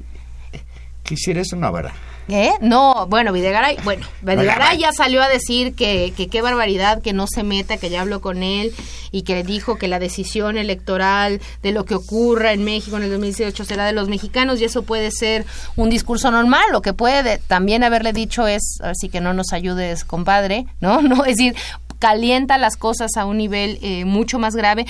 que 1.03 1.13
hiciera 1.13 1.41
eso, 1.41 1.55
no, 1.55 1.71
¿verdad? 1.71 1.93
¿Eh? 2.29 2.51
No, 2.61 3.07
bueno, 3.07 3.33
Videgaray, 3.33 3.77
bueno, 3.83 4.07
Videgaray 4.21 4.77
ya 4.77 4.93
salió 4.93 5.21
a 5.21 5.27
decir 5.27 5.75
que, 5.75 6.13
que 6.15 6.27
qué 6.27 6.41
barbaridad, 6.41 7.01
que 7.01 7.11
no 7.11 7.27
se 7.27 7.43
meta, 7.43 7.75
que 7.75 7.89
ya 7.89 8.01
habló 8.01 8.21
con 8.21 8.43
él 8.43 8.73
y 9.11 9.23
que 9.23 9.43
dijo 9.43 9.77
que 9.77 9.89
la 9.89 9.99
decisión 9.99 10.57
electoral 10.57 11.41
de 11.61 11.71
lo 11.73 11.83
que 11.83 11.95
ocurra 11.95 12.53
en 12.53 12.63
México 12.63 12.95
en 12.95 13.03
el 13.03 13.09
2018 13.09 13.65
será 13.65 13.85
de 13.85 13.91
los 13.91 14.07
mexicanos 14.07 14.61
y 14.61 14.65
eso 14.65 14.83
puede 14.83 15.11
ser 15.11 15.45
un 15.75 15.89
discurso 15.89 16.31
normal. 16.31 16.63
Lo 16.71 16.81
que 16.81 16.93
puede 16.93 17.39
también 17.39 17.83
haberle 17.83 18.13
dicho 18.13 18.47
es, 18.47 18.79
así 18.81 19.09
que 19.09 19.19
no 19.19 19.33
nos 19.33 19.51
ayudes, 19.51 20.03
compadre, 20.03 20.65
¿no? 20.79 21.01
No, 21.13 21.25
es 21.25 21.37
decir, 21.37 21.55
calienta 21.99 22.57
las 22.57 22.75
cosas 22.75 23.15
a 23.17 23.25
un 23.25 23.37
nivel 23.37 23.77
eh, 23.81 24.03
mucho 24.03 24.39
más 24.39 24.55
grave 24.55 24.85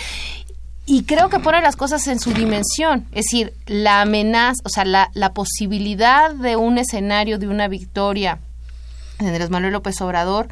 y 0.85 1.03
creo 1.03 1.29
que 1.29 1.39
pone 1.39 1.61
las 1.61 1.75
cosas 1.75 2.07
en 2.07 2.19
su 2.19 2.33
dimensión, 2.33 3.05
es 3.11 3.25
decir, 3.25 3.53
la 3.67 4.01
amenaza, 4.01 4.61
o 4.65 4.69
sea, 4.69 4.83
la, 4.83 5.33
posibilidad 5.33 6.33
de 6.33 6.57
un 6.57 6.77
escenario 6.77 7.39
de 7.39 7.47
una 7.47 7.67
victoria 7.67 8.39
de 9.19 9.27
Andrés 9.27 9.49
Manuel 9.49 9.73
López 9.73 10.01
Obrador 10.01 10.49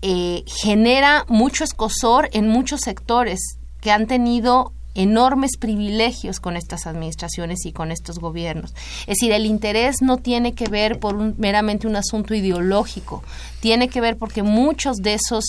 eh, 0.00 0.44
genera 0.46 1.26
mucho 1.28 1.62
escosor 1.64 2.30
en 2.32 2.48
muchos 2.48 2.80
sectores 2.80 3.58
que 3.80 3.90
han 3.90 4.06
tenido 4.06 4.72
enormes 4.96 5.52
privilegios 5.58 6.40
con 6.40 6.56
estas 6.56 6.86
administraciones 6.86 7.64
y 7.64 7.72
con 7.72 7.92
estos 7.92 8.18
gobiernos. 8.18 8.74
Es 9.02 9.18
decir, 9.18 9.32
el 9.32 9.46
interés 9.46 9.96
no 10.00 10.16
tiene 10.16 10.54
que 10.54 10.68
ver 10.68 10.98
por 10.98 11.16
un, 11.16 11.34
meramente 11.38 11.86
un 11.86 11.96
asunto 11.96 12.34
ideológico, 12.34 13.22
tiene 13.60 13.88
que 13.88 14.00
ver 14.00 14.16
porque 14.16 14.42
muchos 14.42 14.96
de 14.98 15.14
esos 15.14 15.44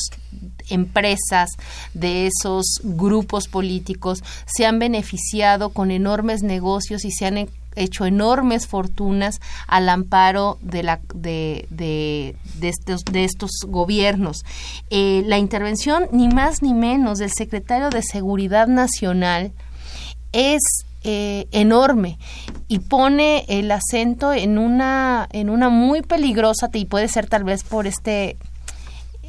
empresas, 0.69 1.49
de 1.93 2.27
esos 2.27 2.65
grupos 2.83 3.47
políticos 3.47 4.23
se 4.45 4.65
han 4.65 4.79
beneficiado 4.79 5.69
con 5.69 5.91
enormes 5.91 6.43
negocios 6.43 7.05
y 7.05 7.11
se 7.11 7.25
han 7.25 7.37
hecho 7.77 8.05
enormes 8.05 8.67
fortunas 8.67 9.39
al 9.67 9.89
amparo 9.89 10.57
de, 10.61 10.83
la, 10.83 10.99
de, 11.13 11.65
de, 11.69 12.35
estos, 12.61 13.05
de 13.05 13.23
estos 13.23 13.51
gobiernos. 13.67 14.43
Eh, 14.89 15.23
la 15.25 15.37
intervención, 15.37 16.07
ni 16.11 16.27
más 16.27 16.61
ni 16.61 16.73
menos, 16.73 17.19
del 17.19 17.31
secretario 17.31 17.89
de 17.89 18.01
Seguridad 18.01 18.67
Nacional 18.67 19.51
es 20.33 20.61
eh, 21.03 21.47
enorme 21.51 22.17
y 22.67 22.79
pone 22.79 23.45
el 23.47 23.71
acento 23.71 24.33
en 24.33 24.57
una, 24.57 25.27
en 25.31 25.49
una 25.49 25.69
muy 25.69 26.01
peligrosa, 26.01 26.69
y 26.73 26.85
puede 26.85 27.07
ser 27.07 27.27
tal 27.27 27.43
vez 27.43 27.63
por 27.63 27.87
este 27.87 28.37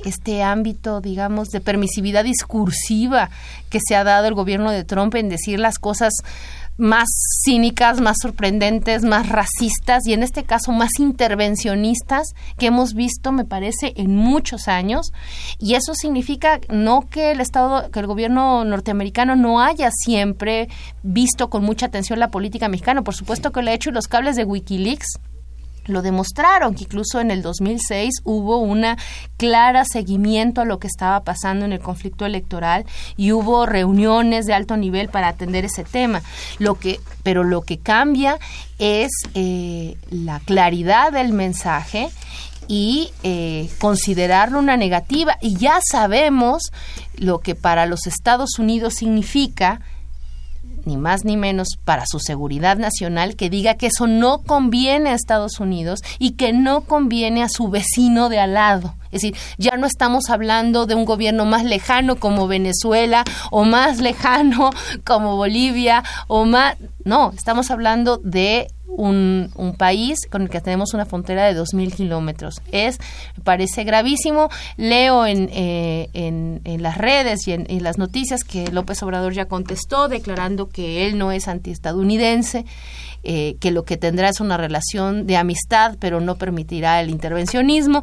este 0.05 0.43
ámbito, 0.43 1.01
digamos, 1.01 1.49
de 1.49 1.61
permisividad 1.61 2.25
discursiva 2.25 3.31
que 3.69 3.81
se 3.87 3.97
ha 3.97 4.05
dado 4.05 4.27
el 4.27 4.35
gobierno 4.35 4.71
de 4.71 4.85
Trump 4.85 5.15
en 5.17 5.29
decir 5.29 5.59
las 5.59 5.79
cosas 5.79 6.13
más 6.79 7.09
cínicas, 7.45 8.01
más 8.01 8.17
sorprendentes, 8.23 9.05
más 9.05 9.29
racistas 9.29 10.07
y 10.07 10.13
en 10.13 10.23
este 10.23 10.45
caso 10.45 10.73
más 10.73 10.99
intervencionistas 10.99 12.35
que 12.57 12.67
hemos 12.67 12.95
visto, 12.95 13.33
me 13.33 13.45
parece, 13.45 13.93
en 13.97 14.15
muchos 14.15 14.69
años. 14.69 15.13
Y 15.59 15.75
eso 15.75 15.95
significa 15.95 16.61
no 16.69 17.09
que 17.11 17.33
el 17.33 17.41
Estado, 17.41 17.91
que 17.91 18.01
el 18.01 18.07
gobierno 18.07 18.65
norteamericano 18.65 19.37
no 19.37 19.61
haya 19.61 19.91
siempre 19.91 20.69
visto 21.03 21.51
con 21.51 21.65
mucha 21.65 21.87
atención 21.87 22.21
la 22.21 22.31
política 22.31 22.69
mexicana. 22.69 23.03
Por 23.03 23.15
supuesto 23.15 23.53
que 23.53 23.63
lo 23.63 23.71
ha 23.71 23.75
hecho 23.75 23.91
y 23.91 23.93
los 23.93 24.07
cables 24.07 24.37
de 24.37 24.45
Wikileaks 24.45 25.19
lo 25.89 26.03
demostraron, 26.03 26.75
que 26.75 26.85
incluso 26.85 27.21
en 27.21 27.31
el 27.31 27.43
2006 27.43 28.21
hubo 28.25 28.59
una 28.59 28.97
clara 29.37 29.85
seguimiento 29.85 30.61
a 30.61 30.65
lo 30.65 30.79
que 30.79 30.87
estaba 30.87 31.21
pasando 31.25 31.65
en 31.65 31.73
el 31.73 31.81
conflicto 31.81 32.27
electoral 32.27 32.85
y 33.17 33.33
hubo 33.33 33.67
reuniones 33.67 34.47
de 34.47 34.55
alto 34.55 34.77
nivel 34.77 35.09
para 35.09 35.29
atender 35.29 35.65
ese 35.65 35.85
tema. 35.85 36.23
Lo 36.59 36.75
que, 36.77 37.01
pero 37.23 37.45
lo 37.45 37.63
que 37.63 37.79
cambia 37.79 38.39
es 38.79 39.11
eh, 39.35 39.97
la 40.11 40.41
claridad 40.41 41.13
del 41.13 41.33
mensaje 41.33 42.11
y 42.69 43.11
eh, 43.23 43.69
considerarlo 43.79 44.59
una 44.59 44.77
negativa. 44.77 45.39
Y 45.41 45.57
ya 45.57 45.81
sabemos 45.91 46.71
lo 47.17 47.41
que 47.41 47.55
para 47.55 47.87
los 47.87 48.07
Estados 48.07 48.59
Unidos 48.59 48.95
significa 48.95 49.81
ni 50.89 50.97
más 50.97 51.25
ni 51.25 51.37
menos 51.37 51.69
para 51.85 52.07
su 52.07 52.19
seguridad 52.19 52.79
nacional, 52.79 53.37
que 53.37 53.51
diga 53.51 53.75
que 53.75 53.89
eso 53.89 54.07
no 54.07 54.39
conviene 54.43 55.11
a 55.11 55.15
Estados 55.15 55.61
Unidos 55.61 56.01
y 56.19 56.33
que 56.33 56.55
no 56.55 56.81
conviene 56.81 57.43
a 57.43 57.49
su 57.51 57.69
vecino 57.69 58.31
de 58.31 58.41
al 58.41 58.55
lado. 58.55 58.95
Es 59.11 59.23
decir, 59.23 59.37
ya 59.57 59.77
no 59.77 59.87
estamos 59.87 60.31
hablando 60.31 60.87
de 60.87 60.95
un 60.95 61.05
gobierno 61.05 61.45
más 61.45 61.65
lejano 61.65 62.17
como 62.17 62.49
Venezuela 62.49 63.25
o 63.51 63.65
más 63.65 64.01
lejano 64.01 64.71
como 65.05 65.37
Bolivia 65.37 66.05
o 66.27 66.45
más... 66.45 66.77
No, 67.05 67.33
estamos 67.35 67.71
hablando 67.71 68.19
de 68.19 68.69
un, 68.99 69.75
país 69.79 70.19
con 70.29 70.43
el 70.43 70.51
que 70.51 70.61
tenemos 70.61 70.95
una 70.95 71.07
frontera 71.07 71.45
de 71.45 71.59
2.000 71.59 71.95
kilómetros. 71.95 72.61
Es, 72.73 72.99
me 73.37 73.45
parece 73.45 73.85
gravísimo. 73.85 74.49
Leo 74.77 75.27
en, 75.27 75.49
eh, 75.53 76.09
en, 76.15 76.61
en, 76.65 76.83
las 76.83 76.99
redes 76.99 77.47
y 77.47 77.53
en, 77.53 77.67
en, 77.69 77.83
las 77.85 77.99
noticias 77.99 78.45
que 78.45 78.69
López 78.73 79.03
Obrador 79.03 79.33
ya 79.35 79.47
contestó 79.47 80.09
declarando 80.09 80.69
que 80.69 81.07
él 81.07 81.19
no 81.19 81.31
es 81.33 81.49
antiestadounidense, 81.49 82.65
eh, 83.31 83.59
que 83.61 83.73
lo 83.73 83.85
que 83.85 83.99
tendrá 83.99 84.31
es 84.31 84.41
una 84.41 84.57
relación 84.57 85.27
de 85.27 85.37
amistad, 85.37 85.99
pero 86.01 86.19
no 86.19 86.37
permitirá 86.37 87.03
el 87.03 87.11
intervencionismo. 87.11 88.03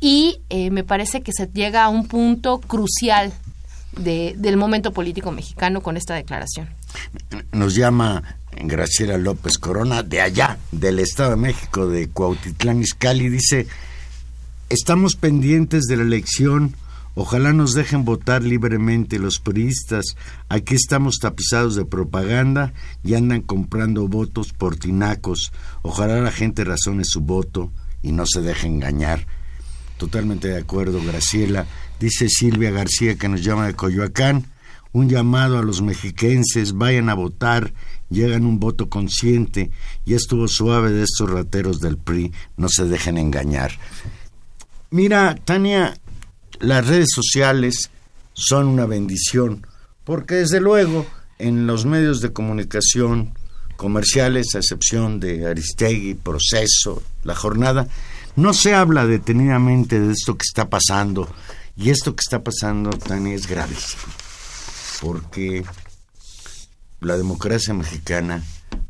Y 0.00 0.40
eh, 0.48 0.70
me 0.70 0.82
parece 0.82 1.20
que 1.20 1.30
se 1.30 1.46
llega 1.46 1.84
a 1.84 1.90
un 1.90 2.08
punto 2.08 2.58
crucial 2.58 3.34
de, 3.98 4.34
del 4.38 4.56
momento 4.56 4.90
político 4.92 5.30
mexicano 5.30 5.82
con 5.82 5.98
esta 5.98 6.14
declaración. 6.14 6.70
Nos 7.52 7.74
llama 7.74 8.38
Graciela 8.56 9.18
López 9.18 9.58
Corona, 9.58 10.02
de 10.02 10.22
allá, 10.22 10.56
del 10.70 11.00
Estado 11.00 11.32
de 11.32 11.36
México, 11.36 11.86
de 11.86 12.08
Cuautitlán 12.08 12.80
Izcalli, 12.80 13.28
dice, 13.28 13.66
estamos 14.70 15.16
pendientes 15.16 15.82
de 15.82 15.98
la 15.98 16.04
elección, 16.04 16.74
ojalá 17.14 17.52
nos 17.52 17.74
dejen 17.74 18.04
votar 18.04 18.42
libremente 18.42 19.18
los 19.18 19.38
periodistas, 19.38 20.16
aquí 20.48 20.74
estamos 20.74 21.18
tapizados 21.18 21.74
de 21.74 21.84
propaganda 21.84 22.72
y 23.02 23.14
andan 23.14 23.42
comprando 23.42 24.08
votos 24.08 24.52
por 24.52 24.76
tinacos, 24.76 25.52
ojalá 25.82 26.20
la 26.20 26.32
gente 26.32 26.64
razone 26.64 27.04
su 27.04 27.20
voto 27.20 27.72
y 28.02 28.12
no 28.12 28.24
se 28.26 28.40
deje 28.40 28.66
engañar. 28.66 29.26
Totalmente 29.96 30.48
de 30.48 30.58
acuerdo, 30.58 31.00
Graciela. 31.04 31.66
Dice 32.00 32.26
Silvia 32.28 32.72
García 32.72 33.14
que 33.16 33.28
nos 33.28 33.44
llama 33.44 33.68
de 33.68 33.74
Coyoacán, 33.74 34.46
un 34.92 35.08
llamado 35.08 35.58
a 35.58 35.62
los 35.62 35.80
mexiquenses, 35.80 36.72
vayan 36.72 37.08
a 37.08 37.14
votar, 37.14 37.72
llegan 38.10 38.44
un 38.44 38.58
voto 38.58 38.88
consciente, 38.88 39.70
ya 40.04 40.16
estuvo 40.16 40.48
suave 40.48 40.90
de 40.90 41.04
estos 41.04 41.30
rateros 41.30 41.80
del 41.80 41.96
PRI, 41.98 42.32
no 42.56 42.68
se 42.68 42.84
dejen 42.84 43.16
engañar. 43.16 43.72
Mira, 44.90 45.36
Tania, 45.36 45.94
las 46.62 46.86
redes 46.86 47.08
sociales 47.14 47.90
son 48.32 48.66
una 48.66 48.86
bendición, 48.86 49.66
porque 50.04 50.36
desde 50.36 50.60
luego 50.60 51.06
en 51.38 51.66
los 51.66 51.84
medios 51.84 52.22
de 52.22 52.32
comunicación 52.32 53.34
comerciales, 53.76 54.54
a 54.54 54.58
excepción 54.58 55.20
de 55.20 55.46
Aristegui, 55.46 56.14
Proceso, 56.14 57.02
La 57.24 57.34
Jornada, 57.34 57.86
no 58.36 58.54
se 58.54 58.74
habla 58.74 59.06
detenidamente 59.06 60.00
de 60.00 60.12
esto 60.12 60.38
que 60.38 60.44
está 60.48 60.70
pasando, 60.70 61.28
y 61.76 61.90
esto 61.90 62.16
que 62.16 62.22
está 62.22 62.42
pasando, 62.42 62.90
Tania, 62.90 63.34
es 63.34 63.46
gravísimo 63.46 64.12
porque 65.02 65.64
la 67.00 67.16
democracia 67.16 67.74
mexicana 67.74 68.44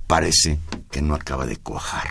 parece 0.06 0.58
que 0.90 1.00
no 1.00 1.14
acaba 1.14 1.46
de 1.46 1.56
cuajar. 1.56 2.06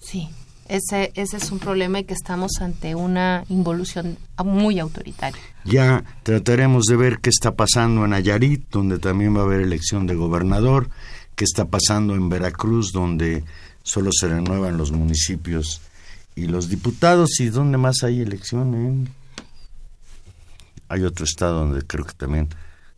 Sí, 0.00 0.30
ese, 0.68 1.12
ese 1.14 1.36
es 1.36 1.50
un 1.50 1.58
problema 1.58 2.00
y 2.00 2.04
que 2.04 2.14
estamos 2.14 2.60
ante 2.60 2.94
una 2.94 3.44
involución 3.48 4.18
muy 4.44 4.78
autoritaria. 4.78 5.40
Ya 5.64 6.04
trataremos 6.22 6.84
de 6.84 6.96
ver 6.96 7.18
qué 7.18 7.30
está 7.30 7.54
pasando 7.54 8.04
en 8.04 8.10
Nayarit, 8.10 8.68
donde 8.70 8.98
también 8.98 9.36
va 9.36 9.40
a 9.40 9.44
haber 9.44 9.60
elección 9.60 10.06
de 10.06 10.14
gobernador, 10.14 10.88
qué 11.34 11.44
está 11.44 11.66
pasando 11.66 12.14
en 12.14 12.28
Veracruz, 12.28 12.92
donde 12.92 13.44
solo 13.82 14.10
se 14.12 14.28
renuevan 14.28 14.76
los 14.76 14.92
municipios 14.92 15.80
y 16.34 16.46
los 16.46 16.68
diputados, 16.68 17.40
y 17.40 17.48
dónde 17.48 17.78
más 17.78 18.02
hay 18.02 18.20
elección 18.20 19.08
hay 20.88 21.02
otro 21.04 21.24
estado 21.24 21.60
donde 21.60 21.84
creo 21.86 22.04
que 22.04 22.14
también 22.14 22.48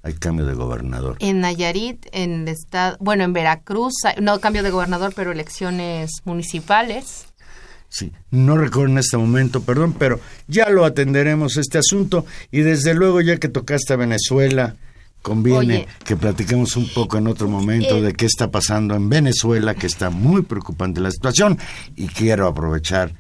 hay 0.03 0.15
cambio 0.15 0.47
de 0.47 0.55
gobernador. 0.55 1.17
En 1.21 1.41
Nayarit, 1.41 2.07
en 2.13 2.43
el 2.43 2.49
estado, 2.49 2.97
bueno, 3.01 3.25
en 3.25 3.33
Veracruz, 3.33 3.95
no 4.21 4.41
cambio 4.41 4.63
de 4.63 4.71
gobernador, 4.71 5.13
pero 5.15 5.33
elecciones 5.33 6.11
municipales. 6.25 7.27
Sí, 7.89 8.13
no 8.31 8.57
recuerdo 8.57 8.93
en 8.93 8.99
este 8.99 9.17
momento, 9.17 9.63
perdón, 9.63 9.95
pero 9.99 10.21
ya 10.47 10.69
lo 10.69 10.85
atenderemos 10.85 11.57
este 11.57 11.79
asunto. 11.79 12.27
Y 12.51 12.61
desde 12.61 12.95
luego 12.95 13.21
ya 13.21 13.39
que 13.39 13.49
tocaste 13.49 13.95
a 13.95 13.97
Venezuela, 13.97 14.77
conviene 15.23 15.59
Oye, 15.59 15.89
que 16.05 16.17
platiquemos 16.17 16.77
un 16.77 16.89
poco 16.93 17.17
en 17.19 17.27
otro 17.27 17.49
momento 17.49 17.97
eh, 17.97 18.03
de 18.03 18.13
qué 18.13 18.27
está 18.27 18.51
pasando 18.51 18.95
en 18.95 19.09
Venezuela, 19.09 19.75
que 19.75 19.87
está 19.87 20.11
muy 20.11 20.43
preocupante 20.43 21.01
la 21.01 21.11
situación. 21.11 21.59
Y 21.97 22.09
quiero 22.09 22.47
aprovechar 22.47 23.15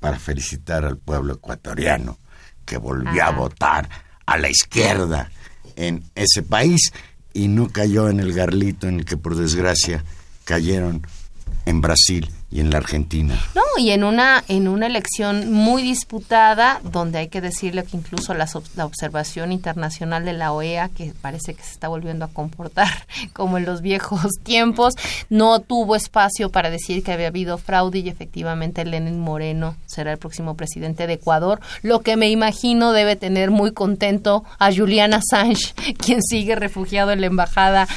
para 0.00 0.18
felicitar 0.18 0.84
al 0.84 0.98
pueblo 0.98 1.34
ecuatoriano 1.34 2.18
que 2.66 2.76
volvió 2.76 3.24
a 3.24 3.30
votar 3.30 3.88
a 4.26 4.36
la 4.36 4.50
izquierda 4.50 5.30
en 5.76 6.04
ese 6.14 6.42
país 6.42 6.92
y 7.32 7.48
no 7.48 7.68
cayó 7.68 8.08
en 8.08 8.20
el 8.20 8.32
garlito 8.32 8.86
en 8.86 9.00
el 9.00 9.04
que 9.04 9.16
por 9.16 9.34
desgracia 9.34 10.04
cayeron 10.44 11.06
en 11.66 11.80
Brasil 11.80 12.30
y 12.54 12.60
en 12.60 12.70
la 12.70 12.78
Argentina. 12.78 13.34
No, 13.54 13.60
y 13.76 13.90
en 13.90 14.04
una 14.04 14.42
en 14.48 14.68
una 14.68 14.86
elección 14.86 15.52
muy 15.52 15.82
disputada, 15.82 16.80
donde 16.84 17.18
hay 17.18 17.28
que 17.28 17.40
decirle 17.40 17.82
que 17.84 17.96
incluso 17.96 18.32
ob- 18.32 18.62
la 18.76 18.86
observación 18.86 19.50
internacional 19.52 20.24
de 20.24 20.32
la 20.34 20.52
OEA, 20.52 20.88
que 20.88 21.12
parece 21.20 21.54
que 21.54 21.62
se 21.64 21.72
está 21.72 21.88
volviendo 21.88 22.24
a 22.24 22.28
comportar 22.28 22.88
como 23.32 23.58
en 23.58 23.64
los 23.66 23.82
viejos 23.82 24.30
tiempos, 24.44 24.94
no 25.28 25.58
tuvo 25.58 25.96
espacio 25.96 26.50
para 26.50 26.70
decir 26.70 27.02
que 27.02 27.12
había 27.12 27.26
habido 27.26 27.58
fraude 27.58 27.98
y 27.98 28.08
efectivamente 28.08 28.84
Lenin 28.84 29.18
Moreno 29.18 29.74
será 29.86 30.12
el 30.12 30.18
próximo 30.18 30.56
presidente 30.56 31.06
de 31.08 31.14
Ecuador, 31.14 31.60
lo 31.82 32.02
que 32.02 32.16
me 32.16 32.30
imagino 32.30 32.92
debe 32.92 33.16
tener 33.16 33.50
muy 33.50 33.72
contento 33.72 34.44
a 34.60 34.72
Julian 34.72 35.12
Assange, 35.12 35.74
quien 35.98 36.22
sigue 36.22 36.54
refugiado 36.54 37.10
en 37.10 37.20
la 37.20 37.26
embajada 37.26 37.88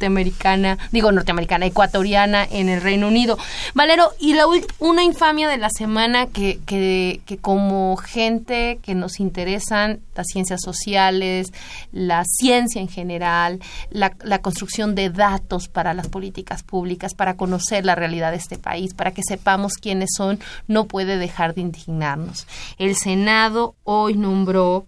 norteamericana, 0.00 0.78
digo 0.92 1.12
norteamericana, 1.12 1.66
ecuatoriana 1.66 2.46
en 2.50 2.68
el 2.68 2.80
Reino 2.80 3.08
Unido. 3.08 3.36
Valero, 3.74 4.05
y 4.18 4.34
la 4.34 4.44
una 4.78 5.02
infamia 5.02 5.48
de 5.48 5.56
la 5.58 5.70
semana 5.70 6.26
que, 6.26 6.58
que, 6.66 7.20
que 7.26 7.38
como 7.38 7.96
gente 7.96 8.78
que 8.82 8.94
nos 8.94 9.20
interesan 9.20 10.00
las 10.14 10.26
ciencias 10.28 10.60
sociales, 10.62 11.52
la 11.92 12.24
ciencia 12.24 12.80
en 12.80 12.88
general, 12.88 13.60
la, 13.90 14.16
la 14.22 14.40
construcción 14.40 14.94
de 14.94 15.10
datos 15.10 15.68
para 15.68 15.94
las 15.94 16.08
políticas 16.08 16.62
públicas, 16.62 17.14
para 17.14 17.36
conocer 17.36 17.84
la 17.84 17.94
realidad 17.94 18.30
de 18.30 18.38
este 18.38 18.58
país, 18.58 18.94
para 18.94 19.12
que 19.12 19.22
sepamos 19.22 19.74
quiénes 19.74 20.10
son, 20.16 20.40
no 20.68 20.86
puede 20.86 21.18
dejar 21.18 21.54
de 21.54 21.60
indignarnos. 21.62 22.46
El 22.78 22.96
Senado 22.96 23.74
hoy 23.84 24.14
nombró 24.14 24.86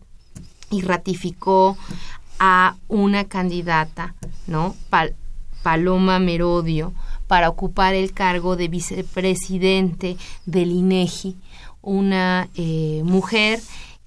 y 0.70 0.82
ratificó 0.82 1.76
a 2.38 2.76
una 2.88 3.24
candidata, 3.24 4.14
¿no? 4.46 4.74
Pal- 4.90 5.14
Paloma 5.62 6.18
Merodio, 6.18 6.92
para 7.28 7.48
ocupar 7.48 7.94
el 7.94 8.12
cargo 8.12 8.56
de 8.56 8.66
vicepresidente 8.66 10.16
del 10.46 10.72
INEGI, 10.72 11.36
una 11.82 12.48
eh, 12.56 13.02
mujer 13.04 13.60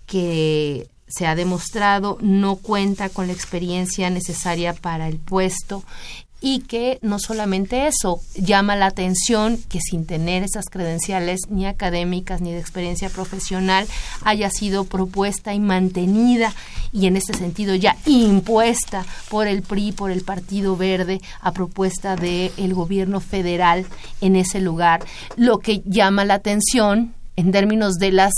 que 0.06 0.90
se 1.08 1.28
ha 1.28 1.36
demostrado 1.36 2.18
no 2.22 2.56
cuenta 2.58 3.10
con 3.10 3.28
la 3.28 3.34
experiencia 3.34 4.10
necesaria 4.10 4.74
para 4.74 5.08
el 5.08 5.18
puesto 5.18 5.84
y 6.42 6.62
que 6.62 6.98
no 7.04 7.20
solamente 7.20 7.88
eso, 7.88 8.20
llama 8.36 8.76
la 8.76 8.88
atención 8.88 9.58
que 9.70 9.80
sin 9.80 10.08
tener 10.08 10.44
esas 10.44 10.66
credenciales 10.66 11.42
ni 11.50 11.68
académicas 11.68 12.42
ni 12.42 12.52
de 12.52 12.60
experiencia 12.60 13.10
profesional 13.10 13.88
haya 14.24 14.50
sido 14.50 14.86
propuesta 14.86 15.54
y 15.54 15.60
mantenida 15.60 16.54
y 16.92 17.06
en 17.06 17.16
este 17.16 17.38
sentido 17.38 17.76
ya 17.76 17.96
impuesta 18.06 19.06
por 19.30 19.48
el 19.48 19.62
PRI, 19.62 19.92
por 19.92 20.10
el 20.10 20.24
Partido 20.24 20.76
Verde 20.76 21.22
a 21.42 21.54
propuesta 21.54 22.16
del 22.16 22.52
el 22.58 22.74
gobierno 22.74 23.20
federal 23.20 23.86
en 24.20 24.36
ese 24.36 24.60
lugar, 24.62 25.06
lo 25.36 25.60
que 25.60 25.84
llama 25.86 26.26
la 26.26 26.36
atención 26.36 27.14
en 27.36 27.52
términos 27.52 27.96
de 27.96 28.12
las 28.12 28.34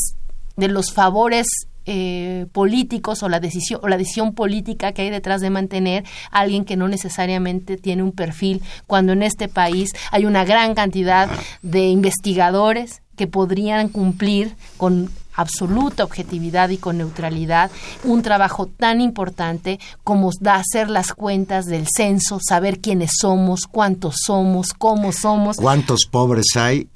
de 0.55 0.67
los 0.67 0.91
favores 0.91 1.47
eh, 1.86 2.45
políticos 2.51 3.23
o 3.23 3.29
la 3.29 3.39
decisión 3.39 3.79
o 3.84 3.88
la 3.88 3.97
decisión 3.97 4.34
política 4.34 4.91
que 4.91 5.03
hay 5.03 5.09
detrás 5.09 5.41
de 5.41 5.49
mantener 5.49 6.03
alguien 6.31 6.65
que 6.65 6.77
no 6.77 6.88
necesariamente 6.88 7.77
tiene 7.77 8.03
un 8.03 8.11
perfil 8.11 8.61
cuando 8.88 9.13
en 9.13 9.23
este 9.23 9.47
país 9.47 9.91
hay 10.11 10.25
una 10.25 10.45
gran 10.45 10.75
cantidad 10.75 11.29
de 11.61 11.88
investigadores 11.88 13.01
que 13.15 13.27
podrían 13.27 13.89
cumplir 13.89 14.55
con 14.77 15.09
absoluta 15.36 16.03
objetividad 16.03 16.69
y 16.69 16.77
con 16.77 16.97
neutralidad 16.97 17.71
un 18.03 18.21
trabajo 18.21 18.67
tan 18.67 19.01
importante 19.01 19.79
como 20.03 20.31
hacer 20.45 20.89
las 20.89 21.13
cuentas 21.13 21.65
del 21.65 21.88
censo, 21.93 22.39
saber 22.39 22.79
quiénes 22.79 23.11
somos, 23.19 23.67
cuántos 23.67 24.15
somos, 24.25 24.73
cómo 24.73 25.11
somos, 25.11 25.57
¿Cuántos 25.57 26.05
pobres 26.05 26.45
hay? 26.55 26.88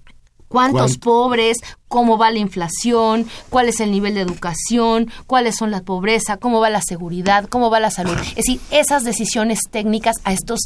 Cuántos 0.47 0.91
¿Cuán- 0.97 0.99
pobres, 0.99 1.57
cómo 1.87 2.17
va 2.17 2.31
la 2.31 2.39
inflación, 2.39 3.25
cuál 3.49 3.69
es 3.69 3.79
el 3.79 3.91
nivel 3.91 4.13
de 4.15 4.21
educación, 4.21 5.09
cuáles 5.25 5.55
son 5.55 5.71
la 5.71 5.81
pobreza, 5.81 6.37
cómo 6.37 6.59
va 6.59 6.69
la 6.69 6.81
seguridad, 6.81 7.45
cómo 7.49 7.69
va 7.69 7.79
la 7.79 7.91
salud. 7.91 8.15
Es 8.29 8.35
decir, 8.35 8.59
esas 8.71 9.03
decisiones 9.03 9.59
técnicas 9.71 10.17
a 10.23 10.33
estos 10.33 10.59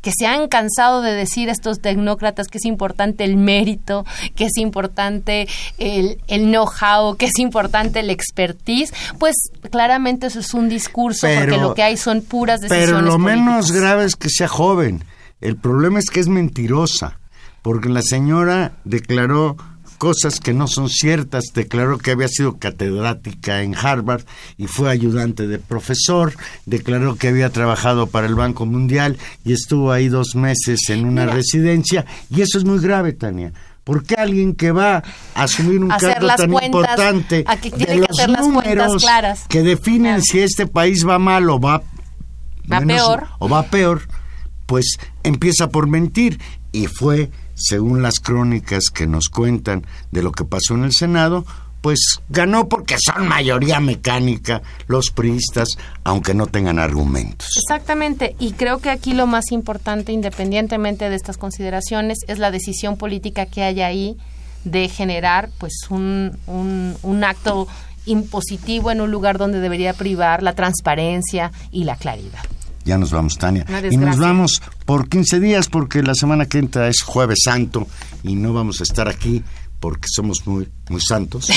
que 0.00 0.10
se 0.10 0.26
han 0.26 0.48
cansado 0.48 1.00
de 1.00 1.12
decir 1.12 1.48
estos 1.48 1.80
tecnócratas 1.80 2.48
que 2.48 2.58
es 2.58 2.64
importante 2.64 3.22
el 3.22 3.36
mérito, 3.36 4.04
que 4.34 4.46
es 4.46 4.56
importante 4.56 5.46
el, 5.78 6.18
el 6.26 6.46
know-how, 6.50 7.14
que 7.16 7.26
es 7.26 7.38
importante 7.38 8.00
el 8.00 8.10
expertise, 8.10 8.92
pues 9.20 9.36
claramente 9.70 10.26
eso 10.26 10.40
es 10.40 10.54
un 10.54 10.68
discurso, 10.68 11.28
porque 11.38 11.56
lo 11.56 11.74
que 11.74 11.84
hay 11.84 11.96
son 11.96 12.22
puras 12.22 12.58
decisiones. 12.60 12.86
Pero 12.90 13.00
lo 13.00 13.12
políticas. 13.12 13.36
menos 13.36 13.70
grave 13.70 14.04
es 14.04 14.16
que 14.16 14.28
sea 14.28 14.48
joven. 14.48 15.04
El 15.40 15.56
problema 15.56 16.00
es 16.00 16.10
que 16.10 16.18
es 16.18 16.26
mentirosa, 16.26 17.20
porque 17.62 17.88
la 17.88 18.02
señora 18.02 18.72
declaró 18.84 19.56
cosas 19.98 20.40
que 20.40 20.52
no 20.52 20.66
son 20.66 20.88
ciertas, 20.88 21.44
declaró 21.54 21.96
que 21.98 22.10
había 22.10 22.26
sido 22.26 22.58
catedrática 22.58 23.62
en 23.62 23.76
Harvard 23.76 24.24
y 24.58 24.66
fue 24.66 24.90
ayudante 24.90 25.46
de 25.46 25.60
profesor, 25.60 26.34
declaró 26.66 27.14
que 27.14 27.28
había 27.28 27.50
trabajado 27.50 28.08
para 28.08 28.26
el 28.26 28.34
Banco 28.34 28.66
Mundial 28.66 29.16
y 29.44 29.52
estuvo 29.52 29.92
ahí 29.92 30.08
dos 30.08 30.34
meses 30.34 30.80
en 30.88 31.04
una 31.06 31.26
residencia, 31.26 32.04
y 32.30 32.40
eso 32.40 32.58
es 32.58 32.64
muy 32.64 32.80
grave, 32.80 33.12
Tania. 33.12 33.52
¿Por 33.84 34.04
qué 34.04 34.14
alguien 34.16 34.54
que 34.54 34.70
va 34.72 35.02
a 35.34 35.42
asumir 35.42 35.82
un 35.82 35.90
Hacer 35.92 36.14
cargo 36.14 36.28
tan 36.36 36.50
cuentas, 36.50 36.66
importante 36.66 37.44
a 37.46 37.56
que 37.56 37.70
de 37.70 37.76
tiene 37.76 37.92
que 37.94 37.98
los 38.00 38.10
hacer 38.10 38.30
las 38.30 38.40
números 38.42 39.02
claras? 39.02 39.44
que 39.48 39.62
definen 39.62 40.02
Claro. 40.14 40.22
si 40.24 40.38
este 40.40 40.66
país 40.66 41.06
va 41.06 41.18
mal 41.20 41.48
o 41.50 41.60
va 41.60 41.82
Va 42.72 42.80
peor. 42.80 43.26
o 43.40 43.48
va 43.48 43.64
peor, 43.64 44.02
pues 44.66 44.98
empieza 45.24 45.68
por 45.68 45.88
mentir 45.88 46.40
y 46.70 46.86
fue, 46.86 47.30
según 47.54 48.02
las 48.02 48.20
crónicas 48.20 48.84
que 48.92 49.06
nos 49.06 49.28
cuentan 49.28 49.86
de 50.10 50.22
lo 50.22 50.32
que 50.32 50.44
pasó 50.44 50.74
en 50.74 50.84
el 50.84 50.92
Senado, 50.92 51.44
pues 51.82 52.20
ganó 52.28 52.68
porque 52.68 52.96
son 52.98 53.26
mayoría 53.26 53.80
mecánica 53.80 54.62
los 54.86 55.10
priistas, 55.10 55.68
aunque 56.04 56.32
no 56.32 56.46
tengan 56.46 56.78
argumentos. 56.78 57.48
Exactamente, 57.56 58.36
y 58.38 58.52
creo 58.52 58.78
que 58.78 58.88
aquí 58.88 59.12
lo 59.12 59.26
más 59.26 59.50
importante, 59.50 60.12
independientemente 60.12 61.10
de 61.10 61.16
estas 61.16 61.36
consideraciones, 61.36 62.18
es 62.28 62.38
la 62.38 62.50
decisión 62.50 62.96
política 62.96 63.46
que 63.46 63.62
hay 63.62 63.82
ahí 63.82 64.16
de 64.64 64.88
generar 64.88 65.50
pues 65.58 65.72
un, 65.90 66.38
un, 66.46 66.96
un 67.02 67.24
acto 67.24 67.66
impositivo 68.06 68.90
en 68.90 69.00
un 69.00 69.10
lugar 69.10 69.38
donde 69.38 69.60
debería 69.60 69.92
privar 69.92 70.42
la 70.42 70.54
transparencia 70.54 71.50
y 71.72 71.84
la 71.84 71.96
claridad. 71.96 72.42
Ya 72.84 72.98
nos 72.98 73.12
vamos, 73.12 73.38
Tania. 73.38 73.64
Y 73.90 73.96
nos 73.96 74.18
vamos 74.18 74.60
por 74.84 75.08
15 75.08 75.40
días 75.40 75.68
porque 75.68 76.02
la 76.02 76.14
semana 76.14 76.46
que 76.46 76.58
entra 76.58 76.88
es 76.88 77.02
Jueves 77.02 77.40
Santo 77.44 77.86
y 78.22 78.34
no 78.34 78.52
vamos 78.52 78.80
a 78.80 78.82
estar 78.82 79.08
aquí 79.08 79.42
porque 79.80 80.06
somos 80.12 80.46
muy, 80.46 80.68
muy 80.88 81.00
santos. 81.00 81.48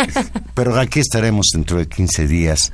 Pero 0.54 0.78
aquí 0.78 1.00
estaremos 1.00 1.46
dentro 1.52 1.78
de 1.78 1.88
15 1.88 2.26
días 2.26 2.72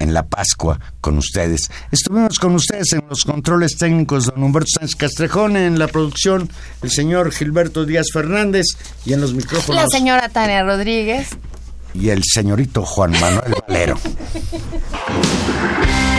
en 0.00 0.14
la 0.14 0.26
Pascua 0.26 0.80
con 1.00 1.18
ustedes. 1.18 1.70
Estuvimos 1.92 2.38
con 2.38 2.54
ustedes 2.54 2.92
en 2.92 3.02
los 3.08 3.24
controles 3.24 3.76
técnicos 3.76 4.26
don 4.26 4.42
Humberto 4.42 4.68
Sánchez 4.78 4.96
Castrejón, 4.96 5.56
en 5.56 5.78
la 5.78 5.88
producción 5.88 6.48
el 6.82 6.90
señor 6.90 7.32
Gilberto 7.32 7.84
Díaz 7.84 8.06
Fernández 8.12 8.66
y 9.04 9.12
en 9.12 9.20
los 9.20 9.34
micrófonos 9.34 9.82
La 9.82 9.88
señora 9.88 10.28
Tania 10.28 10.64
Rodríguez. 10.64 11.28
y 11.94 12.08
el 12.08 12.22
señorito 12.24 12.84
Juan 12.84 13.12
Manuel 13.12 13.54
Valero. 13.68 13.98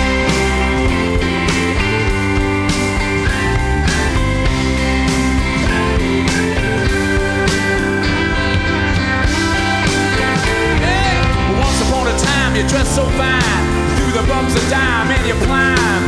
you 12.65 12.71
dressed 12.71 12.95
so 12.95 13.03
fine, 13.03 13.65
through 13.95 14.21
the 14.21 14.27
bumps 14.27 14.55
of 14.55 14.69
dime, 14.69 15.11
and 15.11 15.27
you 15.27 15.33
climb. 15.45 16.03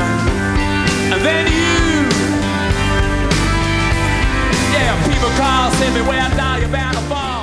And 1.13 1.21
then 1.23 1.45
you, 1.47 2.09
yeah, 4.73 4.95
people 5.07 5.29
call, 5.37 5.71
send 5.71 5.93
me 5.93 6.01
where 6.01 6.29
now 6.35 6.57
you're 6.57 6.69
bound 6.69 6.97
to 6.97 7.03
fall. 7.03 7.36